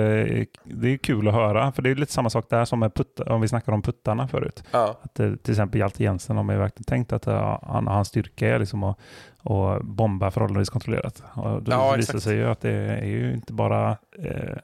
det 0.63 0.87
är 0.93 0.97
kul 0.97 1.27
att 1.27 1.33
höra. 1.33 1.71
För 1.71 1.81
det 1.81 1.89
är 1.89 1.95
lite 1.95 2.13
samma 2.13 2.29
sak 2.29 2.49
där 2.49 2.65
som 2.65 2.79
med 2.79 2.93
putta, 2.93 3.33
om 3.33 3.41
vi 3.41 3.47
snackade 3.47 3.75
om 3.75 3.81
puttarna 3.81 4.27
förut. 4.27 4.63
Ja, 4.71 4.99
Att, 5.01 5.19
eh, 5.19 5.35
till 5.35 5.51
exempel 5.53 5.79
Hjalte 5.79 6.03
Jensen 6.03 6.37
har 6.37 6.43
man 6.43 6.55
ju 6.55 6.61
verkligen 6.61 6.83
tänkt 6.83 7.13
att 7.13 7.27
eh, 7.27 7.59
han, 7.63 7.87
hans 7.87 8.07
styrka 8.07 8.47
är 8.55 8.59
liksom 8.59 8.83
att, 8.83 8.99
att 9.43 9.81
bomba 9.81 10.31
förhållandevis 10.31 10.69
kontrollerat. 10.69 11.23
Och 11.35 11.63
då 11.63 11.71
Ja, 11.71 11.93
visar 11.97 12.13
det 12.13 12.21
sig 12.21 12.35
ju 12.35 12.45
att 12.45 12.61
det 12.61 12.71
är 12.71 13.05
ju 13.05 13.33
inte 13.33 13.53
bara 13.53 13.97
eh, 14.17 14.57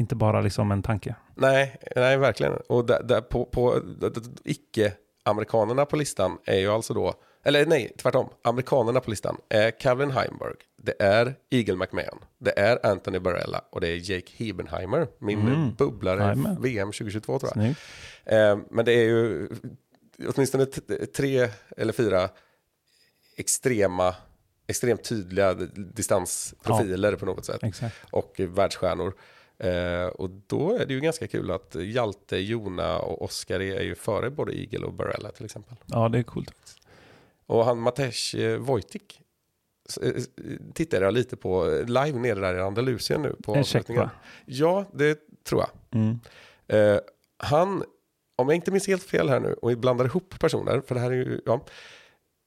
inte 0.00 0.14
bara 0.16 0.40
liksom 0.40 0.70
en 0.72 0.82
tanke. 0.82 1.14
nej, 1.34 1.76
nej 1.96 2.16
verkligen. 2.16 2.52
Och 2.68 2.86
där, 2.86 3.02
där 3.02 3.20
på, 3.20 3.44
på 3.44 3.78
d- 4.00 4.20
icke-amerikanerna 5.22 5.84
på 5.86 5.96
listan 5.96 6.38
är 6.44 6.58
ju 6.58 6.68
alltså 6.68 6.94
då, 6.94 7.14
eller 7.44 7.66
nej, 7.66 7.92
tvärtom. 7.98 8.28
Amerikanerna 8.44 9.00
på 9.00 9.10
listan 9.10 9.36
är 9.48 9.70
Calvin 9.70 10.10
Heimberg, 10.10 10.54
det 10.82 10.94
är 11.02 11.34
Eagle 11.50 11.76
McMahon, 11.76 12.18
det 12.38 12.58
är 12.58 12.86
Anthony 12.86 13.18
Barella 13.18 13.64
och 13.70 13.80
det 13.80 13.88
är 13.88 14.10
Jake 14.10 14.32
Hebenheimer, 14.36 15.08
min 15.18 15.40
Mm. 15.40 15.74
bubblare 15.74 16.20
Jajamän. 16.20 16.62
VM 16.62 16.92
2022 16.92 17.38
tror 17.38 17.52
jag. 17.56 17.64
Eh, 18.24 18.58
men 18.70 18.84
det 18.84 18.92
är 18.92 19.04
ju 19.04 19.48
åtminstone 20.34 20.66
tre 21.16 21.48
eller 21.76 21.92
fyra 21.92 22.28
extrema, 23.36 24.14
extremt 24.66 25.04
tydliga 25.04 25.54
distansprofiler 25.94 27.16
på 27.16 27.26
något 27.26 27.44
sätt. 27.44 27.62
Exakt. 27.62 27.96
Och 28.10 28.34
världsstjärnor. 28.38 29.14
Eh, 29.62 30.06
och 30.06 30.30
då 30.46 30.76
är 30.76 30.86
det 30.86 30.94
ju 30.94 31.00
ganska 31.00 31.26
kul 31.26 31.50
att 31.50 31.74
Hjalte, 31.74 32.36
Jona 32.36 32.98
och 32.98 33.22
Oskar 33.22 33.60
är 33.60 33.82
ju 33.82 33.94
före 33.94 34.30
både 34.30 34.58
Eagle 34.60 34.86
och 34.86 34.92
Barella 34.92 35.30
till 35.30 35.44
exempel. 35.44 35.76
Ja, 35.86 36.08
det 36.08 36.18
är 36.18 36.22
coolt. 36.22 36.78
Och 37.46 37.64
han 37.64 37.78
Matej 37.78 38.12
eh, 38.36 38.56
Wojtik 38.56 39.20
eh, 40.02 40.22
tittade 40.74 41.04
jag 41.04 41.14
lite 41.14 41.36
på 41.36 41.82
live 41.86 42.18
nere 42.18 42.40
där 42.40 42.54
i 42.54 42.60
Andalusien 42.60 43.22
nu 43.22 43.36
på 43.42 43.54
En 43.54 43.64
check 43.64 43.88
va? 43.88 44.10
Ja, 44.46 44.84
det 44.92 45.18
tror 45.44 45.60
jag. 45.60 46.00
Mm. 46.00 46.18
Eh, 46.66 47.00
han, 47.36 47.84
om 48.36 48.48
jag 48.48 48.54
inte 48.54 48.70
minns 48.70 48.86
helt 48.86 49.02
fel 49.02 49.28
här 49.28 49.40
nu 49.40 49.52
och 49.52 49.78
blandar 49.78 50.04
ihop 50.04 50.38
personer, 50.38 50.80
för 50.80 50.94
det 50.94 51.00
här 51.00 51.10
är 51.10 51.16
ju, 51.16 51.40
ja, 51.46 51.64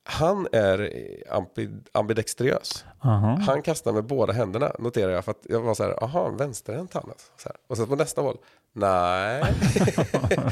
han 0.08 0.48
är 0.52 0.92
ambi, 1.30 1.70
ambidextriös. 1.92 2.86
Aha. 3.04 3.40
Han 3.48 3.62
kastar 3.62 3.94
med 3.94 4.04
båda 4.06 4.34
händerna, 4.34 4.72
noterar 4.80 5.12
jag, 5.12 5.26
för 5.26 5.32
att 5.32 5.46
jag 5.50 5.62
var 5.62 5.74
så 5.76 5.84
här, 5.84 6.04
aha, 6.04 6.30
vänsterhänt 6.30 6.94
han 6.94 7.04
alltså. 7.10 7.32
Så 7.38 7.50
här. 7.50 7.56
Och 7.68 7.78
sen 7.78 7.88
på 7.88 7.96
nästa 7.96 8.22
håll, 8.22 8.38
nej. 8.74 9.44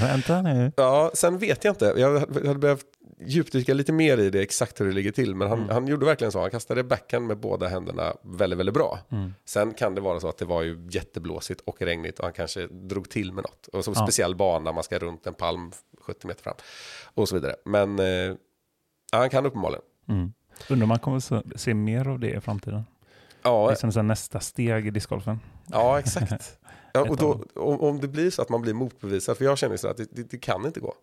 Vänta 0.02 0.42
nu. 0.42 0.72
ja, 0.76 1.12
sen 1.14 1.38
vet 1.38 1.64
jag 1.64 1.72
inte, 1.72 1.94
jag 1.98 2.20
hade 2.20 2.56
behövt 2.60 2.86
djupdyka 3.26 3.74
lite 3.74 3.92
mer 3.92 4.18
i 4.18 4.30
det, 4.30 4.42
exakt 4.42 4.82
hur 4.82 4.86
det 4.86 4.92
ligger 4.92 5.12
till, 5.12 5.36
men 5.36 5.50
han, 5.50 5.58
Mm. 5.60 5.70
han 5.70 5.88
gjorde 5.88 6.06
verkligen 6.06 6.32
så, 6.32 6.42
han 6.42 6.52
kastade 6.52 6.84
backhand 6.84 7.28
med 7.28 7.38
båda 7.38 7.68
händerna 7.68 8.14
väldigt, 8.22 8.60
väldigt 8.60 8.74
bra. 8.76 9.00
Mm. 9.12 9.34
Sen 9.46 9.74
kan 9.74 9.96
det 9.96 10.02
vara 10.02 10.20
så 10.20 10.30
att 10.30 10.38
det 10.38 10.46
var 10.46 10.62
ju 10.62 10.88
jätteblåsigt 10.92 11.62
och 11.66 11.82
regnigt 11.82 12.20
och 12.20 12.26
han 12.26 12.34
kanske 12.34 12.68
drog 12.68 13.10
till 13.10 13.34
med 13.34 13.44
något. 13.44 13.68
Och 13.68 13.86
så 13.86 13.92
Ja. 13.96 14.04
speciell 14.06 14.36
bana, 14.36 14.72
man 14.72 14.84
ska 14.84 15.00
runt 15.00 15.28
en 15.28 15.34
palm 15.34 15.72
70 16.02 16.28
meter 16.28 16.44
fram. 16.44 16.56
Och 17.14 17.30
så 17.30 17.36
vidare. 17.36 17.56
Men 17.66 18.00
eh, 18.00 18.36
ja, 19.14 19.20
han 19.20 19.30
kan 19.30 19.46
uppenbarligen. 19.46 19.84
Mm. 20.10 20.34
Undrar 20.70 20.84
om 20.84 20.90
man 20.90 21.00
kommer 21.00 21.20
se, 21.20 21.42
se 21.56 21.74
mer 21.74 22.08
av 22.08 22.20
det 22.20 22.30
i 22.32 22.40
framtiden. 22.42 22.84
Ja, 23.44 23.70
Liksom 23.70 23.92
så 23.92 24.00
här 24.00 24.04
nästa 24.04 24.40
steg 24.40 24.88
i 24.88 24.90
discgolfen. 24.92 25.40
ja 25.72 26.00
exakt. 26.00 26.60
Ja, 26.96 27.10
och 27.10 27.18
då, 27.18 27.44
om, 27.56 27.82
om 27.82 28.00
det 28.00 28.08
blir 28.08 28.30
så 28.30 28.42
att 28.42 28.50
man 28.50 28.62
blir 28.62 28.74
motbevisad, 28.74 29.38
för 29.38 29.46
jag 29.46 29.58
känner 29.58 29.78
så 29.78 29.88
att 29.88 29.98
det, 29.98 30.08
det, 30.12 30.32
det 30.32 30.38
kan 30.38 30.66
inte 30.66 30.80
gå. 30.80 30.94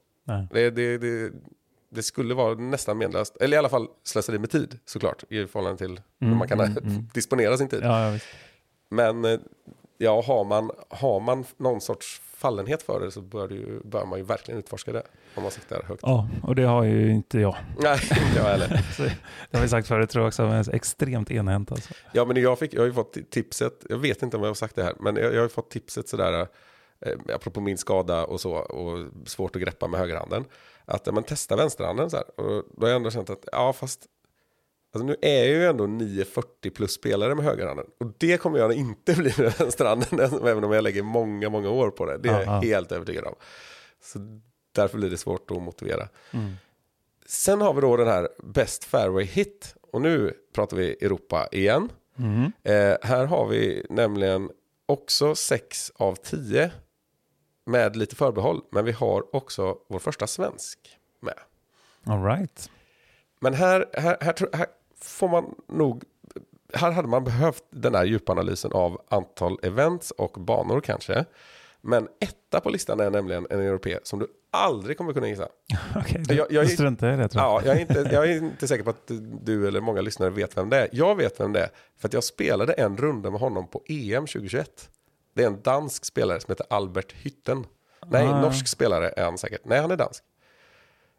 Det, 0.52 0.70
det, 0.70 0.98
det, 0.98 1.32
det 1.90 2.02
skulle 2.02 2.34
vara 2.34 2.54
nästan 2.54 2.98
menlöst, 2.98 3.36
eller 3.36 3.56
i 3.56 3.58
alla 3.58 3.68
fall 3.68 3.88
slöseri 4.04 4.38
med 4.38 4.50
tid 4.50 4.78
såklart, 4.84 5.24
i 5.28 5.46
förhållande 5.46 5.78
till 5.78 6.00
hur 6.18 6.26
Mm, 6.26 6.38
man 6.38 6.48
kan 6.48 6.60
mm, 6.60 6.76
mm. 6.76 7.08
disponera 7.14 7.56
sin 7.56 7.68
tid. 7.68 7.80
Ja. 7.82 8.18
Men 8.90 9.24
eh, 9.24 9.38
ja, 10.02 10.22
har 10.22 10.44
man, 10.44 10.70
har 10.88 11.20
man 11.20 11.44
någon 11.56 11.80
sorts 11.80 12.20
fallenhet 12.20 12.82
för 12.82 13.00
det 13.00 13.10
så 13.10 13.20
bör, 13.20 13.48
det 13.48 13.54
ju, 13.54 13.80
bör 13.84 14.04
man 14.04 14.18
ju 14.18 14.24
verkligen 14.24 14.60
utforska 14.60 14.92
det. 14.92 15.02
Om 15.34 15.42
man 15.42 15.52
siktar 15.52 15.82
högt. 15.82 16.00
ja, 16.02 16.28
och 16.42 16.54
det 16.54 16.62
har 16.62 16.84
ju 16.84 17.10
inte 17.10 17.38
jag. 17.38 17.56
Nej, 17.78 17.98
inte 18.02 18.38
jag 18.38 18.44
heller. 18.44 18.68
Det 19.50 19.56
har 19.56 19.62
vi 19.62 19.68
sagt 19.68 19.88
förut, 19.88 20.10
tror 20.10 20.22
jag 20.22 20.28
också, 20.28 20.42
men 20.42 20.64
extremt 20.72 21.30
enhänt 21.30 21.72
alltså. 21.72 21.94
Ja, 22.12 22.24
men 22.24 22.42
jag, 22.42 22.58
fick, 22.58 22.74
jag 22.74 22.80
har 22.80 22.86
ju 22.86 22.92
fått 22.92 23.30
tipset, 23.30 23.84
jag 23.88 23.98
vet 23.98 24.22
inte 24.22 24.36
om 24.36 24.42
jag 24.42 24.50
har 24.50 24.54
sagt 24.54 24.76
det 24.76 24.82
här, 24.82 24.94
men 25.00 25.16
jag, 25.16 25.24
jag 25.24 25.38
har 25.38 25.42
ju 25.42 25.48
fått 25.48 25.70
tipset 25.70 26.08
sådär, 26.08 26.46
eh, 27.00 27.18
apropå 27.34 27.60
min 27.60 27.78
skada 27.78 28.24
och 28.24 28.40
så, 28.40 28.52
och 28.52 29.08
svårt 29.26 29.56
att 29.56 29.62
greppa 29.62 29.86
med 29.86 30.00
högerhanden, 30.00 30.44
att 30.84 31.06
ja, 31.06 31.12
men 31.12 31.22
testa 31.22 31.56
vänsterhanden 31.56 32.10
så 32.10 32.16
här. 32.16 32.40
Och 32.40 32.64
då 32.76 32.86
har 32.86 32.88
jag 32.88 32.96
ändå 32.96 33.10
känt 33.10 33.30
att, 33.30 33.44
ja 33.52 33.72
fast, 33.72 34.06
alltså 34.92 35.06
nu 35.06 35.16
är 35.22 35.38
jag 35.38 35.46
ju 35.46 35.66
ändå 35.66 35.86
940 35.86 36.70
plus 36.70 36.92
spelare 36.92 37.34
med 37.34 37.44
högerhanden. 37.44 37.86
Och 38.00 38.12
det 38.18 38.36
kommer 38.36 38.58
jag 38.58 38.72
inte 38.72 39.14
bli 39.16 39.34
med 39.38 39.58
vänsterhanden, 39.58 40.20
även 40.46 40.64
om 40.64 40.72
jag 40.72 40.84
lägger 40.84 41.02
många, 41.02 41.48
många 41.48 41.70
år 41.70 41.90
på 41.90 42.06
det. 42.06 42.18
Det 42.18 42.28
är 42.28 42.32
jag 42.32 42.42
Ja, 42.42 42.54
ja. 42.54 42.60
helt 42.60 42.92
övertygad 42.92 43.24
om. 43.24 43.34
Så 44.02 44.18
därför 44.72 44.98
blir 44.98 45.10
det 45.10 45.16
svårt 45.16 45.50
att 45.50 45.62
motivera. 45.62 46.08
Mm. 46.30 46.52
Sen 47.26 47.60
har 47.60 47.74
vi 47.74 47.80
då 47.80 47.96
den 47.96 48.06
här 48.08 48.28
Best 48.42 48.84
Fairway 48.84 49.24
Hit. 49.24 49.74
Och 49.92 50.02
nu 50.02 50.34
pratar 50.54 50.76
vi 50.76 50.92
Europa 51.04 51.48
igen. 51.52 51.88
Mm. 52.18 52.52
Eh, 52.62 52.96
här 53.02 53.24
har 53.26 53.46
vi 53.48 53.86
nämligen 53.90 54.50
också 54.86 55.34
6 55.34 55.92
av 55.96 56.14
10 56.14 56.70
med 57.66 57.96
lite 57.96 58.16
förbehåll. 58.16 58.60
Men 58.72 58.84
vi 58.84 58.92
har 58.92 59.36
också 59.36 59.76
vår 59.88 59.98
första 59.98 60.26
svensk 60.26 60.78
med. 61.20 61.34
All 62.04 62.24
right. 62.24 62.70
Men 63.40 63.54
här, 63.54 63.86
här, 63.92 64.16
här, 64.20 64.34
här 64.52 64.66
får 65.04 65.28
man 65.28 65.54
nog... 65.68 66.04
Här 66.74 66.90
hade 66.90 67.08
man 67.08 67.24
behövt 67.24 67.64
den 67.70 67.94
här 67.94 68.04
djupanalysen 68.04 68.72
av 68.72 69.00
antal 69.08 69.58
events 69.62 70.10
och 70.10 70.32
banor 70.40 70.80
kanske. 70.80 71.24
Men 71.80 72.08
etta 72.20 72.60
på 72.60 72.70
listan 72.70 73.00
är 73.00 73.10
nämligen 73.10 73.46
en 73.50 73.60
europé 73.60 73.98
som 74.02 74.18
du 74.18 74.26
aldrig 74.52 74.98
kommer 74.98 75.12
kunna 75.12 75.28
gissa. 75.28 75.48
Okej, 75.96 76.22
Jag- 76.28 76.52
jag- 76.52 76.64
du 76.64 76.68
struntar 76.68 77.12
i 77.12 77.16
det 77.16 77.28
tror 77.28 77.44
jag. 77.44 77.62
Ja, 77.62 77.66
jag, 77.66 77.76
är 77.76 77.80
inte, 77.80 78.08
jag 78.14 78.30
är 78.30 78.36
inte 78.36 78.68
säker 78.68 78.84
på 78.84 78.90
att 78.90 79.10
du 79.42 79.68
eller 79.68 79.80
många 79.80 80.00
lyssnare 80.00 80.30
vet 80.30 80.56
vem 80.56 80.70
det 80.70 80.76
är. 80.76 80.88
Jag 80.92 81.14
vet 81.16 81.40
vem 81.40 81.52
det 81.52 81.60
är, 81.60 81.70
för 81.98 82.08
att 82.08 82.12
jag 82.14 82.24
spelade 82.24 82.72
en 82.72 82.96
runda 82.96 83.30
med 83.30 83.40
honom 83.40 83.68
på 83.68 83.82
EM 83.86 84.26
2021. 84.26 84.90
Det 85.34 85.42
är 85.42 85.46
en 85.46 85.62
dansk 85.62 86.04
spelare 86.04 86.40
som 86.40 86.52
heter 86.52 86.66
Albert 86.70 87.12
Hytten. 87.12 87.66
Nej, 88.06 88.26
Ah. 88.26 88.40
norsk 88.40 88.68
spelare 88.68 89.08
är 89.08 89.24
han 89.24 89.38
säkert. 89.38 89.60
Nej, 89.64 89.80
han 89.80 89.90
är 89.90 89.96
dansk. 89.96 90.24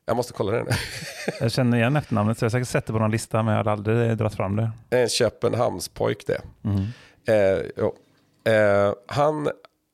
Jag 0.05 0.15
måste 0.15 0.33
kolla 0.33 0.51
det 0.51 0.63
nu. 0.63 0.71
Jag 1.39 1.51
känner 1.51 1.77
igen 1.77 1.95
efternamnet, 1.95 2.37
så 2.37 2.45
jag 2.45 2.49
har 2.49 2.51
säkert 2.51 2.67
sett 2.67 2.85
det 2.85 2.93
på 2.93 2.99
någon 2.99 3.11
lista, 3.11 3.43
men 3.43 3.51
jag 3.51 3.57
hade 3.57 3.71
aldrig 3.71 4.17
dragit 4.17 4.35
fram 4.35 4.55
det. 4.55 4.71
Det 4.89 4.97
är 4.97 5.03
en 5.03 5.09
Köpenhamnspojk 5.09 6.27
det. 6.27 6.41
Mm. 6.63 6.85
Eh, 7.25 8.53
eh, 8.53 8.93
han 9.07 9.49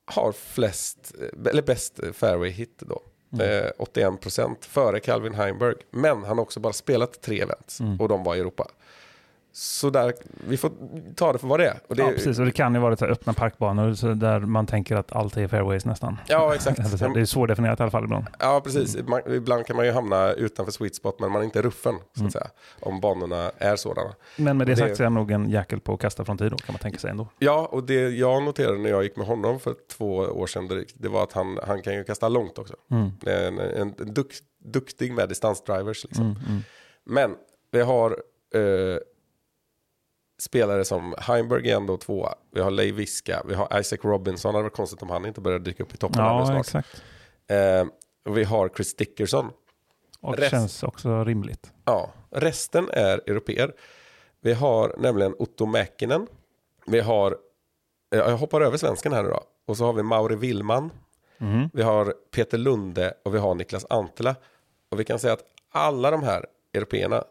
har 0.06 0.32
flest, 0.32 1.14
eller 1.50 1.62
bäst 1.62 2.00
fairway 2.14 2.50
hit 2.50 2.80
då. 2.80 3.02
Eh, 3.44 3.72
81% 3.80 4.56
före 4.66 5.00
Calvin 5.00 5.34
Heimberg. 5.34 5.76
Men 5.92 6.24
han 6.24 6.38
har 6.38 6.40
också 6.44 6.60
bara 6.60 6.74
spelat 6.74 7.22
tre 7.22 7.42
events 7.42 7.80
och 8.00 8.10
de 8.10 8.24
var 8.24 8.36
i 8.36 8.40
Europa. 8.40 8.68
Så 9.60 9.90
där, 9.90 10.14
vi 10.48 10.58
får 10.58 10.72
ta 11.16 11.34
det 11.34 11.40
för 11.40 11.48
vad 11.48 11.60
det 11.60 11.68
är. 11.68 11.80
Och 11.88 11.96
det 11.96 12.02
Ja, 12.02 12.10
precis. 12.10 12.40
Och 12.40 12.46
det 12.46 12.52
kan 12.52 12.74
ju 12.74 12.80
vara 12.80 12.92
lite 12.92 13.06
öppna 13.06 13.34
parkbanor 13.34 13.94
så 13.94 14.14
där 14.14 14.40
man 14.40 14.66
tänker 14.66 14.96
att 14.96 15.12
allt 15.12 15.38
är 15.38 15.48
fairways 15.48 15.86
nästan. 15.86 16.18
Ja, 16.28 16.56
exakt. 16.56 16.90
Så, 16.98 17.08
Det 17.08 17.22
är 17.22 17.26
svårdefinierat 17.26 17.80
i 17.80 17.84
alla 17.84 17.92
fall 17.92 18.04
ibland. 18.04 18.26
Ja, 18.40 18.62
precis. 18.64 18.98
Man, 19.08 19.22
ibland 19.34 19.66
kan 19.66 19.76
man 19.76 19.86
ju 19.86 19.92
hamna 19.92 20.32
utanför 20.34 20.72
sweet 20.72 20.96
spot, 20.96 21.20
men 21.20 21.32
man 21.32 21.42
är 21.42 21.46
inte 21.46 21.62
ruffen, 21.62 21.96
så 22.14 22.20
Mm. 22.20 22.28
att 22.28 22.34
säga. 22.34 22.48
Om 22.80 23.00
banorna 23.00 23.52
är 23.58 23.76
sådana. 23.76 24.14
Men 24.36 24.58
med 24.58 24.68
det 24.68 24.72
Det- 24.74 24.78
sagt 24.78 24.98
så 24.98 25.04
är 25.04 25.06
jag 25.06 25.14
nog 25.14 25.32
en 25.32 25.50
jäkel 25.50 25.80
på 25.80 25.94
att 25.94 26.00
kasta 26.00 26.26
från 26.26 26.38
tid 26.38 26.52
då, 26.52 26.58
kan 26.58 26.74
man 26.74 26.80
tänka 26.80 27.00
sig 27.00 27.12
ändå. 27.12 27.28
Ja, 27.40 27.70
och 27.72 27.84
det 27.84 28.10
jag 28.10 28.44
noterade 28.44 28.78
när 28.78 28.90
jag 28.90 29.04
gick 29.04 29.16
med 29.16 29.28
honom 29.28 29.60
för 29.60 29.76
två 29.98 30.16
år 30.18 30.48
sedan 30.48 30.68
drygt, 30.68 30.96
det 30.98 31.10
var 31.10 31.24
att 31.24 31.34
han, 31.34 31.60
han 31.68 31.82
kan 31.82 31.94
ju 31.94 32.04
kasta 32.04 32.30
långt 32.30 32.58
också. 32.58 32.74
Mm. 32.92 33.10
En, 33.26 33.60
en, 33.60 33.94
en 34.00 34.14
duk, 34.14 34.32
duktig 34.66 35.14
med 35.14 35.30
distansdrivers. 35.30 36.04
Liksom. 36.04 36.26
Mm, 36.26 36.38
mm. 36.50 36.62
Men 37.06 37.36
vi 37.72 37.82
har 37.82 38.12
eh, 38.56 38.98
spelare 40.40 40.86
som 40.86 41.16
Heimberg 41.18 41.72
är 41.72 41.76
ändå 41.76 41.98
tvåa. 41.98 42.36
Vi 42.52 42.62
har 42.62 42.72
Leigh 42.72 42.96
Viska, 42.96 43.44
vi 43.48 43.54
har 43.54 43.80
Isaac 43.80 43.98
Robinson. 44.04 44.52
Det 44.54 44.58
hade 44.58 44.64
varit 44.64 44.76
konstigt 44.76 45.02
om 45.02 45.10
han 45.10 45.26
inte 45.26 45.42
började 45.42 45.64
dyka 45.64 45.84
upp 45.84 45.94
i 45.94 45.98
toppen 45.98 46.22
Ja, 46.24 46.46
snart. 46.46 46.60
exakt. 46.60 47.04
Eh, 47.48 47.86
och 48.26 48.38
vi 48.38 48.44
har 48.44 48.70
Chris 48.70 48.96
Dickerson. 48.96 49.52
Och 50.22 50.38
Rest- 50.38 50.52
känns 50.52 50.84
också 50.84 51.24
rimligt. 51.24 51.72
Ja, 51.86 52.10
resten 52.30 52.90
är 52.94 53.22
europeer. 53.30 53.74
Vi 54.42 54.54
har 54.54 54.96
nämligen 54.98 55.36
Otto 55.40 55.66
Mäkinen. 55.66 56.28
Vi 56.86 57.00
har, 57.00 57.32
eh, 58.14 58.20
jag 58.20 58.38
hoppar 58.38 58.62
över 58.62 58.78
svensken 58.78 59.14
här 59.14 59.24
nu 59.24 59.30
då. 59.30 59.44
Och 59.66 59.78
så 59.78 59.86
har 59.86 59.94
vi 59.94 60.04
Mauri 60.04 60.36
Willman. 60.36 60.90
Mhm. 61.38 61.70
Vi 61.74 61.82
har 61.82 62.14
Peter 62.32 62.58
Lunde 62.58 63.14
och 63.26 63.34
vi 63.36 63.40
har 63.40 63.56
Niklas 63.56 63.86
Antila. 63.90 64.36
Och 64.92 65.00
vi 65.00 65.04
kan 65.04 65.20
säga 65.20 65.34
att 65.34 65.44
alla 65.72 66.12
de 66.12 66.24
här 66.24 66.46
européerna 66.74 67.24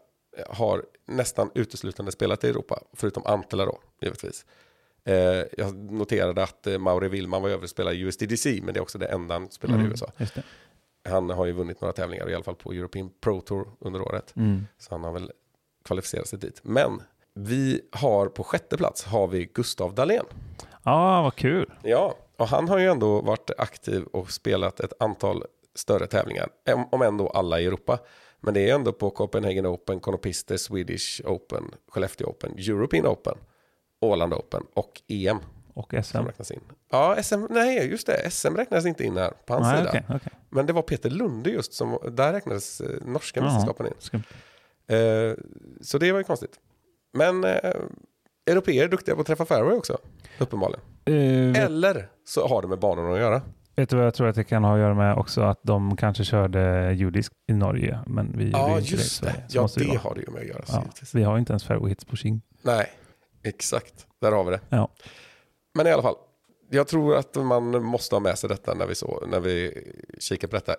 har 0.49 0.85
nästan 1.07 1.51
uteslutande 1.55 2.11
spelat 2.11 2.43
i 2.43 2.49
Europa. 2.49 2.79
Förutom 2.93 3.23
Antila 3.25 3.65
då, 3.65 3.79
givetvis. 4.01 4.45
Eh, 5.05 5.43
jag 5.57 5.91
noterade 5.91 6.43
att 6.43 6.67
eh, 6.67 6.77
Mauri 6.77 7.07
Willman 7.09 7.41
var 7.41 7.49
över 7.49 7.63
och 7.63 7.69
spelade 7.69 7.95
i 7.95 7.99
USDDC, 8.01 8.59
men 8.63 8.73
det 8.73 8.79
är 8.79 8.81
också 8.81 8.97
det 8.97 9.05
enda 9.05 9.35
han 9.35 9.51
spelar 9.51 9.75
i 9.75 9.77
Mm, 9.77 9.91
USA. 9.91 10.11
Just 10.17 10.35
det. 10.35 10.43
Han 11.09 11.29
har 11.29 11.45
ju 11.45 11.51
vunnit 11.51 11.81
några 11.81 11.93
tävlingar, 11.93 12.29
i 12.29 12.35
alla 12.35 12.43
fall 12.43 12.55
på 12.55 12.73
European 12.73 13.09
Pro 13.21 13.41
Tour 13.41 13.67
under 13.79 14.01
året. 14.01 14.33
Mm. 14.35 14.67
Så 14.77 14.93
han 14.93 15.03
har 15.03 15.11
väl 15.11 15.31
kvalificerat 15.85 16.27
sig 16.27 16.39
dit. 16.39 16.59
Men 16.63 17.01
vi 17.33 17.81
har 17.91 18.27
på 18.27 18.43
sjätte 18.43 18.77
plats 18.77 19.03
har 19.05 19.27
vi 19.27 19.45
Gustav 19.53 19.95
Dahlén. 19.95 20.25
Ja, 20.83 21.21
vad 21.21 21.35
kul. 21.35 21.71
Ja, 21.83 22.15
och 22.37 22.47
han 22.47 22.69
har 22.69 22.77
ju 22.77 22.87
ändå 22.87 23.21
varit 23.21 23.51
aktiv 23.57 24.03
och 24.03 24.31
spelat 24.31 24.79
ett 24.79 24.93
antal 24.99 25.43
större 25.75 26.07
tävlingar. 26.07 26.49
Om 26.91 27.01
ändå 27.01 27.29
alla 27.29 27.59
i 27.59 27.65
Europa. 27.65 27.99
Men 28.41 28.53
det 28.53 28.69
är 28.69 28.75
ändå 28.75 28.93
på 28.93 29.09
Copenhagen 29.09 29.65
Open, 29.67 29.99
Konopister, 29.99 30.57
Swedish 30.57 31.21
Open, 31.25 31.63
Skellefteå 31.87 32.27
Open, 32.27 32.51
European 32.57 33.07
Open, 33.07 33.37
Åland 34.01 34.33
Open 34.33 34.63
och 34.73 35.01
EM 35.07 35.37
Och 35.73 35.93
SM. 36.03 36.17
räknas 36.17 36.51
in. 36.51 36.59
Ja, 36.91 37.23
SM, 37.23 37.45
nej 37.49 37.89
just 37.89 38.07
det, 38.07 38.31
SM 38.31 38.55
räknas 38.55 38.85
inte 38.85 39.03
in 39.03 39.17
här 39.17 39.33
på 39.45 39.53
hans 39.53 39.65
Nej, 39.67 39.77
sida. 39.77 39.89
okej, 39.89 40.03
okej. 40.15 40.33
Men 40.49 40.65
det 40.65 40.73
var 40.73 40.81
Peter 40.81 41.09
Lunde 41.09 41.49
just 41.49 41.73
som, 41.73 41.97
där 42.11 42.33
räknades 42.33 42.81
eh, 42.81 42.89
norska 43.05 43.41
mästerskapen 43.41 43.85
in. 43.87 43.93
Skumt. 43.99 44.23
Eh, 44.87 45.33
så 45.81 45.97
det 45.97 46.11
var 46.11 46.19
ju 46.19 46.23
konstigt. 46.23 46.59
Men 47.13 47.43
eh, 47.43 47.71
europeer 48.45 48.83
är 48.83 48.87
duktiga 48.87 49.15
på 49.15 49.21
att 49.21 49.27
träffa 49.27 49.45
fairway 49.45 49.73
också, 49.77 49.97
uppenbarligen. 50.39 50.81
Eh, 51.05 51.63
Eller 51.63 52.09
så 52.25 52.47
har 52.47 52.61
det 52.61 52.67
med 52.67 52.79
banorna 52.79 53.13
att 53.13 53.19
göra. 53.19 53.41
Vet 53.77 53.89
du 53.89 53.95
vad 53.95 54.05
jag 54.05 54.13
tror 54.13 54.27
att 54.27 54.35
det 54.35 54.43
kan 54.43 54.63
ha 54.63 54.73
att 54.73 54.79
göra 54.79 54.93
med 54.93 55.15
också? 55.17 55.41
Att 55.41 55.59
de 55.63 55.97
kanske 55.97 56.23
körde 56.23 56.93
judisk 56.93 57.33
i 57.47 57.53
Norge, 57.53 57.99
men 58.07 58.37
vi 58.37 58.43
gjorde 58.43 58.57
Ja, 58.57 58.69
ju 58.69 58.77
inte 58.79 58.91
just 58.93 59.21
det. 59.21 59.27
det. 59.27 59.43
Ja, 59.49 59.67
det 59.77 59.87
vara. 59.87 59.99
har 59.99 60.15
det 60.15 60.21
ju 60.21 60.31
med 60.31 60.41
att 60.41 60.47
göra. 60.47 60.63
Ja, 60.67 60.83
vi 61.13 61.23
har 61.23 61.33
ju 61.35 61.39
inte 61.39 61.51
ens 61.53 61.63
fairway 61.63 61.89
hits 61.89 62.05
på 62.05 62.15
King. 62.15 62.41
Nej, 62.61 62.89
exakt. 63.43 64.07
Där 64.21 64.31
har 64.31 64.43
vi 64.43 64.51
det. 64.51 64.59
Ja. 64.69 64.89
Men 65.73 65.87
i 65.87 65.91
alla 65.91 66.01
fall, 66.01 66.15
jag 66.69 66.87
tror 66.87 67.15
att 67.15 67.35
man 67.35 67.83
måste 67.83 68.15
ha 68.15 68.19
med 68.19 68.37
sig 68.37 68.49
detta 68.49 68.73
när 68.73 68.85
vi, 68.85 68.95
så, 68.95 69.23
när 69.27 69.39
vi 69.39 69.83
kikar 70.19 70.47
på 70.47 70.55
detta. 70.55 70.75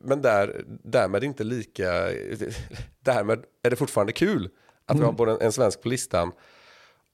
Men 0.00 0.22
där, 0.22 0.64
därmed 0.84 1.24
inte 1.24 1.44
lika... 1.44 1.90
Därmed 3.00 3.44
är 3.62 3.70
det 3.70 3.76
fortfarande 3.76 4.12
kul 4.12 4.48
att 4.86 4.98
vi 4.98 5.02
har 5.04 5.12
både 5.12 5.32
en, 5.32 5.40
en 5.40 5.52
svensk 5.52 5.82
på 5.82 5.88
listan 5.88 6.32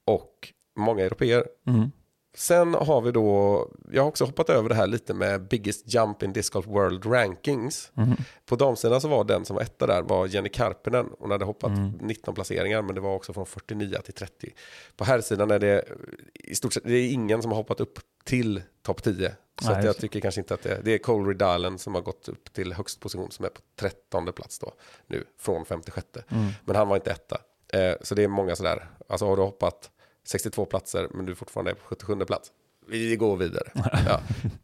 och 0.05 0.53
många 0.77 1.03
europeer. 1.03 1.45
Mm. 1.67 1.91
Sen 2.35 2.73
har 2.73 3.01
vi 3.01 3.11
då, 3.11 3.67
jag 3.91 4.01
har 4.01 4.07
också 4.07 4.25
hoppat 4.25 4.49
över 4.49 4.69
det 4.69 4.75
här 4.75 4.87
lite 4.87 5.13
med 5.13 5.47
Biggest 5.47 5.93
Jump 5.93 6.23
in 6.23 6.33
Disc 6.33 6.49
Golf 6.49 6.67
World 6.67 7.05
Rankings. 7.05 7.91
Mhm. 7.93 8.15
På 8.45 8.55
damsidan 8.55 9.01
så 9.01 9.07
var 9.07 9.23
den 9.23 9.45
som 9.45 9.55
var 9.55 9.63
etta 9.63 9.87
där 9.87 10.01
var 10.01 10.27
Jenny 10.27 10.49
Karpinen. 10.49 11.09
Hon 11.19 11.31
hade 11.31 11.45
hoppat 11.45 11.71
19 12.01 12.35
placeringar 12.35 12.81
men 12.81 12.95
det 12.95 13.01
var 13.01 13.15
också 13.15 13.33
från 13.33 13.45
49 13.45 13.97
till 14.03 14.13
30. 14.13 14.53
På 14.97 15.03
här 15.03 15.21
sidan 15.21 15.51
är 15.51 15.59
det 15.59 15.85
i 16.33 16.55
stort 16.55 16.73
sett, 16.73 16.83
det 16.83 16.95
är 16.95 17.11
ingen 17.11 17.41
som 17.41 17.51
har 17.51 17.57
hoppat 17.57 17.79
upp 17.79 17.99
till 18.23 18.61
topp 18.81 19.03
10. 19.03 19.31
Så 19.61 19.71
Nej, 19.71 19.85
jag 19.85 19.97
tycker 19.97 20.19
kanske 20.19 20.41
inte 20.41 20.53
att 20.53 20.63
det, 20.63 20.81
det 20.83 20.93
är 20.93 20.97
Colry 20.97 21.33
Dalen 21.33 21.79
som 21.79 21.95
har 21.95 22.01
gått 22.01 22.29
upp 22.29 22.53
till 22.53 22.73
högst 22.73 22.99
position 22.99 23.31
som 23.31 23.45
är 23.45 23.49
på 23.49 23.61
13 23.79 24.33
plats 24.33 24.59
då 24.59 24.73
nu 25.07 25.23
från 25.39 25.65
56. 25.65 26.07
Mm. 26.29 26.49
Men 26.65 26.75
han 26.75 26.87
var 26.87 26.95
inte 26.95 27.11
etta. 27.11 27.37
Eh, 27.73 27.95
så 28.01 28.15
det 28.15 28.23
är 28.23 28.27
många 28.27 28.55
sådär, 28.55 28.89
alltså 29.09 29.25
har 29.25 29.37
du 29.37 29.43
hoppat 29.43 29.89
62 30.23 30.65
platser 30.65 31.07
men 31.11 31.25
du 31.25 31.35
fortfarande 31.35 31.71
är 31.71 31.75
på 31.75 31.83
77 31.83 32.25
plats. 32.25 32.51
Vi 32.87 33.15
går 33.15 33.37
vidare. 33.37 33.71
ja. 34.07 34.21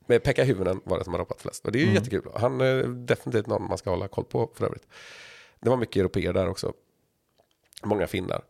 Men 0.07 0.19
Pekka 0.19 0.43
Hyvönen 0.43 0.81
var 0.83 0.97
det 0.97 1.03
som 1.03 1.13
har 1.13 1.19
hoppat 1.19 1.41
flest. 1.41 1.65
Och 1.65 1.71
det 1.71 1.79
är 1.79 1.85
ju 1.85 1.93
jättekul. 1.93 2.21
Han 2.35 2.61
är 2.61 2.83
definitivt 2.83 3.47
någon 3.47 3.67
man 3.67 3.77
ska 3.77 3.89
hålla 3.89 4.07
koll 4.07 4.25
på 4.25 4.51
för 4.55 4.65
övrigt. 4.65 4.87
Det 5.59 5.69
var 5.69 5.77
mycket 5.77 5.95
europeer 5.95 6.33
där 6.33 6.49
också. 6.49 6.73
Många 7.83 8.07
finnar. 8.07 8.41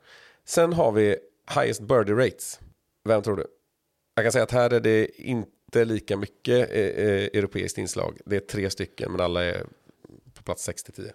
Sen 0.45 0.73
har 0.73 0.91
vi 0.91 1.17
highest 1.55 1.81
birdie 1.81 2.13
rates. 2.13 2.59
Vem 3.03 3.21
tror 3.21 3.35
du? 3.35 3.45
Jag 4.15 4.25
kan 4.25 4.31
säga 4.31 4.43
att 4.43 4.51
här 4.51 4.73
är 4.73 4.79
det 4.79 5.21
inte 5.21 5.85
lika 5.85 6.17
mycket 6.17 6.71
eh, 6.71 6.77
eh, 6.77 7.23
europeiskt 7.33 7.77
inslag. 7.77 8.17
Det 8.25 8.35
är 8.35 8.39
tre 8.39 8.69
stycken 8.69 9.11
men 9.11 9.21
alla 9.21 9.43
är 9.43 9.63
på 10.33 10.43
plats 10.43 10.69
6-10. 10.69 11.11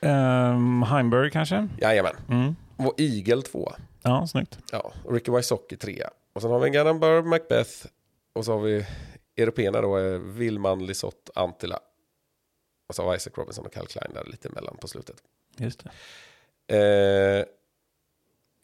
Um, 0.00 0.82
Heimberg 0.82 1.30
kanske? 1.30 1.68
Jajamän. 1.80 2.16
Mm. 2.28 2.56
Och 2.76 2.94
Eagle 3.00 3.42
2. 3.42 3.72
Ja, 4.06 4.26
snyggt. 4.26 4.58
Ja, 4.72 4.92
och 5.04 5.14
Ricky 5.14 5.32
Wysocki 5.32 5.76
trea. 5.76 6.10
Och 6.32 6.42
sen 6.42 6.50
har 6.50 6.58
vi 6.60 6.70
Gannon 6.70 7.00
Burr, 7.00 7.22
Macbeth. 7.22 7.86
Och 8.32 8.44
så 8.44 8.52
har 8.52 8.60
vi 8.60 8.86
européerna 9.36 9.80
då, 9.80 9.96
är 9.96 10.18
Willman, 10.18 10.86
Lisotte, 10.86 11.32
Antila. 11.34 11.78
Och 12.88 12.94
så 12.94 13.02
har 13.02 13.10
vi 13.10 13.16
Isaac 13.16 13.32
Robinson 13.36 13.66
och 13.66 13.72
Cal 13.72 13.86
Klein 13.86 14.10
där 14.14 14.24
lite 14.24 14.48
emellan 14.48 14.76
på 14.76 14.88
slutet. 14.88 15.16
Just 15.56 15.84
det. 16.66 16.76
Eh, 16.76 17.44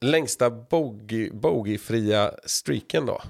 längsta 0.00 0.50
bogey, 0.50 1.30
bogeyfria 1.30 2.34
streaken 2.44 3.06
då. 3.06 3.22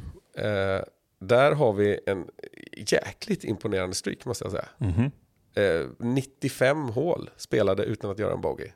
Eh, 0.42 0.80
där 1.18 1.52
har 1.52 1.72
vi 1.72 2.00
en 2.06 2.30
jäkligt 2.76 3.44
imponerande 3.44 3.94
streak 3.94 4.24
måste 4.24 4.44
jag 4.44 4.52
säga. 4.52 4.68
Mhm. 4.78 5.10
Eh, 5.54 5.86
95 5.98 6.88
hål 6.88 7.30
spelade 7.36 7.84
utan 7.84 8.10
att 8.10 8.18
göra 8.18 8.32
en 8.32 8.40
bogey. 8.40 8.72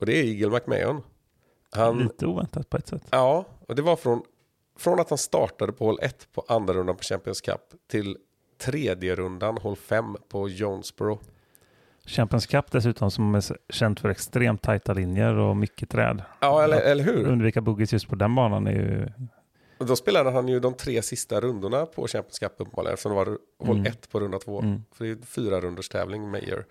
Och 0.00 0.06
det 0.06 0.16
är 0.16 0.24
Eagle 0.24 0.50
McMahon. 0.50 1.02
Han, 1.72 1.98
Lite 1.98 2.26
oväntat 2.26 2.70
på 2.70 2.76
ett 2.76 2.86
sätt. 2.86 3.02
Ja, 3.10 3.44
och 3.68 3.74
det 3.74 3.82
var 3.82 3.96
från, 3.96 4.22
från 4.78 5.00
att 5.00 5.08
han 5.08 5.18
startade 5.18 5.72
på 5.72 5.84
hål 5.84 5.98
1 6.02 6.28
på 6.32 6.44
andra 6.48 6.74
rundan 6.74 6.96
på 6.96 7.02
Champions 7.02 7.40
Cup 7.40 7.60
till 7.90 8.16
tredje 8.58 9.14
rundan, 9.14 9.58
hål 9.58 9.76
5 9.76 10.16
på 10.28 10.48
Jonesboro. 10.48 11.18
Champions 12.06 12.46
Cup 12.46 12.70
dessutom 12.70 13.10
som 13.10 13.34
är 13.34 13.42
känt 13.72 14.00
för 14.00 14.08
extremt 14.08 14.62
tajta 14.62 14.92
linjer 14.92 15.34
och 15.34 15.56
mycket 15.56 15.90
träd. 15.90 16.22
Ja, 16.40 16.62
eller, 16.62 16.80
eller 16.80 17.04
hur? 17.04 17.26
Undvika 17.26 17.60
boogies 17.60 17.92
just 17.92 18.08
på 18.08 18.14
den 18.16 18.34
banan 18.34 18.66
är 18.66 18.72
ju... 18.72 19.08
Och 19.78 19.86
då 19.86 19.96
spelade 19.96 20.30
han 20.30 20.48
ju 20.48 20.60
de 20.60 20.74
tre 20.74 21.02
sista 21.02 21.40
rundorna 21.40 21.86
på 21.86 22.06
Champions 22.08 22.38
Cup 22.38 22.52
uppenbarligen, 22.56 22.94
eftersom 22.94 23.12
det 23.12 23.16
var 23.16 23.38
hål 23.58 23.76
Mm. 23.76 23.86
1 23.86 24.10
på 24.10 24.20
runda 24.20 24.38
2. 24.38 24.60
Mm. 24.60 24.84
För 24.92 25.04
det 25.04 25.10
är 25.10 25.26
fyra 25.26 25.60
runders 25.60 25.88
tävling, 25.88 26.30
Mayor. 26.30 26.66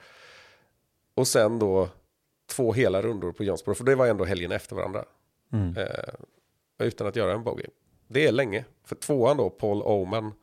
Och 1.15 1.27
sen 1.27 1.59
då 1.59 1.89
två 2.49 2.73
hela 2.73 3.01
rundor 3.01 3.31
på 3.31 3.43
Jonesboro, 3.43 3.75
för 3.75 3.83
det 3.83 3.95
var 3.95 4.07
ändå 4.07 4.25
helgen 4.25 4.51
efter 4.51 4.75
varandra. 4.75 5.05
Mm. 5.53 5.77
Eh, 5.77 6.13
utan 6.79 7.07
att 7.07 7.15
göra 7.15 7.33
en 7.33 7.43
bogey. 7.43 7.67
Det 8.07 8.27
är 8.27 8.31
länge. 8.31 8.65
För 8.85 8.95
tvåan 8.95 9.37
då, 9.37 9.49
Paul 9.49 9.81
Oman, 9.81 10.33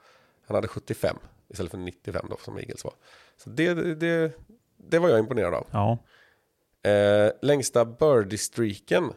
han 0.46 0.54
hade 0.54 0.68
75 0.68 1.16
istället 1.48 1.70
för 1.70 1.78
95 1.78 2.26
då 2.30 2.36
som 2.36 2.58
Eagles 2.58 2.84
var. 2.84 2.92
Så 3.36 3.50
det, 3.50 3.94
det, 3.94 4.32
det 4.76 4.98
var 4.98 5.08
jag 5.08 5.18
imponerad 5.18 5.54
av. 5.54 5.66
Ja. 5.70 5.98
Eh, 6.90 7.32
längsta 7.42 7.84
birdie-streaken, 7.84 9.12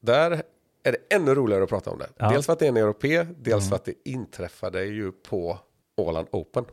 där 0.00 0.42
är 0.82 0.92
det 0.92 1.14
ännu 1.14 1.34
roligare 1.34 1.64
att 1.64 1.68
prata 1.68 1.90
om 1.90 1.98
det. 1.98 2.08
Ja. 2.16 2.24
Mm. 2.24 2.34
Dels 2.34 2.46
för 2.46 2.52
att 2.52 2.58
det 2.58 2.64
är 2.66 2.68
en 2.68 2.76
europé, 2.76 3.22
dels 3.22 3.68
för 3.68 3.76
att 3.76 3.84
det 3.84 3.94
inträffade 4.04 4.84
ju 4.84 5.12
på 5.12 5.58
Åland 5.96 6.28
Open. 6.30 6.64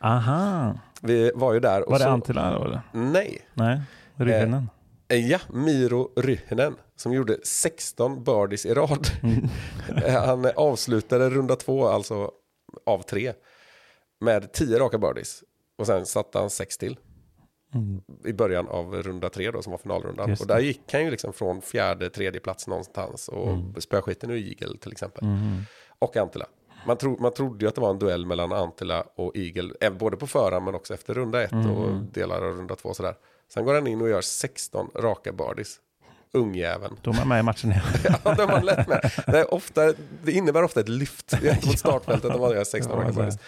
Aha. 0.00 0.78
Vi 1.02 1.32
var 1.34 1.52
ju 1.52 1.60
där 1.60 1.82
och 1.82 1.92
Var 1.92 1.98
det 1.98 2.26
så... 2.26 2.64
Eller? 2.64 2.80
Nej. 2.92 3.48
Nej, 3.54 3.80
Ryggenen. 4.14 4.54
Eh, 4.54 4.77
Ja, 5.08 5.38
Miro 5.48 6.12
Ryhinen 6.16 6.76
som 6.96 7.12
gjorde 7.12 7.38
16 7.42 8.24
birdies 8.24 8.66
i 8.66 8.74
rad. 8.74 9.06
Eh, 10.04 10.22
Han 10.26 10.50
avslutade 10.56 11.30
runda 11.30 11.56
två, 11.56 11.86
alltså 11.88 12.30
av 12.86 13.02
tre, 13.02 13.32
med 14.20 14.52
10 14.52 14.78
raka 14.78 14.98
birdies. 14.98 15.42
Och 15.78 15.86
sen 15.86 16.06
satte 16.06 16.38
han 16.38 16.50
sex 16.50 16.78
till 16.78 16.98
Mm. 17.74 18.00
i 18.24 18.32
början 18.32 18.68
av 18.68 19.02
runda 19.02 19.28
tre 19.28 19.50
då, 19.50 19.62
som 19.62 19.70
var 19.70 19.78
finalrundan. 19.78 20.36
Och 20.40 20.46
där 20.46 20.58
gick 20.58 20.92
han 20.92 21.04
ju 21.04 21.10
liksom 21.10 21.32
från 21.32 21.62
fjärde, 21.62 22.10
tredje 22.10 22.40
plats 22.40 22.66
någonstans 22.66 23.28
och 23.28 23.48
mm. 23.48 23.74
spöade 23.80 24.02
skiten 24.02 24.30
ur 24.30 24.36
Eagle 24.36 24.78
till 24.78 24.92
exempel. 24.92 25.24
Mm. 25.24 25.60
Och 25.98 26.16
Antila. 26.16 26.46
Man, 26.86 26.96
tro, 26.96 27.16
man 27.20 27.32
trodde 27.32 27.64
ju 27.64 27.68
att 27.68 27.74
det 27.74 27.80
var 27.80 27.90
en 27.90 27.98
duell 27.98 28.26
mellan 28.26 28.52
Antila 28.52 29.04
och 29.16 29.36
Eagle, 29.36 29.74
eh, 29.80 29.92
både 29.92 30.16
på 30.16 30.26
förhand 30.26 30.64
men 30.64 30.74
också 30.74 30.94
efter 30.94 31.14
runda 31.14 31.42
ett 31.42 31.52
Mm. 31.52 31.70
och 31.70 32.02
delar 32.12 32.42
av 32.42 32.56
runda 32.56 32.76
två 32.76 32.94
sådär. 32.94 33.14
Sen 33.54 33.64
går 33.64 33.74
han 33.74 33.86
in 33.86 34.00
och 34.00 34.08
gör 34.08 34.20
16 34.20 34.90
raka 34.94 35.32
birdies. 35.32 35.80
Ungjäveln. 36.32 36.96
Då 37.02 37.10
är 37.10 37.24
med 37.24 37.40
i 37.40 37.42
matchen. 37.42 37.74
Ja, 38.24 38.42
är 38.42 38.46
man 38.46 38.64
lätt 38.64 38.88
med. 38.88 39.10
Det, 39.26 39.38
är 39.38 39.54
ofta, 39.54 39.94
det 40.22 40.32
innebär 40.32 40.62
ofta 40.62 40.80
ett 40.80 40.88
lyft 40.88 41.30
gentemot 41.42 41.78
startfältet 41.78 42.34
om 42.34 42.40
man 42.40 42.50
gör 42.50 42.64
16 42.64 42.92
Ja, 42.92 43.02
raka 43.04 43.12
birdies. 43.12 43.38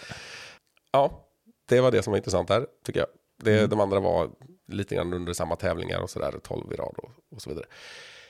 Ja, 0.91 1.27
det 1.69 1.81
var 1.81 1.91
det 1.91 2.03
som 2.03 2.11
var 2.11 2.17
intressant 2.17 2.49
här, 2.49 2.65
tycker 2.85 2.99
jag. 2.99 3.09
Det, 3.43 3.57
Mm. 3.57 3.69
De 3.69 3.79
andra 3.79 3.99
var 3.99 4.29
lite 4.67 4.95
grann 4.95 5.13
under 5.13 5.33
samma 5.33 5.55
tävlingar 5.55 5.99
och 5.99 6.09
sådär, 6.09 6.39
12 6.43 6.73
i 6.73 6.75
rad 6.75 6.95
och, 6.97 7.11
och 7.35 7.41
så 7.41 7.49
vidare. 7.49 7.65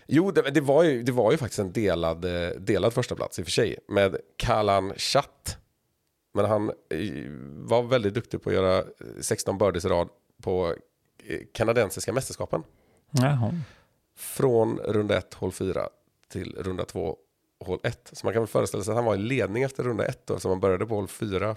Jo, 0.08 0.32
det, 0.32 0.42
det, 0.42 0.62
var 0.62 0.84
ju, 0.84 1.04
det 1.04 1.12
var 1.12 1.32
ju 1.32 1.38
faktiskt 1.38 1.60
en 1.60 1.72
delad, 1.72 2.26
eh, 2.26 2.50
delad 2.60 2.94
första 2.94 3.16
plats 3.16 3.40
i 3.40 3.42
och 3.42 3.46
för 3.46 3.52
sig 3.52 3.80
med 3.88 4.18
Kalan 4.38 4.94
Chatt. 4.98 5.58
Men 6.34 6.46
han 6.46 6.70
eh, 6.70 7.10
var 7.48 7.84
väldigt 7.84 8.14
duktig 8.14 8.44
på 8.44 8.50
att 8.50 8.56
göra 8.56 8.78
eh, 8.78 8.86
16 9.22 9.58
birdies 9.58 9.86
i 9.86 9.88
rad 9.88 10.10
på 10.44 10.68
eh, 10.68 10.74
kanadensiska 11.54 12.14
mästerskapen. 12.14 12.64
Jaha. 13.12 13.54
Från 14.16 14.78
runda 14.78 15.18
1, 15.18 15.34
hål 15.34 15.52
4 15.52 15.88
till 16.32 16.56
runda 16.60 16.86
2, 16.86 17.18
hål 17.66 17.80
1. 17.84 18.10
Så 18.14 18.26
man 18.26 18.34
kan 18.34 18.42
väl 18.42 18.48
föreställa 18.48 18.84
sig 18.84 18.92
att 18.92 18.96
han 18.96 19.06
var 19.06 19.16
i 19.16 19.18
ledning 19.18 19.64
efter 19.64 19.84
runda 19.84 20.06
1 20.06 20.28
då, 20.28 20.40
som 20.40 20.52
han 20.52 20.60
började 20.60 20.86
på 20.86 20.96
hål 20.96 21.08
4. 21.08 21.56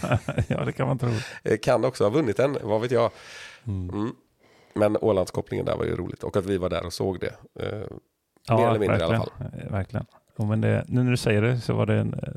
ja, 0.48 0.64
det 0.64 0.72
kan 0.72 0.86
man 0.88 0.98
tro. 0.98 1.10
Eh, 1.42 1.58
Kan 1.58 1.84
också 1.84 2.04
ha 2.04 2.10
vunnit 2.10 2.36
den, 2.36 2.56
vad 2.62 2.80
vet 2.80 2.90
jag. 2.90 3.10
Mm. 3.66 4.12
Men 4.74 4.96
Ålandskopplingen 4.96 5.66
där 5.66 5.76
var 5.76 5.84
ju 5.84 5.96
roligt 5.96 6.22
och 6.22 6.36
att 6.36 6.46
vi 6.46 6.58
var 6.58 6.68
där 6.70 6.86
och 6.86 6.92
såg 6.92 7.20
det. 7.20 7.34
Eh, 7.60 7.86
Ja, 8.46 8.56
Mer 8.56 8.68
eller 8.68 8.78
mindre 8.78 8.98
i 8.98 9.02
alla 9.02 9.18
verkligen. 9.18 9.52
Eh, 9.66 9.72
Verkligen. 9.72 10.06
Jo, 10.38 10.44
men 10.46 10.60
det, 10.60 10.84
nu 10.88 11.02
när 11.02 11.10
du 11.10 11.16
säger 11.16 11.42
det 11.42 11.60
så 11.60 11.74
var 11.74 11.86
det 11.86 11.94
en, 11.94 12.14
eh, 12.14 12.32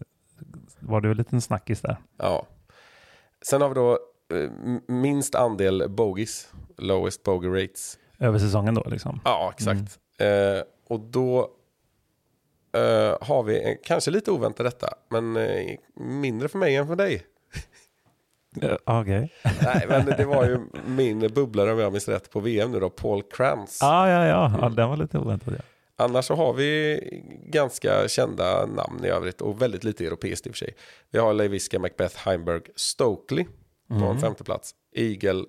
var 0.79 1.01
det 1.01 1.09
en 1.09 1.17
liten 1.17 1.41
snackis 1.41 1.81
där. 1.81 1.97
Ja. 2.17 2.47
Sen 3.49 3.61
har 3.61 3.69
vi 3.69 3.75
då 3.75 3.91
eh, 3.91 3.97
minst 4.88 5.36
andel 5.36 5.89
bogies, 5.89 6.49
lowest 6.78 7.23
bogey 7.23 7.49
rates. 7.49 7.99
Över 8.19 8.39
säsongen 8.39 8.76
då 8.76 8.84
liksom. 8.86 9.21
Ja, 9.26 9.53
exakt. 9.57 9.99
Eh, 10.17 10.63
och 10.88 10.99
då 10.99 11.39
eh, 12.76 13.17
har 13.21 13.43
vi 13.43 13.61
en, 13.61 13.78
kanske 13.84 14.11
lite 14.11 14.32
oväntat 14.32 14.65
detta, 14.65 14.88
men 15.09 15.38
eh, 15.38 15.78
mindre 15.95 16.47
för 16.47 16.57
mig 16.57 16.76
än 16.76 16.88
för 16.88 16.95
dig. 16.95 17.23
Eh, 18.61 18.76
Okej. 18.84 19.34
Nej, 19.63 19.86
men 19.89 20.05
det 20.05 20.26
var 20.26 20.45
ju 20.45 20.59
min 20.88 21.19
bubblare 21.19 21.73
om 21.73 21.80
jag 21.80 21.91
minns 21.91 22.07
rätt 22.07 22.32
på 22.32 22.39
VM 22.39 22.71
nu 22.71 22.80
då, 22.80 22.89
Paul 22.89 23.23
Krantz. 23.23 23.84
Ah, 23.84 24.09
ja, 24.09 24.26
ja, 24.26 24.57
ja. 24.61 24.69
Den 24.69 24.89
var 24.89 24.97
lite 24.97 25.17
oväntad. 25.17 25.53
Ja. 25.53 25.63
Annars 25.97 26.26
så 26.26 26.36
har 26.36 26.53
vi 26.53 26.99
ganska 27.47 28.07
kända 28.07 28.65
namn 28.65 29.05
i 29.05 29.07
övrigt 29.07 29.41
och 29.41 29.61
väldigt 29.61 29.84
lite 29.84 30.05
europeiskt 30.05 30.47
i 30.47 30.49
och 30.49 30.53
för 30.53 30.57
sig. 30.57 30.76
Vi 31.11 31.19
har 31.19 31.34
Leiviska, 31.34 31.80
Macbeth, 31.80 32.17
Heimberg, 32.17 32.61
Stokely 32.76 33.45
på 33.88 34.05
en 34.05 34.19
femte 34.19 34.43
plats. 34.43 34.75
Eagle, 34.91 35.45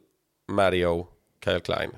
Mario, 0.49 1.07
Kyle 1.45 1.61
Klein 1.61 1.91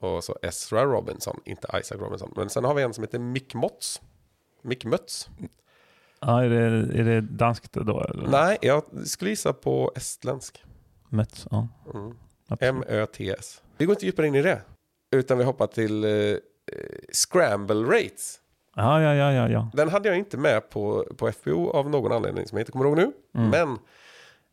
och 0.00 0.24
så 0.24 0.36
Ezra 0.42 0.84
Robinson, 0.84 1.40
inte 1.44 1.68
Isaac 1.80 1.98
Robinson. 1.98 2.32
Men 2.36 2.50
sen 2.50 2.64
har 2.64 2.74
vi 2.74 2.82
en 2.82 2.94
som 2.94 3.04
heter 3.04 3.18
Mick 3.18 3.54
Motts. 3.54 4.00
Mick 4.62 4.84
Mötz. 4.84 5.28
Ja, 6.20 6.44
är, 6.44 6.48
det, 6.48 7.00
är 7.00 7.04
det 7.04 7.20
danskt 7.20 7.72
då? 7.72 8.00
Eller? 8.00 8.28
Nej, 8.28 8.58
jag 8.62 8.82
skulle 9.06 9.30
gissa 9.30 9.52
på 9.52 9.92
estländsk. 9.96 10.64
Möts, 11.08 11.46
ja. 11.50 11.68
Mm. 11.94 12.16
M-Ö-T-S. 12.60 13.62
Vi 13.76 13.84
går 13.84 13.92
inte 13.92 14.06
djupare 14.06 14.26
in 14.26 14.34
i 14.34 14.42
det. 14.42 14.62
Utan 15.10 15.38
vi 15.38 15.44
hoppar 15.44 15.66
till 15.66 16.04
eh, 16.04 16.36
Scramble 17.12 17.82
Rates. 17.82 18.40
Ja, 18.76 19.02
ja, 19.02 19.14
ja, 19.14 19.32
ja, 19.32 19.48
ja. 19.48 19.70
Den 19.74 19.88
hade 19.88 20.08
jag 20.08 20.18
inte 20.18 20.36
med 20.36 20.70
på, 20.70 21.06
på 21.16 21.32
FBO 21.32 21.70
av 21.70 21.90
någon 21.90 22.12
anledning 22.12 22.46
som 22.46 22.58
jag 22.58 22.62
inte 22.62 22.72
kommer 22.72 22.84
ihåg 22.84 22.96
nu. 22.96 23.12
Mm. 23.34 23.50
Men 23.50 23.78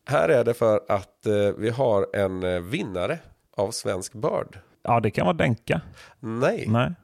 här 0.06 0.28
är 0.28 0.44
det 0.44 0.54
för 0.54 0.80
att 0.88 1.26
eh, 1.26 1.32
vi 1.58 1.70
har 1.70 2.06
en 2.16 2.42
eh, 2.42 2.60
vinnare 2.60 3.18
av 3.56 3.70
Svensk 3.70 4.12
Börd. 4.12 4.58
Ja, 4.82 5.00
det 5.00 5.10
kan 5.10 5.26
vara 5.26 5.36
Denka. 5.36 5.80
Nej. 6.20 6.64
Nej. 6.68 6.94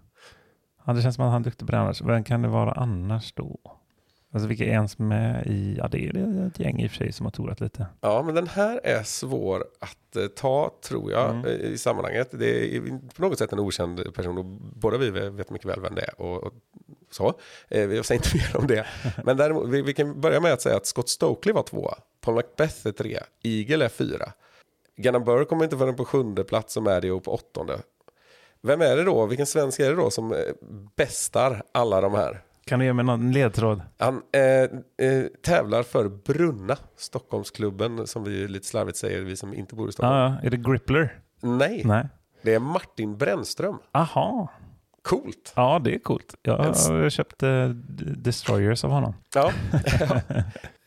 Ja, 0.86 0.92
det 0.92 1.02
känns 1.02 1.14
som 1.16 1.24
att 1.24 1.32
han 1.32 1.42
är 1.42 1.44
duktig 1.44 1.66
på 1.68 1.72
det 1.72 1.78
annars. 1.78 2.02
Vem 2.02 2.24
kan 2.24 2.42
det 2.42 2.48
vara 2.48 2.72
annars 2.72 3.32
då? 3.32 3.58
Alltså 4.32 4.48
vilka 4.48 4.64
är 4.64 4.68
ens 4.68 4.98
med 4.98 5.46
i? 5.46 5.76
Ja, 5.78 5.88
det 5.88 6.06
är 6.06 6.46
ett 6.46 6.58
gäng 6.60 6.80
i 6.80 6.86
och 6.86 6.90
för 6.90 6.96
sig 6.96 7.12
som 7.12 7.26
har 7.26 7.30
tourat 7.30 7.60
lite. 7.60 7.86
Ja, 8.00 8.22
men 8.22 8.34
den 8.34 8.48
här 8.48 8.80
är 8.84 9.02
svår 9.02 9.64
att 9.80 10.16
eh, 10.16 10.26
ta, 10.26 10.70
tror 10.88 11.10
jag, 11.12 11.30
Mm. 11.30 11.46
i 11.46 11.78
sammanhanget. 11.78 12.28
Det 12.32 12.76
är 12.76 12.80
på 13.16 13.22
något 13.22 13.38
sätt 13.38 13.52
en 13.52 13.58
okänd 13.58 14.14
person 14.14 14.38
och 14.38 14.44
båda 14.80 14.98
vi 14.98 15.10
vet 15.10 15.50
mycket 15.50 15.68
väl 15.68 15.80
vem 15.80 15.94
det 15.94 16.02
är. 16.02 16.20
Och, 16.20 16.44
och 16.44 16.52
så. 17.10 17.34
Eh, 17.68 17.86
vi 17.86 18.02
säger 18.02 18.18
inte 18.18 18.36
mer 18.54 18.56
om 18.56 18.66
det. 18.66 18.86
Men 19.24 19.36
däremot, 19.36 19.68
vi, 19.68 19.82
vi 19.82 19.94
kan 19.94 20.20
börja 20.20 20.40
med 20.40 20.52
att 20.52 20.62
säga 20.62 20.76
att 20.76 20.86
Scott 20.86 21.08
Stokely 21.08 21.52
var 21.52 21.62
tvåa. 21.62 21.94
Paul 22.20 22.34
Macbeth 22.34 22.86
är 22.86 22.92
trea. 22.92 23.22
Eagle 23.42 23.84
är 23.84 23.88
fyra. 23.88 24.32
Gunnar 24.96 25.20
Burr 25.20 25.44
kommer 25.44 25.64
inte 25.64 25.76
förrän 25.76 25.96
på 25.96 26.04
sjunde 26.04 26.44
plats 26.44 26.76
och 26.76 26.82
Mario 26.82 27.20
på 27.20 27.34
åttonde. 27.34 27.78
Vem 28.62 28.80
är 28.80 28.96
det 28.96 29.04
då? 29.04 29.26
Vilken 29.26 29.46
svensk 29.46 29.80
är 29.80 29.90
det 29.90 29.96
då 29.96 30.10
som 30.10 30.32
eh, 30.32 30.38
bästar 30.96 31.62
alla 31.72 32.00
de 32.00 32.14
här? 32.14 32.40
Kan 32.64 32.78
du 32.78 32.84
ge 32.84 32.92
mig 32.92 33.04
någon 33.04 33.32
ledtråd? 33.32 33.82
Han 33.98 34.22
eh, 34.32 34.42
eh, 35.08 35.24
tävlar 35.42 35.82
för 35.82 36.08
Brunna, 36.08 36.76
Stockholmsklubben, 36.96 38.06
som 38.06 38.24
vi 38.24 38.48
lite 38.48 38.66
slarvigt 38.66 38.98
säger, 38.98 39.20
vi 39.20 39.36
som 39.36 39.54
inte 39.54 39.74
bor 39.74 39.88
i 39.88 39.92
Stockholm. 39.92 40.16
Ja. 40.16 40.36
Är 40.42 40.50
det 40.50 40.56
Grippler? 40.56 41.18
Nej, 41.40 41.82
Nej. 41.84 42.08
det 42.42 42.54
är 42.54 42.58
Martin 42.58 43.16
Brännström. 43.16 43.78
Aha. 43.92 44.48
Coolt. 45.02 45.52
Ja, 45.56 45.80
det 45.84 45.94
är 45.94 45.98
coolt. 45.98 46.34
Jag 46.42 46.64
En 46.64 46.70
s- 46.70 46.88
har 46.88 47.10
köpt 47.10 47.42
eh, 47.42 47.68
Destroyers 48.16 48.84
av 48.84 48.90
honom. 48.90 49.14
Ja. 49.34 49.52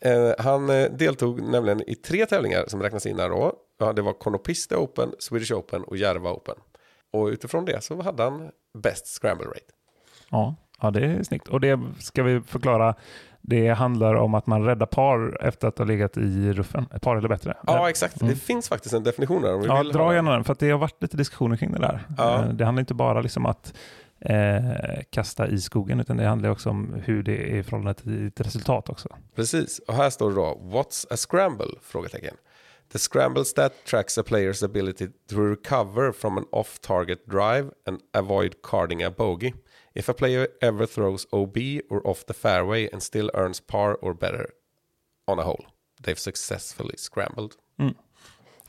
eh, 0.00 0.32
han 0.38 0.70
eh, 0.70 0.90
deltog 0.90 1.42
nämligen 1.42 1.82
i 1.90 1.94
tre 1.94 2.26
tävlingar 2.26 2.64
som 2.68 2.82
räknas 2.82 3.06
in 3.06 3.18
här 3.18 3.28
då. 3.28 3.52
Ja, 3.78 3.92
det 3.92 4.02
var 4.02 4.12
Konopiste 4.12 4.76
Open, 4.76 5.12
Swedish 5.18 5.52
Open 5.52 5.84
och 5.84 5.96
Järva 5.96 6.30
Open. 6.32 6.54
Och 7.12 7.26
utifrån 7.26 7.64
det 7.64 7.84
så 7.84 8.02
hade 8.02 8.22
han 8.22 8.50
bäst 8.78 9.06
scramble 9.06 9.46
rate. 9.46 9.60
Ja, 10.30 10.54
ja, 10.80 10.90
det 10.90 11.06
är 11.06 11.22
snyggt. 11.22 11.48
Och 11.48 11.60
det 11.60 11.80
ska 11.98 12.22
vi 12.22 12.40
förklara. 12.40 12.94
Det 13.40 13.68
handlar 13.68 14.14
om 14.14 14.34
att 14.34 14.46
man 14.46 14.64
räddar 14.64 14.86
par 14.86 15.44
efter 15.44 15.68
att 15.68 15.78
ha 15.78 15.84
legat 15.84 16.16
i 16.16 16.52
ruffen. 16.52 16.86
Ett 16.94 17.02
par 17.02 17.16
eller 17.16 17.28
bättre. 17.28 17.56
Ja, 17.66 17.90
exakt. 17.90 18.20
Mm. 18.22 18.34
Det 18.34 18.40
finns 18.40 18.68
faktiskt 18.68 18.94
en 18.94 19.02
definition 19.02 19.42
där 19.42 19.54
om 19.54 19.60
vi 19.60 19.66
Ja, 19.66 19.78
vill 19.82 19.92
dra 19.92 20.02
ha. 20.04 20.14
gärna 20.14 20.32
den, 20.32 20.44
för 20.44 20.56
det 20.58 20.70
har 20.70 20.78
varit 20.78 21.02
lite 21.02 21.16
diskussioner 21.16 21.56
kring 21.56 21.72
det 21.72 21.78
där. 21.78 22.06
Ja. 22.18 22.38
Det 22.52 22.64
handlar 22.64 22.80
inte 22.80 22.94
bara 22.94 23.20
liksom 23.20 23.46
att 23.46 23.74
eh, 24.20 25.02
kasta 25.10 25.48
i 25.48 25.60
skogen, 25.60 26.00
utan 26.00 26.16
det 26.16 26.24
handlar 26.24 26.50
också 26.50 26.70
om 26.70 27.02
hur 27.04 27.22
det 27.22 27.52
är 27.52 27.56
i 27.56 27.62
förhållande 27.62 27.94
till 27.94 28.26
ett 28.26 28.40
resultat 28.40 28.88
också. 28.88 29.08
Precis, 29.34 29.78
och 29.78 29.94
här 29.94 30.10
står 30.10 30.30
det 30.30 30.36
då 30.36 30.60
What's 30.62 31.06
a 31.10 31.16
scramble? 31.16 31.78
Frågetecken. 31.82 32.36
The 32.92 32.98
scramble 32.98 33.44
stat 33.44 33.72
tracks 33.84 34.18
a 34.18 34.22
player's 34.22 34.64
ability 34.64 35.08
to 35.28 35.36
recover 35.36 36.12
from 36.12 36.38
an 36.38 36.44
off-target 36.52 37.26
drive 37.26 37.70
and 37.86 38.00
avoid 38.12 38.62
carding 38.62 39.02
a 39.02 39.10
bogey. 39.10 39.52
If 39.94 40.08
a 40.08 40.12
player 40.12 40.48
ever 40.60 40.86
throws 40.86 41.26
OB 41.32 41.56
or 41.90 42.06
off 42.06 42.26
the 42.26 42.34
fairway 42.34 42.88
and 42.92 43.02
still 43.02 43.30
earns 43.34 43.60
par 43.60 43.94
or 44.02 44.14
better 44.14 44.46
on 45.26 45.38
a 45.38 45.42
hole, 45.42 45.64
they've 46.02 46.18
successfully 46.18 46.94
scrambled. 46.96 47.52
Ja, 47.76 47.90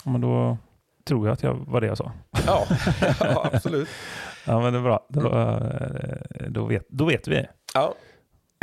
Men 0.03 0.21
då 0.21 0.57
tror 1.07 1.27
jag 1.27 1.33
att 1.33 1.43
jag 1.43 1.53
var 1.67 1.81
det 1.81 1.87
jag 1.87 1.97
sa. 1.97 2.11
Ja, 2.45 2.67
ja 3.19 3.49
absolut. 3.53 3.89
Ja, 4.45 4.61
men 4.61 4.73
det 4.73 4.79
är 4.79 4.83
bra. 4.83 5.05
Då, 5.09 5.39
eh, 5.39 6.49
då, 6.49 6.65
vet, 6.65 6.89
då 6.89 7.05
vet 7.05 7.27
vi. 7.27 7.45
Ja. 7.73 7.93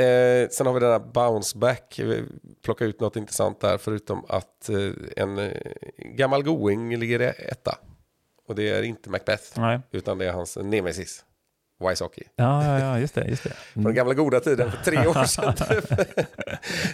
Eh, 0.05 0.49
sen 0.49 0.67
har 0.67 0.75
vi 0.75 0.81
den 0.81 0.91
här 0.91 1.13
bounce 1.13 1.59
back. 1.59 2.01
Vi 2.03 2.25
plockar 2.65 2.87
ut 2.87 3.01
något 3.01 3.17
intressant 3.17 3.61
där 3.61 3.79
förutom 3.79 4.25
att 4.29 4.69
eh, 4.69 4.77
en 5.17 5.39
eh, 5.39 5.51
gammal 5.97 6.43
going 6.43 6.97
ligger 6.97 7.21
etta. 7.21 7.79
Och 8.49 8.55
det 8.55 8.69
är 8.69 8.83
inte 8.83 9.11
Macbeth 9.11 9.61
Nej. 9.61 9.81
utan 9.91 10.19
det 10.19 10.27
är 10.27 10.33
hans 10.33 10.57
nemesis. 10.57 11.25
Wysocki. 11.89 12.23
Ja, 12.37 12.65
ja, 12.65 12.79
ja, 12.79 12.99
just 12.99 13.15
det. 13.15 13.25
Just 13.29 13.43
det. 13.45 13.53
Från 13.73 13.85
den 13.85 13.95
gamla 13.95 14.15
goda 14.15 14.41
tiden 14.41 14.71
för 14.71 14.85
tre 14.85 15.07
år 15.07 15.25
sedan. 15.25 15.55
typ. 15.57 15.99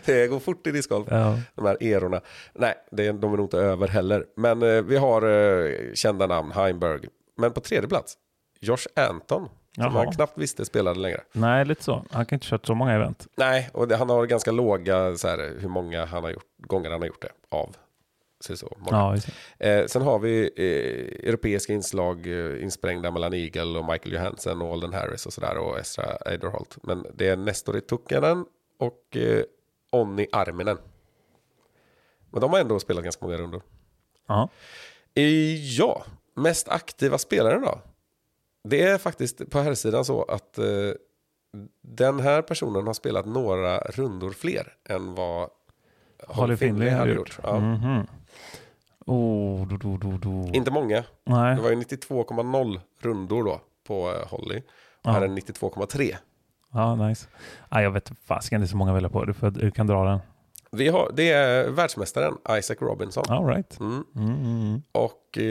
det 0.04 0.26
går 0.26 0.40
fort 0.40 0.66
i 0.66 0.70
discgolf. 0.70 1.08
Ja. 1.10 1.38
De 1.54 1.66
här 1.66 1.82
erorna. 1.82 2.20
Nej, 2.54 2.74
det 2.90 3.06
är, 3.06 3.12
de 3.12 3.32
är 3.32 3.36
nog 3.36 3.46
inte 3.46 3.58
över 3.58 3.88
heller. 3.88 4.24
Men 4.36 4.62
eh, 4.62 4.82
vi 4.82 4.96
har 4.96 5.22
eh, 5.22 5.94
kända 5.94 6.26
namn, 6.26 6.52
Heimberg. 6.52 7.00
Men 7.36 7.52
på 7.52 7.60
tredje 7.60 7.88
plats, 7.88 8.14
Josh 8.60 8.86
Anton. 8.96 9.48
Som 9.74 9.84
Jaha. 9.84 10.04
han 10.04 10.12
knappt 10.12 10.38
visste 10.38 10.64
spelade 10.64 11.00
längre. 11.00 11.20
Nej, 11.32 11.64
lite 11.64 11.84
så. 11.84 12.04
Han 12.10 12.26
kan 12.26 12.36
inte 12.36 12.46
kört 12.46 12.66
så 12.66 12.74
många 12.74 12.92
event. 12.94 13.26
Nej, 13.36 13.70
och 13.72 13.88
det, 13.88 13.96
han 13.96 14.10
har 14.10 14.26
ganska 14.26 14.50
låga, 14.50 15.16
så 15.16 15.28
här, 15.28 15.56
hur 15.60 15.68
många 15.68 16.04
han 16.04 16.24
har 16.24 16.30
gjort, 16.30 16.44
gånger 16.58 16.90
han 16.90 17.00
har 17.00 17.06
gjort 17.06 17.22
det 17.22 17.56
av. 17.56 17.76
Så 18.40 18.56
så. 18.56 18.76
Ja. 18.90 19.16
Eh, 19.58 19.86
sen 19.86 20.02
har 20.02 20.18
vi 20.18 20.50
eh, 20.56 21.28
europeiska 21.28 21.72
inslag 21.72 22.26
eh, 22.26 22.62
insprängda 22.62 23.10
mellan 23.10 23.34
Eagle 23.34 23.78
och 23.78 23.84
Michael 23.84 24.12
Johansson 24.12 24.62
och 24.62 24.72
Alden 24.72 24.92
Harris 24.92 25.26
och 25.26 25.32
sådär 25.32 25.58
och 25.58 25.78
Estra 25.78 26.04
Eiderholt. 26.04 26.76
Men 26.82 27.06
det 27.14 27.28
är 27.28 27.36
Nestori 27.36 27.80
Tukkanen 27.80 28.46
och 28.78 29.16
eh, 29.16 29.42
Onni 29.92 30.26
Arminen. 30.32 30.78
Men 32.30 32.40
de 32.40 32.52
har 32.52 32.60
ändå 32.60 32.80
spelat 32.80 33.04
ganska 33.04 33.24
många 33.24 33.38
rundor. 33.38 33.62
Ja. 34.26 34.48
Ja, 35.78 36.04
mest 36.34 36.68
aktiva 36.68 37.18
spelaren 37.18 37.62
då? 37.62 37.80
Det 38.64 38.82
är 38.82 38.98
faktiskt 38.98 39.50
på 39.50 39.58
här 39.60 39.74
sidan 39.74 40.04
så 40.04 40.22
att 40.22 40.58
eh, 40.58 40.64
den 41.82 42.20
här 42.20 42.42
personen 42.42 42.86
har 42.86 42.94
spelat 42.94 43.26
några 43.26 43.78
rundor 43.78 44.30
fler 44.30 44.74
än 44.88 45.14
vad 45.14 45.50
Holly 46.26 46.56
Finley 46.56 46.90
hade 46.90 47.12
gjort. 47.12 47.38
Ja. 47.42 47.60
Mhm. 47.60 48.06
Oh, 49.08 49.66
do, 49.66 49.76
do, 49.76 49.96
do, 49.96 50.18
do. 50.18 50.54
Inte 50.54 50.70
många. 50.70 51.04
Nej. 51.24 51.56
Det 51.56 51.62
var 51.62 51.70
ju 51.70 51.76
92,0 51.76 52.80
rundor 53.00 53.44
då 53.44 53.60
på 53.86 54.10
eh, 54.10 54.28
Holly. 54.28 54.62
Ja. 55.02 55.10
Här 55.10 55.22
är 55.22 55.28
92,3. 55.28 56.14
Ja, 56.72 56.94
nice. 56.94 57.26
Nej, 57.68 57.84
jag 57.84 57.90
vet 57.90 58.12
fasiken, 58.24 58.60
det 58.60 58.64
är 58.64 58.68
så 58.68 58.76
många 58.76 58.90
att 58.90 58.96
välja 58.96 59.08
på. 59.08 59.24
Du, 59.24 59.34
får, 59.34 59.50
du 59.50 59.70
kan 59.70 59.86
dra 59.86 60.04
den. 60.04 60.18
Vi 60.70 60.88
har, 60.88 61.10
det 61.14 61.32
är 61.32 61.70
världsmästaren 61.70 62.34
Isaac 62.58 62.76
Robinson. 62.80 63.24
All 63.28 63.46
right. 63.46 63.80
Mm. 63.80 64.04
Mm, 64.16 64.44
mm. 64.44 64.82
Och 64.92 65.38
eh, 65.38 65.44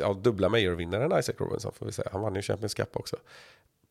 ja, 0.00 0.14
dubbla 0.22 0.48
Mayor-vinnaren 0.48 1.18
Isaac 1.18 1.34
Robinson 1.38 1.72
får 1.78 1.86
vi 1.86 1.92
säga. 1.92 2.08
Han 2.12 2.20
vann 2.22 2.34
ju 2.34 2.42
Champions 2.42 2.74
Cup 2.74 2.96
också. 2.96 3.16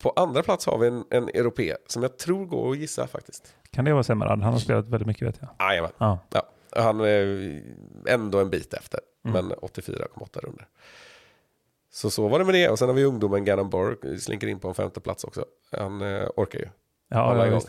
På 0.02 0.10
andra 0.16 0.42
plats 0.42 0.66
har 0.66 0.78
vi 0.78 0.86
en, 0.86 1.04
en 1.10 1.28
europé 1.28 1.76
som 1.86 2.02
jag 2.02 2.18
tror 2.18 2.46
går 2.46 2.70
att 2.70 2.78
gissa 2.78 3.06
faktiskt. 3.06 3.54
Kan 3.70 3.84
det 3.84 3.92
vara 3.92 4.02
Semerad? 4.02 4.42
Han 4.42 4.52
har 4.52 4.60
spelat 4.60 4.88
väldigt 4.88 5.06
mycket 5.06 5.28
vet 5.28 5.40
jag. 5.40 5.68
Jajamän. 5.68 5.90
Ja. 5.98 6.18
Ja, 6.30 6.42
han 6.76 7.00
är 7.00 7.62
ändå 8.06 8.40
en 8.40 8.50
bit 8.50 8.74
efter, 8.74 9.00
Mm. 9.24 9.46
men 9.46 9.56
84,8 9.58 10.40
runder. 10.40 10.66
Så 11.92 12.10
så 12.10 12.28
var 12.28 12.38
det 12.38 12.44
med 12.44 12.54
det. 12.54 12.68
Och 12.68 12.78
sen 12.78 12.88
har 12.88 12.94
vi 12.94 13.04
ungdomen 13.04 13.44
Gannon 13.44 13.70
Borg, 13.70 14.20
slinker 14.20 14.46
in 14.46 14.60
på 14.60 14.68
en 14.68 14.74
femte 14.74 15.00
plats 15.00 15.24
också. 15.24 15.44
Han 15.72 16.00
eh, 16.02 16.28
orkar 16.36 16.58
ju. 16.58 16.68
Ja, 17.08 17.46
ja. 17.46 17.60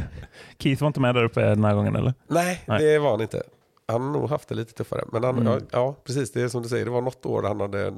Keith 0.58 0.80
var 0.82 0.86
inte 0.86 1.00
med 1.00 1.14
där 1.14 1.24
uppe 1.24 1.40
den 1.40 1.64
här 1.64 1.74
gången 1.74 1.96
eller? 1.96 2.14
Nej, 2.26 2.62
Nej. 2.66 2.84
det 2.84 2.98
var 2.98 3.10
han 3.10 3.20
inte. 3.20 3.42
Han 3.90 4.02
har 4.02 4.10
nog 4.12 4.30
haft 4.30 4.48
det 4.48 4.54
lite 4.54 4.72
tuffare. 4.72 5.04
Men 5.12 5.24
han, 5.24 5.38
Mm. 5.38 5.52
ja, 5.52 5.60
ja, 5.72 5.96
precis. 6.04 6.32
Det 6.32 6.42
är 6.42 6.48
som 6.48 6.62
du 6.62 6.68
säger. 6.68 6.84
Det 6.84 6.90
var 6.90 7.00
något 7.02 7.26
år 7.26 7.42
han 7.42 7.60
hade... 7.60 7.90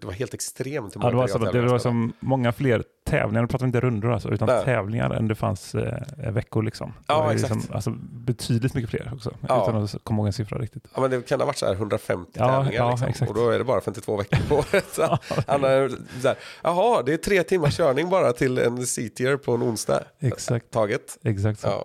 Det 0.00 0.06
var 0.06 0.12
helt 0.12 0.34
extremt. 0.34 0.96
hur 0.96 1.00
Ja, 1.02 1.10
det 1.10 1.16
var, 1.16 1.26
PGA 1.28 1.52
det 1.52 1.60
var 1.68 1.78
som 1.78 2.12
många 2.20 2.52
fler 2.52 2.84
tävlingar, 3.06 3.40
nu 3.42 3.48
pratar 3.48 3.64
vi 3.66 3.68
inte 3.68 3.80
rundor 3.80 4.12
alltså, 4.12 4.30
utan 4.30 4.48
Nej. 4.48 4.64
tävlingar 4.64 5.10
än 5.10 5.28
det 5.28 5.34
fanns 5.34 5.74
eh, 5.74 6.30
veckor 6.32 6.62
liksom. 6.62 6.92
Ja, 7.06 7.32
exakt. 7.32 7.54
Liksom, 7.54 7.74
alltså, 7.74 7.90
betydligt 8.12 8.74
mycket 8.74 8.90
fler 8.90 9.10
också, 9.14 9.34
Ja. 9.48 9.62
utan 9.68 9.82
att 9.84 9.96
komma 10.04 10.18
ihåg 10.18 10.26
en 10.26 10.32
siffra 10.32 10.58
riktigt. 10.58 10.88
Ja, 10.94 11.00
men 11.00 11.10
det 11.10 11.28
kan 11.28 11.40
ha 11.40 11.46
varit 11.46 11.58
så 11.58 11.66
här 11.66 11.74
150 11.74 12.30
Ja, 12.34 12.48
tävlingar. 12.48 12.84
ja, 12.84 12.90
liksom. 12.90 13.08
exakt. 13.08 13.30
Och 13.30 13.36
då 13.36 13.50
är 13.50 13.58
det 13.58 13.64
bara 13.64 13.80
52 13.80 14.16
veckor 14.16 14.38
på 14.48 14.54
året. 14.58 14.98
Han 15.46 15.64
är 15.64 15.88
så 16.22 16.28
här, 16.28 16.36
Jaha, 16.62 17.02
det 17.02 17.12
är 17.12 17.16
tre 17.16 17.42
timmars 17.42 17.76
körning 17.76 18.10
bara 18.10 18.32
till 18.32 18.58
en 18.58 18.86
C-tier 18.86 19.36
på 19.36 19.54
en 19.54 19.62
onsdag. 19.62 20.02
Exakt. 20.20 20.70
Taget. 20.70 21.18
Exakt 21.24 21.60
så. 21.60 21.66
Ja. 21.68 21.84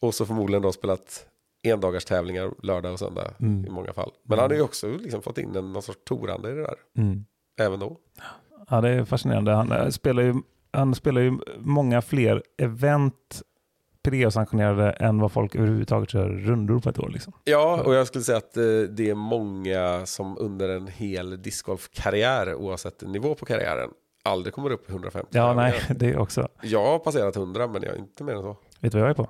Och 0.00 0.14
så 0.14 0.26
förmodligen 0.26 0.62
då 0.62 0.72
spelat 0.72 1.26
endagars 1.64 2.04
tävlingar 2.04 2.50
lördag 2.62 2.92
och 2.92 2.98
söndag 2.98 3.30
Mm. 3.40 3.66
i 3.66 3.70
många 3.70 3.92
fall. 3.92 4.10
Men 4.22 4.38
han 4.38 4.50
har 4.50 4.56
ju 4.56 4.62
också 4.62 4.88
liksom 4.88 5.22
fått 5.22 5.38
in 5.38 5.56
en 5.56 5.72
någon 5.72 5.82
sorts 5.82 5.98
torande 6.04 6.50
i 6.50 6.54
det 6.54 6.60
där. 6.62 6.76
Mm. 6.98 7.24
Även 7.60 7.80
då. 7.80 7.96
Ja, 8.68 8.80
det 8.80 8.88
är 8.88 9.04
fascinerande. 9.04 9.52
Han 9.52 9.72
eh, 9.72 9.88
spelar 9.88 10.22
ju, 10.22 10.34
han 10.72 10.94
spelar 10.94 11.20
ju 11.20 11.38
många 11.58 12.02
fler 12.02 12.42
event 12.58 13.42
PDA-sanktionerade 14.02 14.90
än 14.90 15.18
vad 15.20 15.32
folk 15.32 15.54
överhuvudtaget 15.54 16.10
kör 16.10 16.28
rundor 16.28 16.80
på 16.80 16.88
ett 16.88 16.98
år. 16.98 17.08
Liksom. 17.10 17.32
Ja, 17.44 17.82
och 17.84 17.94
jag 17.94 18.06
skulle 18.06 18.24
säga 18.24 18.38
att 18.38 18.56
eh, 18.56 18.62
det 18.90 19.10
är 19.10 19.14
många 19.14 20.06
som 20.06 20.38
under 20.38 20.68
en 20.68 20.86
hel 20.86 21.42
discgolfkarriär, 21.42 22.54
oavsett 22.54 23.02
nivå 23.02 23.34
på 23.34 23.44
karriären, 23.46 23.90
aldrig 24.24 24.54
kommer 24.54 24.70
upp 24.70 24.88
i 24.88 24.92
150 24.92 25.28
Ja, 25.30 25.54
nej, 25.54 25.80
det 25.96 26.06
är 26.10 26.18
också. 26.18 26.48
Jag 26.62 26.84
har 26.84 26.98
passerat 26.98 27.36
100, 27.36 27.66
men 27.66 27.82
jag 27.82 27.92
är 27.92 27.98
inte 27.98 28.24
mer 28.24 28.32
än 28.34 28.42
så. 28.42 28.56
Vet 28.80 28.92
du 28.92 28.98
vad 28.98 29.08
jag 29.08 29.10
är 29.10 29.14
på? 29.24 29.28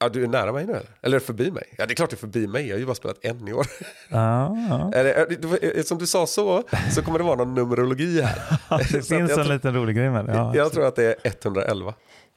Ja, 0.00 0.08
du 0.08 0.24
är 0.24 0.28
nära 0.28 0.52
mig 0.52 0.66
nu 0.66 0.72
eller? 0.72 0.88
Eller 1.02 1.18
förbi 1.18 1.50
mig? 1.50 1.74
Ja, 1.78 1.86
det 1.86 1.92
är 1.92 1.94
klart 1.94 2.10
du 2.10 2.16
är 2.16 2.18
förbi 2.18 2.46
mig. 2.46 2.66
Jag 2.66 2.74
har 2.74 2.80
ju 2.80 2.86
bara 2.86 2.94
spelat 2.94 3.24
en 3.24 3.48
i 3.48 3.52
år. 3.52 3.66
Ja, 4.08 4.56
ja. 4.70 4.90
Det, 4.92 5.12
är 5.12 5.74
det, 5.74 5.88
som 5.88 5.98
du 5.98 6.06
sa 6.06 6.26
så, 6.26 6.62
så 6.94 7.02
kommer 7.02 7.18
det 7.18 7.24
vara 7.24 7.36
någon 7.36 7.54
numerologi 7.54 8.20
här. 8.22 8.38
Det 8.78 9.02
Så 9.02 9.14
finns 9.14 9.30
en 9.38 9.48
liten 9.48 9.74
rolig 9.74 9.96
grej 9.96 10.10
med 10.10 10.26
det. 10.26 10.32
Ja, 10.32 10.56
jag 10.56 10.72
tror 10.72 10.86
att 10.86 10.96
det 10.96 11.04
är 11.04 11.14
111. 11.22 11.94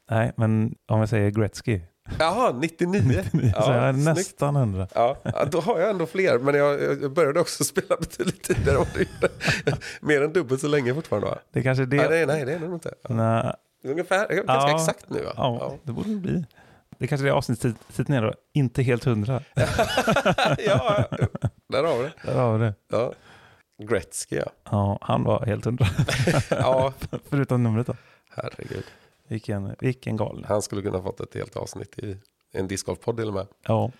Nej, 0.10 0.32
men 0.38 0.76
om 0.88 1.00
jag 1.00 1.10
säger 1.10 1.30
Gretzky, 1.30 1.82
Jaha, 2.20 2.52
99. 2.62 3.02
så 3.32 3.38
jag 3.42 3.76
är 3.76 3.94
snyggt. 3.94 4.06
nästan 4.18 4.56
hundra. 4.56 4.88
Ja, 4.96 5.18
ja, 5.24 5.46
då 5.52 5.60
har 5.60 5.80
jag 5.80 5.90
ändå 5.90 6.06
fler, 6.06 6.38
men 6.40 6.56
jag, 6.56 6.82
jag 7.02 7.12
började 7.14 7.40
också 7.40 7.64
spela 7.64 7.96
betydligt 8.00 8.44
tidigare. 8.44 8.86
Mer 10.02 10.22
än 10.22 10.34
dubbelt 10.34 10.62
så 10.62 10.68
länge 10.68 10.94
fortfarande 10.94 11.28
va? 11.30 11.38
Det 11.54 11.64
kanske 11.64 11.84
är 11.84 11.88
det. 11.88 11.98
Nej, 11.98 12.10
nej, 12.10 12.26
nej, 12.26 12.46
det 12.46 12.52
är 12.54 12.60
det 12.60 12.66
nog 12.66 12.76
inte. 12.76 12.94
Ja. 13.10 13.14
Nej, 13.14 13.54
Ungefär, 13.84 14.28
ganska 14.28 14.54
Ja. 14.54 14.76
exakt 14.76 15.10
nu 15.10 15.22
va? 15.24 15.34
ja, 15.38 15.76
det 15.84 15.92
borde 15.92 16.10
det 16.10 16.16
bli. 16.16 16.46
Det 17.02 17.08
kanske 17.08 17.28
är 17.28 17.32
avsnittstiteln 17.32 18.14
är 18.14 18.22
då. 18.22 18.34
Inte 18.54 18.84
helt 18.84 19.04
hundra. 19.04 19.42
Ja. 19.56 19.66
ja, 20.66 21.06
där 21.70 21.84
har 21.84 21.98
vi 21.98 22.04
det. 22.04 22.14
Där 22.24 22.36
har 22.36 22.58
vi 22.58 22.66
det. 22.66 22.74
Ja. 22.90 23.14
Gretzky 23.90 24.36
ja. 24.36 24.46
Ja, 24.72 24.98
han 25.02 25.24
var 25.24 25.46
helt 25.46 25.66
hundra. 25.66 25.86
Ja, 26.50 26.94
Förutom 27.30 27.64
numret 27.64 27.88
då. 27.88 27.96
herregud. 28.30 28.84
Vilken, 29.28 29.76
vilken 29.80 30.18
galning. 30.18 30.46
Han 30.48 30.62
skulle 30.62 30.82
kunna 30.82 31.02
fått 31.02 31.20
ett 31.20 31.36
helt 31.36 31.56
avsnitt 31.56 32.00
i 32.00 32.18
en 32.54 32.68
discgolfpodd 32.68 33.18
till 33.18 33.28
och 33.28 33.34
med. 33.34 33.48
Ja. 33.68 33.92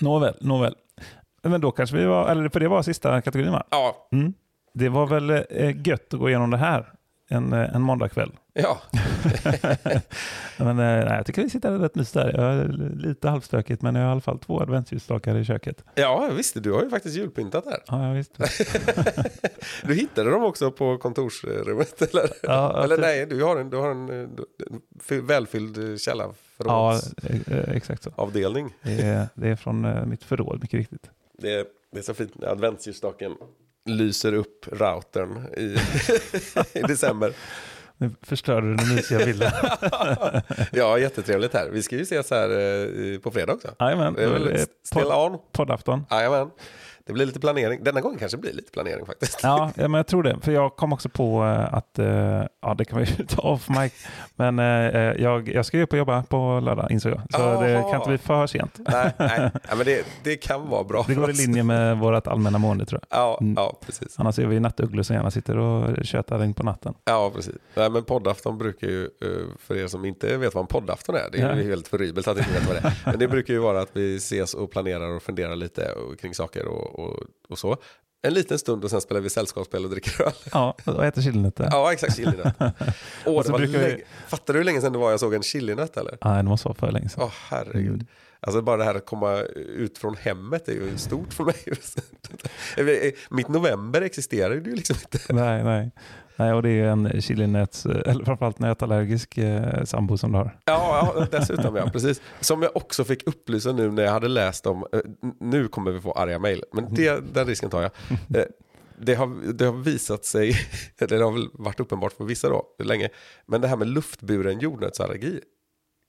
Nåväl, 0.00 0.36
nåväl. 0.40 0.74
Men 1.42 1.60
då 1.60 1.70
kanske 1.70 1.96
vi 1.96 2.04
var, 2.04 2.28
eller 2.30 2.48
för 2.48 2.60
det 2.60 2.68
var 2.68 2.82
sista 2.82 3.20
kategorin 3.22 3.52
va? 3.52 3.64
Ja, 3.70 4.08
Mm. 4.12 4.34
Det 4.74 4.88
var 4.88 5.06
väl 5.06 5.30
eh, 5.30 5.86
gött 5.88 6.14
att 6.14 6.20
gå 6.20 6.28
igenom 6.28 6.50
det 6.50 6.56
här 6.56 6.92
en, 7.28 7.52
eh, 7.52 7.74
en 7.74 7.82
måndagkväll. 7.82 8.30
ja. 8.52 8.80
Men 10.58 10.68
eh, 10.68 10.74
nej, 10.76 11.16
jag 11.16 11.26
tycker 11.26 11.42
vi 11.42 11.50
sitter 11.50 11.78
rätt 11.78 11.94
mysigt 11.94 12.14
där. 12.14 12.32
Jag 12.40 12.54
är 12.54 12.68
lite 12.96 13.28
halvstökigt 13.28 13.82
men 13.82 13.94
jag 13.94 14.02
har 14.02 14.08
i 14.08 14.12
alla 14.12 14.20
fall 14.20 14.38
två 14.38 14.60
adventsljusstakar 14.60 15.36
i 15.36 15.44
köket. 15.44 15.84
ja, 15.94 16.28
visst 16.36 16.62
du 16.62 16.72
har 16.72 16.82
ju 16.82 16.90
faktiskt 16.90 17.16
julpyntat 17.16 17.64
här. 17.64 17.78
Ja, 17.86 18.06
ja 18.08 18.12
visst. 18.12 18.38
Du 19.86 19.94
hittade 19.94 20.30
dem 20.30 20.44
också 20.44 20.70
på 20.70 20.98
kontorsrummet 20.98 22.02
eller? 22.02 22.30
Ja, 22.42 22.84
eller 22.84 22.96
typ. 22.96 23.04
nej, 23.04 23.26
du 23.26 23.42
har 23.44 23.56
en, 23.56 23.70
du 23.70 23.76
har 23.76 23.90
en, 23.90 24.08
eh, 24.10 24.16
en 24.70 24.80
fy- 25.02 25.20
välfylld 25.20 25.78
Ja, 25.78 25.96
källarförrådsavdelning. 25.98 27.44
eh, 27.68 27.76
exakt 27.76 28.02
så. 28.02 28.30
Det 28.32 28.42
är, 29.00 29.28
det 29.34 29.48
är 29.48 29.56
från 29.56 30.08
mitt 30.10 30.24
förråd, 30.24 30.58
mycket 30.60 30.78
riktigt. 30.78 31.10
Det, 31.38 31.52
är- 31.54 31.66
det 31.92 31.98
är 31.98 32.02
så 32.02 32.14
fint 32.14 32.44
adventsljusstaken 32.44 33.32
lyser 33.86 34.32
upp 34.34 34.66
routern 34.72 35.46
i, 35.56 35.76
i 36.78 36.82
december. 36.82 37.32
Nu 37.98 38.10
förstörde 38.22 38.66
du 38.70 38.76
den 38.76 38.94
mysiga 38.94 39.24
bilden. 39.24 39.52
Ja, 40.72 40.98
jättetrevligt 40.98 41.54
här. 41.54 41.68
Vi 41.68 41.82
ska 41.82 41.96
ju 41.96 42.02
ses 42.02 42.30
här 42.30 42.50
eh, 42.50 43.18
på 43.18 43.30
fredag 43.30 43.52
också. 43.52 43.68
Jajamän, 43.80 44.14
det 44.14 44.66
still 44.82 45.02
podd, 45.02 45.32
on. 45.32 45.38
poddafton. 45.52 46.04
Jajamän. 46.10 46.50
Det 47.06 47.12
blir 47.12 47.26
lite 47.26 47.40
planering. 47.40 47.84
Denna 47.84 48.00
gången 48.00 48.18
kanske 48.18 48.36
det 48.36 48.40
blir 48.40 48.52
lite 48.52 48.70
planering 48.72 49.06
faktiskt. 49.06 49.40
Ja, 49.42 49.70
ja, 49.76 49.88
men 49.88 49.94
jag 49.98 50.06
tror 50.06 50.22
det. 50.22 50.36
För 50.42 50.52
jag 50.52 50.76
kom 50.76 50.92
också 50.92 51.08
på 51.08 51.44
eh, 51.44 51.74
att, 51.74 51.98
eh, 51.98 52.42
ja 52.62 52.74
det 52.78 52.84
kan 52.84 52.98
vi 52.98 53.06
ta 53.28 53.42
off 53.42 53.68
mic, 53.68 54.06
men 54.36 54.58
eh, 54.58 54.64
jag, 55.22 55.48
jag 55.48 55.66
ska 55.66 55.76
ju 55.76 55.82
upp 55.82 55.92
och 55.92 55.98
jobba 55.98 56.22
på 56.22 56.60
lördag 56.62 56.90
insåg 56.90 57.12
jag. 57.12 57.20
Så 57.30 57.60
det 57.60 57.70
Jaha. 57.70 57.82
kan 57.90 57.94
inte 58.00 58.08
bli 58.08 58.18
för 58.18 58.46
sent. 58.46 58.78
Nej, 58.78 59.10
nej. 59.18 59.50
Ja, 59.68 59.76
men 59.76 59.86
det, 59.86 60.06
det 60.24 60.36
kan 60.36 60.68
vara 60.68 60.84
bra 60.84 61.04
Det 61.08 61.14
går 61.14 61.30
i 61.30 61.32
linje 61.32 61.62
med 61.62 61.98
vårt 61.98 62.26
allmänna 62.26 62.58
mående 62.58 62.86
tror 62.86 63.00
jag. 63.10 63.18
Ja, 63.18 63.38
Mm. 63.40 63.54
ja, 63.56 63.78
precis. 63.86 64.14
Annars 64.18 64.38
är 64.38 64.46
vi 64.46 64.60
nattugglor 64.60 65.02
som 65.02 65.16
gärna 65.16 65.30
sitter 65.30 65.58
och 65.58 66.04
tjötar 66.04 66.44
in 66.44 66.54
på 66.54 66.62
natten. 66.62 66.94
Ja, 67.04 67.30
precis. 67.34 67.54
Nej, 67.74 67.90
men 67.90 68.04
poddafton 68.04 68.58
brukar 68.58 68.86
ju, 68.86 69.08
för 69.60 69.76
er 69.76 69.86
som 69.86 70.04
inte 70.04 70.36
vet 70.36 70.54
vad 70.54 70.62
en 70.62 70.66
poddafton 70.66 71.14
är, 71.14 71.20
det 71.32 71.38
är 71.38 71.54
ju 71.54 71.62
Ja. 71.62 71.68
helt 71.68 71.88
horribelt 71.92 72.28
att 72.28 72.38
inte 72.38 72.50
veta 72.52 72.66
vad 72.66 72.76
det 72.82 72.88
är. 72.88 72.94
Men 73.04 73.18
det 73.18 73.28
brukar 73.28 73.54
ju 73.54 73.60
vara 73.60 73.80
att 73.80 73.90
vi 73.92 74.16
ses 74.16 74.54
och 74.54 74.70
planerar 74.70 75.16
och 75.16 75.22
funderar 75.22 75.56
lite 75.56 75.90
kring 76.20 76.34
saker 76.34 76.66
och, 76.66 76.95
och, 76.98 77.16
och 77.48 77.58
så. 77.58 77.76
En 78.22 78.34
liten 78.34 78.58
stund 78.58 78.84
och 78.84 78.90
sen 78.90 79.00
spelar 79.00 79.20
vi 79.20 79.30
sällskapsspel 79.30 79.84
och 79.84 79.90
dricker 79.90 80.22
öl. 80.22 80.32
Ja, 80.52 80.76
och 80.84 81.04
äter 81.04 81.22
chillinötter. 81.22 81.68
Ja, 81.70 81.92
exakt. 81.92 82.16
Chilinöt. 82.16 82.54
Åh, 83.26 83.56
brukar 83.56 83.78
vi-. 83.78 84.04
Fattar 84.28 84.54
du 84.54 84.60
hur 84.60 84.64
länge 84.64 84.80
sedan 84.80 84.92
det 84.92 84.98
var 84.98 85.10
jag 85.10 85.20
såg 85.20 85.34
en 85.34 85.42
chilinöt 85.42 85.96
eller? 85.96 86.18
Nej, 86.24 86.36
det 86.36 86.48
måste 86.48 86.68
vara 86.68 86.78
för 86.78 86.90
länge 86.92 87.08
sedan. 87.08 87.22
Åh, 87.24 87.32
herregud. 87.50 87.88
Mm. 87.94 88.06
Alltså 88.40 88.62
bara 88.62 88.76
det 88.76 88.84
här 88.84 88.94
att 88.94 89.06
komma 89.06 89.38
ut 89.56 89.98
från 89.98 90.16
hemmet 90.16 90.68
är 90.68 90.72
ju 90.72 90.98
stort 90.98 91.32
för 91.32 91.44
mig. 91.44 93.14
Mitt 93.30 93.48
november 93.48 94.02
existerar 94.02 94.54
ju 94.54 94.74
liksom 94.74 94.96
inte. 95.02 95.32
Nej, 95.32 95.64
nej. 95.64 95.90
Nej, 96.38 96.52
och 96.52 96.62
det 96.62 96.70
är 96.70 96.84
en 96.84 97.22
chilinöts, 97.22 97.86
eller 97.86 98.24
framförallt 98.24 98.58
nötallergisk 98.58 99.38
eh, 99.38 99.84
sambo 99.84 100.18
som 100.18 100.32
du 100.32 100.38
har. 100.38 100.58
Ja, 100.64 101.12
ja, 101.16 101.26
dessutom 101.38 101.76
ja, 101.76 101.90
precis. 101.92 102.20
Som 102.40 102.62
jag 102.62 102.76
också 102.76 103.04
fick 103.04 103.26
upplysa 103.26 103.72
nu 103.72 103.90
när 103.90 104.02
jag 104.02 104.10
hade 104.12 104.28
läst 104.28 104.66
om, 104.66 104.86
eh, 104.92 105.00
nu 105.40 105.68
kommer 105.68 105.90
vi 105.90 106.00
få 106.00 106.12
arga 106.12 106.38
mejl, 106.38 106.64
men 106.72 106.94
det, 106.94 107.34
den 107.34 107.46
risken 107.46 107.70
tar 107.70 107.82
jag. 107.82 107.90
Eh, 108.40 108.44
Det 108.98 109.14
har, 109.14 109.52
det 109.52 109.64
har 109.64 109.72
visat 109.72 110.24
sig, 110.24 110.56
eller 110.98 111.18
det 111.18 111.24
har 111.24 111.32
väl 111.32 111.48
varit 111.52 111.80
uppenbart 111.80 112.12
för 112.12 112.24
vissa 112.24 112.48
då, 112.48 112.64
länge, 112.84 113.08
men 113.46 113.60
det 113.60 113.68
här 113.68 113.76
med 113.76 113.88
luftburen 113.88 114.58
jordnötsallergi 114.58 115.40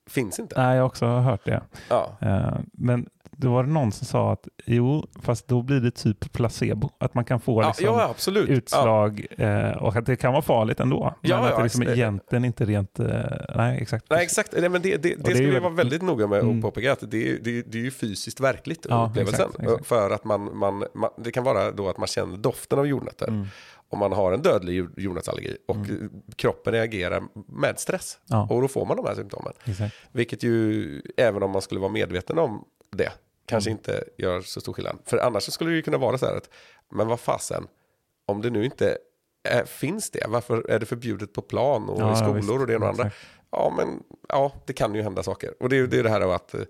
finns 0.08 0.38
inte. 0.38 0.62
Nej, 0.62 0.74
jag 0.76 0.82
har 0.82 0.86
också 0.88 1.06
hört 1.06 1.44
det. 1.44 1.62
Ja. 1.88 2.16
Eh, 2.20 2.58
Men 2.72 3.06
då 3.40 3.52
var 3.52 3.64
det 3.64 3.70
någon 3.70 3.92
som 3.92 4.06
sa 4.06 4.32
att 4.32 4.48
jo, 4.66 5.06
fast 5.22 5.48
då 5.48 5.62
blir 5.62 5.80
det 5.80 5.90
typ 5.90 6.32
placebo. 6.32 6.90
Att 6.98 7.14
man 7.14 7.24
kan 7.24 7.40
få 7.40 7.62
Ja, 7.62 7.66
liksom 7.68 7.86
ja, 7.86 8.08
absolut. 8.10 8.48
Ja. 8.48 8.54
utslag 8.54 9.26
eh, 9.38 9.70
och 9.70 9.96
att 9.96 10.06
det 10.06 10.16
kan 10.16 10.32
vara 10.32 10.42
farligt 10.42 10.80
ändå. 10.80 11.14
Men 11.20 11.30
Ja, 11.30 11.48
att 11.48 11.56
det 11.56 11.62
liksom 11.62 11.82
egentligen 11.82 12.44
inte 12.44 12.64
rent... 12.64 13.00
eh, 13.00 13.06
Nej, 13.56 13.78
exakt. 13.82 14.06
Nej, 14.10 14.22
exakt. 14.24 14.52
Nej, 14.60 14.68
men 14.68 14.82
det 14.82 14.96
det, 14.96 15.14
det 15.14 15.22
det 15.34 15.34
vi 15.40 15.46
väl- 15.50 15.62
vara 15.62 15.72
väldigt 15.72 16.02
noga 16.02 16.26
med 16.26 16.38
Mm. 16.40 16.56
att 16.58 16.62
påpeka. 16.62 16.92
Att 16.92 17.00
det, 17.00 17.44
det, 17.44 17.62
det 17.62 17.78
är 17.78 17.82
ju 17.82 17.90
fysiskt 17.90 18.40
verkligt, 18.40 18.86
Ja, 18.90 19.06
upplevelsen. 19.10 19.46
exakt, 19.48 19.62
exakt. 19.62 19.86
För 19.86 20.10
att 20.10 20.24
man, 20.24 20.56
man, 20.58 20.84
man, 20.94 21.10
det 21.16 21.30
kan 21.30 21.44
vara 21.44 21.70
då 21.70 21.88
att 21.88 21.98
man 21.98 22.06
känner 22.08 22.36
doften 22.36 22.78
av 22.78 22.86
jordnötter. 22.86 23.28
Mm. 23.28 23.46
Om 23.90 23.98
man 23.98 24.12
har 24.12 24.32
en 24.32 24.42
dödlig 24.42 24.74
jord- 24.76 24.94
jordnötsallergi 24.96 25.56
och 25.68 25.76
kroppen 26.36 26.72
reagerar 26.72 27.22
med 27.48 27.78
stress. 27.80 28.18
Ja. 28.26 28.46
Och 28.50 28.62
då 28.62 28.68
får 28.68 28.86
man 28.86 28.96
de 28.96 29.06
här 29.06 29.14
symptomen. 29.14 29.52
Exakt. 29.64 29.94
Vilket 30.12 30.42
ju, 30.42 31.02
även 31.16 31.42
om 31.42 31.50
man 31.50 31.62
skulle 31.62 31.80
vara 31.80 31.92
medveten 31.92 32.38
om 32.38 32.64
det, 32.96 33.12
kanske 33.46 33.70
Mm. 33.70 33.78
inte 33.78 34.04
gör 34.18 34.40
så 34.40 34.60
stor 34.60 34.72
skillnad. 34.72 34.98
För 35.04 35.18
annars 35.18 35.42
skulle 35.52 35.70
det 35.70 35.76
ju 35.76 35.82
kunna 35.82 35.98
vara 35.98 36.18
så 36.18 36.26
här 36.26 36.36
att, 36.36 36.50
men 36.92 37.06
vad 37.08 37.20
fasen, 37.20 37.66
om 38.26 38.42
det 38.42 38.50
nu 38.50 38.64
inte 38.64 38.98
är, 39.48 39.64
finns 39.64 40.10
det, 40.10 40.24
varför 40.28 40.70
är 40.70 40.78
det 40.78 40.86
förbjudet 40.86 41.32
på 41.32 41.42
plan 41.42 41.88
och 41.88 42.00
Ja, 42.00 42.06
i 42.06 42.08
ja, 42.10 42.16
skolor 42.16 42.34
visst. 42.36 42.50
och 42.50 42.66
det 42.66 42.74
ena 42.74 42.84
och 42.84 42.90
andra? 42.90 43.04
Exakt. 43.06 43.24
Ja, 43.50 43.74
men 43.76 44.02
ja, 44.28 44.52
det 44.66 44.72
kan 44.72 44.94
ju 44.94 45.02
hända 45.02 45.22
saker. 45.22 45.54
Och 45.60 45.68
det 45.68 45.86
det, 45.86 45.98
är 45.98 46.02
det 46.02 46.10
här 46.10 46.20
av 46.20 46.30
att 46.30 46.54
eh, 46.54 46.60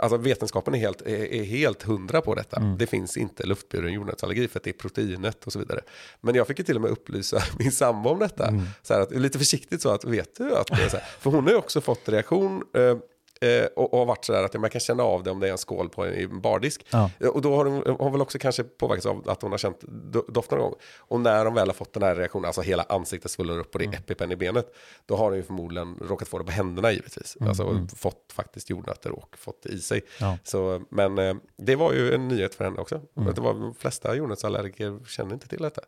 Alltså 0.00 0.16
vetenskapen 0.16 0.74
är 0.74 0.78
helt, 0.78 1.00
är, 1.00 1.32
är 1.34 1.44
helt 1.44 1.82
hundra 1.82 2.20
på 2.20 2.34
detta. 2.34 2.56
Mm. 2.56 2.78
Det 2.78 2.86
finns 2.86 3.16
inte 3.16 3.46
luftburen 3.46 3.92
jordnötsallergi 3.92 4.48
för 4.48 4.58
att 4.58 4.64
det 4.64 4.70
är 4.70 4.74
proteinet 4.74 5.46
och 5.46 5.52
så 5.52 5.58
vidare. 5.58 5.80
Men 6.20 6.34
jag 6.34 6.46
fick 6.46 6.58
ju 6.58 6.64
till 6.64 6.76
och 6.76 6.82
med 6.82 6.90
upplysa 6.90 7.42
min 7.58 7.72
sambo 7.72 8.10
om 8.10 8.18
detta. 8.18 8.48
Mm. 8.48 8.64
Så 8.82 8.94
här 8.94 9.00
att, 9.00 9.10
lite 9.10 9.38
försiktigt 9.38 9.82
så 9.82 9.88
att, 9.88 10.04
vet 10.04 10.36
du 10.36 10.56
att 10.56 10.66
det 10.66 10.82
är 10.82 10.88
så 10.88 10.96
här? 10.96 11.06
För 11.20 11.30
hon 11.30 11.44
har 11.44 11.50
ju 11.50 11.56
också 11.56 11.80
fått 11.80 12.08
reaktion 12.08 12.64
eh, 12.74 12.96
eh, 13.40 13.64
och, 13.76 13.92
och 13.92 13.98
har 13.98 14.06
varit 14.06 14.24
så 14.24 14.32
där 14.32 14.44
att 14.44 14.60
man 14.60 14.70
kan 14.70 14.80
känna 14.80 15.02
av 15.02 15.22
det 15.22 15.30
om 15.30 15.40
det 15.40 15.48
är 15.48 15.52
en 15.52 15.58
skål 15.58 15.88
på 15.88 16.04
en, 16.04 16.14
i 16.14 16.22
en 16.22 16.40
bardisk. 16.40 16.86
Ja. 16.90 17.10
Eh, 17.20 17.28
Och 17.28 17.42
då 17.42 17.56
har 17.56 17.64
hon, 17.64 17.96
har 18.00 18.10
väl 18.10 18.20
också 18.22 18.38
kanske 18.38 18.64
påverkats 18.64 19.06
av 19.06 19.28
att 19.30 19.42
hon 19.42 19.50
har 19.50 19.58
känt 19.58 19.82
do- 19.84 20.30
doften 20.30 20.58
någon 20.58 20.70
gång. 20.70 20.80
Och 20.98 21.20
när 21.20 21.44
de 21.44 21.54
väl 21.54 21.68
har 21.68 21.74
fått 21.74 21.92
den 21.92 22.02
här 22.02 22.14
reaktionen, 22.16 22.46
alltså 22.46 22.60
hela 22.62 22.82
ansiktet 22.82 23.30
svullnar 23.30 23.58
upp 23.58 23.74
och 23.74 23.78
det 23.78 23.84
är 23.84 23.94
epipen 23.94 24.32
i 24.32 24.36
benet, 24.36 24.74
då 25.06 25.16
har 25.16 25.24
hon 25.24 25.36
ju 25.36 25.42
förmodligen 25.42 25.96
råkat 26.08 26.28
få 26.28 26.38
det 26.38 26.44
på 26.44 26.50
händerna 26.52 26.92
givetvis. 26.92 27.36
Alltså 27.40 27.86
fått 27.96 28.32
faktiskt 28.32 28.70
jordnötter 28.70 29.10
och 29.12 29.36
fått 29.38 29.66
i 29.66 29.78
sig. 29.78 30.00
Ja. 30.20 30.38
Så, 30.44 30.82
men 30.88 31.18
eh, 31.18 31.34
det 31.56 31.76
var 31.76 31.92
ju 31.92 32.14
en 32.14 32.28
nyhet 32.28 32.54
för 32.54 32.64
henne 32.64 32.80
också. 32.80 33.00
Att 33.28 33.34
det 33.34 33.40
var, 33.40 33.54
de 33.54 33.74
flesta 33.74 34.14
jordnötsallergiker 34.14 34.98
känner 35.06 35.34
inte 35.34 35.48
till 35.48 35.62
detta. 35.62 35.80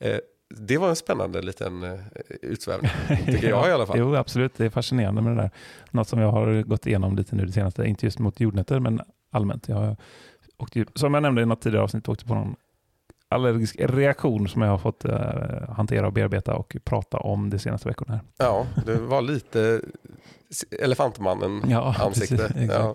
Eh, 0.00 0.18
det 0.54 0.78
var 0.78 0.88
en 0.88 0.96
spännande 0.96 1.42
liten 1.42 1.82
eh, 1.82 1.98
utsvävning, 2.42 2.90
tycker 3.26 3.48
jag 3.48 3.68
i 3.68 3.72
alla 3.72 3.86
fall. 3.86 3.98
Jo, 3.98 4.14
absolut. 4.16 4.52
Det 4.56 4.64
är 4.66 4.70
fascinerande 4.70 5.22
med 5.22 5.36
det 5.36 5.42
där. 5.42 5.50
Något 5.90 6.08
som 6.08 6.18
jag 6.20 6.30
har 6.32 6.62
gått 6.62 6.86
igenom 6.86 7.16
lite 7.16 7.36
nu 7.36 7.44
det 7.46 7.52
senaste, 7.52 7.84
inte 7.84 8.06
just 8.06 8.18
mot 8.18 8.40
jordnötter, 8.40 8.80
men 8.80 9.00
allmänt. 9.30 9.68
Jag 9.68 9.76
har 9.76 9.96
åkt, 10.56 10.76
ju- 10.76 10.86
som 10.94 11.14
jag 11.14 11.22
nämnde 11.22 11.42
i 11.42 11.46
något 11.46 11.60
tidigare 11.60 11.84
avsnitt, 11.84 12.08
åkte 12.08 12.24
på 12.24 12.34
någon 12.34 12.56
allergisk 13.28 13.76
reaktion 13.78 14.48
som 14.48 14.62
jag 14.62 14.70
har 14.70 14.78
fått 14.78 15.04
eh, 15.04 15.68
hantera 15.68 16.06
och 16.06 16.12
bearbeta 16.12 16.54
och 16.54 16.76
prata 16.84 17.18
om 17.18 17.50
de 17.50 17.58
senaste 17.58 17.88
veckorna. 17.88 18.12
Här. 18.14 18.22
Ja, 18.38 18.66
det 18.86 18.94
var 18.96 19.22
lite 19.22 19.80
elefantmannen 20.80 21.62
Ja, 21.68 21.94
ja. 22.68 22.94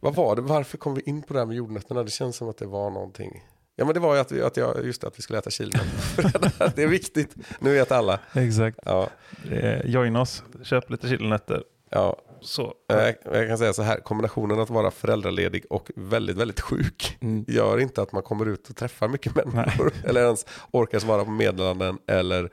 Vad 0.00 0.14
var 0.14 0.36
det? 0.36 0.42
Varför 0.42 0.78
kom 0.78 0.94
vi 0.94 1.00
in 1.02 1.22
på 1.22 1.32
det 1.34 1.38
här 1.38 1.46
med 1.46 1.56
jordnötterna? 1.56 2.02
Det 2.02 2.10
känns 2.10 2.36
som 2.36 2.48
att 2.48 2.58
det 2.58 2.66
var 2.66 2.90
någonting. 2.90 3.42
Ja 3.76 3.84
men 3.84 3.94
det 3.94 4.00
var 4.00 4.14
ju 4.14 4.20
att, 4.20 4.32
vi, 4.32 4.42
att, 4.42 4.56
jag, 4.56 4.84
just 4.84 5.00
det, 5.00 5.06
att 5.06 5.18
vi 5.18 5.22
skulle 5.22 5.38
äta 5.38 5.50
chilnötter. 5.50 6.72
det 6.76 6.82
är 6.82 6.86
viktigt. 6.88 7.34
Nu 7.60 7.72
vet 7.72 7.92
alla. 7.92 8.18
Exakt. 8.32 8.78
Ja, 8.84 9.08
Eh, 9.50 9.86
join 9.86 10.16
oss, 10.16 10.42
köp 10.62 10.90
lite 10.90 11.08
chilnötter. 11.08 11.62
ja. 11.90 12.16
Så. 12.40 12.74
Jag, 12.86 13.14
jag 13.32 13.48
kan 13.48 13.58
säga 13.58 13.72
så 13.72 13.82
här, 13.82 14.00
kombinationen 14.00 14.60
att 14.60 14.70
vara 14.70 14.90
föräldraledig 14.90 15.64
och 15.70 15.90
väldigt, 15.96 16.36
väldigt 16.36 16.60
sjuk 16.60 17.16
Mm. 17.20 17.44
gör 17.48 17.80
inte 17.80 18.02
att 18.02 18.12
man 18.12 18.22
kommer 18.22 18.46
ut 18.48 18.68
och 18.70 18.76
träffar 18.76 19.08
mycket 19.08 19.34
människor. 19.34 19.92
eller 20.04 20.24
ens 20.24 20.46
orkar 20.70 20.98
svara 20.98 21.24
på 21.24 21.30
meddelanden 21.30 21.98
eller 22.06 22.50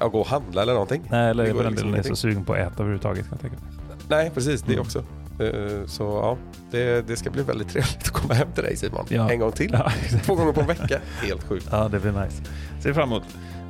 ja, 0.00 0.08
gå 0.08 0.20
och 0.20 0.26
handla 0.26 0.62
eller 0.62 0.72
någonting. 0.72 1.02
Nej, 1.10 1.30
eller 1.30 1.46
för 1.54 1.62
den 1.62 1.72
liksom 1.72 1.88
delen 1.92 2.04
är 2.04 2.08
så 2.08 2.16
sugen 2.16 2.44
på 2.44 2.52
att 2.52 2.58
äta 2.58 2.72
överhuvudtaget. 2.74 3.22
Kan 3.28 3.32
jag 3.32 3.40
tänka 3.40 3.56
mig. 3.64 3.74
Nej, 4.08 4.30
precis. 4.34 4.62
Det 4.62 4.72
Mm. 4.72 4.82
också. 4.84 5.04
Eh, 5.40 5.86
Så 5.86 6.02
ja, 6.02 6.36
det, 6.70 7.06
det 7.08 7.16
ska 7.16 7.30
bli 7.30 7.42
väldigt 7.42 7.68
trevligt 7.68 7.98
att 8.02 8.10
komma 8.10 8.34
hem 8.34 8.48
till 8.54 8.64
dig 8.64 8.76
Simon. 8.76 9.04
Ja. 9.08 9.30
En 9.30 9.38
gång 9.38 9.52
till. 9.52 9.70
Ja. 9.72 9.92
Två 10.24 10.34
gånger 10.34 10.52
på 10.52 10.60
en 10.60 10.66
vecka. 10.66 10.98
Helt 11.22 11.48
sjukt. 11.48 11.68
Ja, 11.70 11.88
det 11.88 12.00
blir 12.00 12.12
nice. 12.12 12.42
Ser 12.82 12.92
fram 12.92 13.08
emot. 13.08 13.22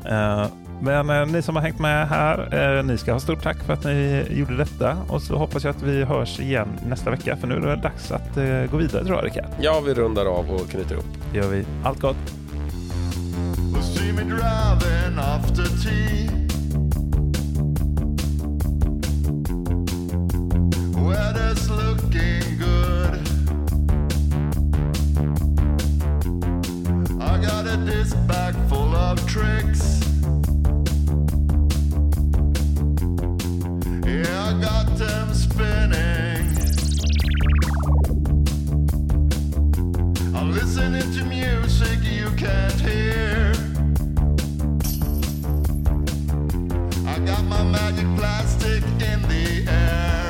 Eh, 0.08 0.46
men 0.82 1.10
eh, 1.10 1.26
ni 1.26 1.42
som 1.42 1.56
har 1.56 1.62
hängt 1.62 1.78
med 1.78 2.08
här, 2.08 2.82
ni 2.82 2.98
ska 2.98 3.12
ha 3.12 3.20
stort 3.20 3.42
tack 3.42 3.56
för 3.58 3.72
att 3.72 3.84
ni 3.84 4.24
gjorde 4.30 4.56
detta. 4.56 4.96
Och 5.08 5.22
så 5.22 5.36
hoppas 5.36 5.64
jag 5.64 5.70
att 5.76 5.82
vi 5.82 6.04
hörs 6.04 6.40
igen 6.40 6.68
nästa 6.86 7.10
vecka, 7.10 7.36
för 7.36 7.46
nu 7.46 7.54
är 7.54 7.60
det 7.60 7.76
dags 7.76 8.12
att 8.12 8.34
gå 8.70 8.76
vidare 8.76 9.04
tror 9.04 9.16
jag, 9.16 9.24
Rickard. 9.24 9.44
Ja, 9.60 9.80
vi 9.86 9.94
rundar 9.94 10.26
av 10.26 10.50
och 10.50 10.70
knyter 10.70 10.92
ihop. 10.92 11.06
Det 11.32 11.38
gör 11.38 11.48
vi. 11.48 11.64
Allt 11.84 12.00
gott. 12.00 12.16
I 27.22 27.38
got 27.42 27.66
a 27.66 27.76
disc 27.84 28.16
bag 28.26 28.54
full 28.68 28.94
of 28.94 29.18
tricks, 29.26 30.00
yeah. 34.04 34.48
I 34.48 34.61
got 34.61 34.86
them 34.96 35.34
spinning. 35.34 36.46
I'm 40.34 40.52
listening 40.52 41.12
to 41.14 41.24
music 41.24 41.98
you 42.02 42.30
can't 42.36 42.80
hear. 42.80 43.52
I 47.06 47.18
got 47.20 47.44
my 47.44 47.62
magic 47.64 48.06
plastic 48.16 48.82
in 49.00 49.22
the 49.22 49.64
air. 49.68 50.30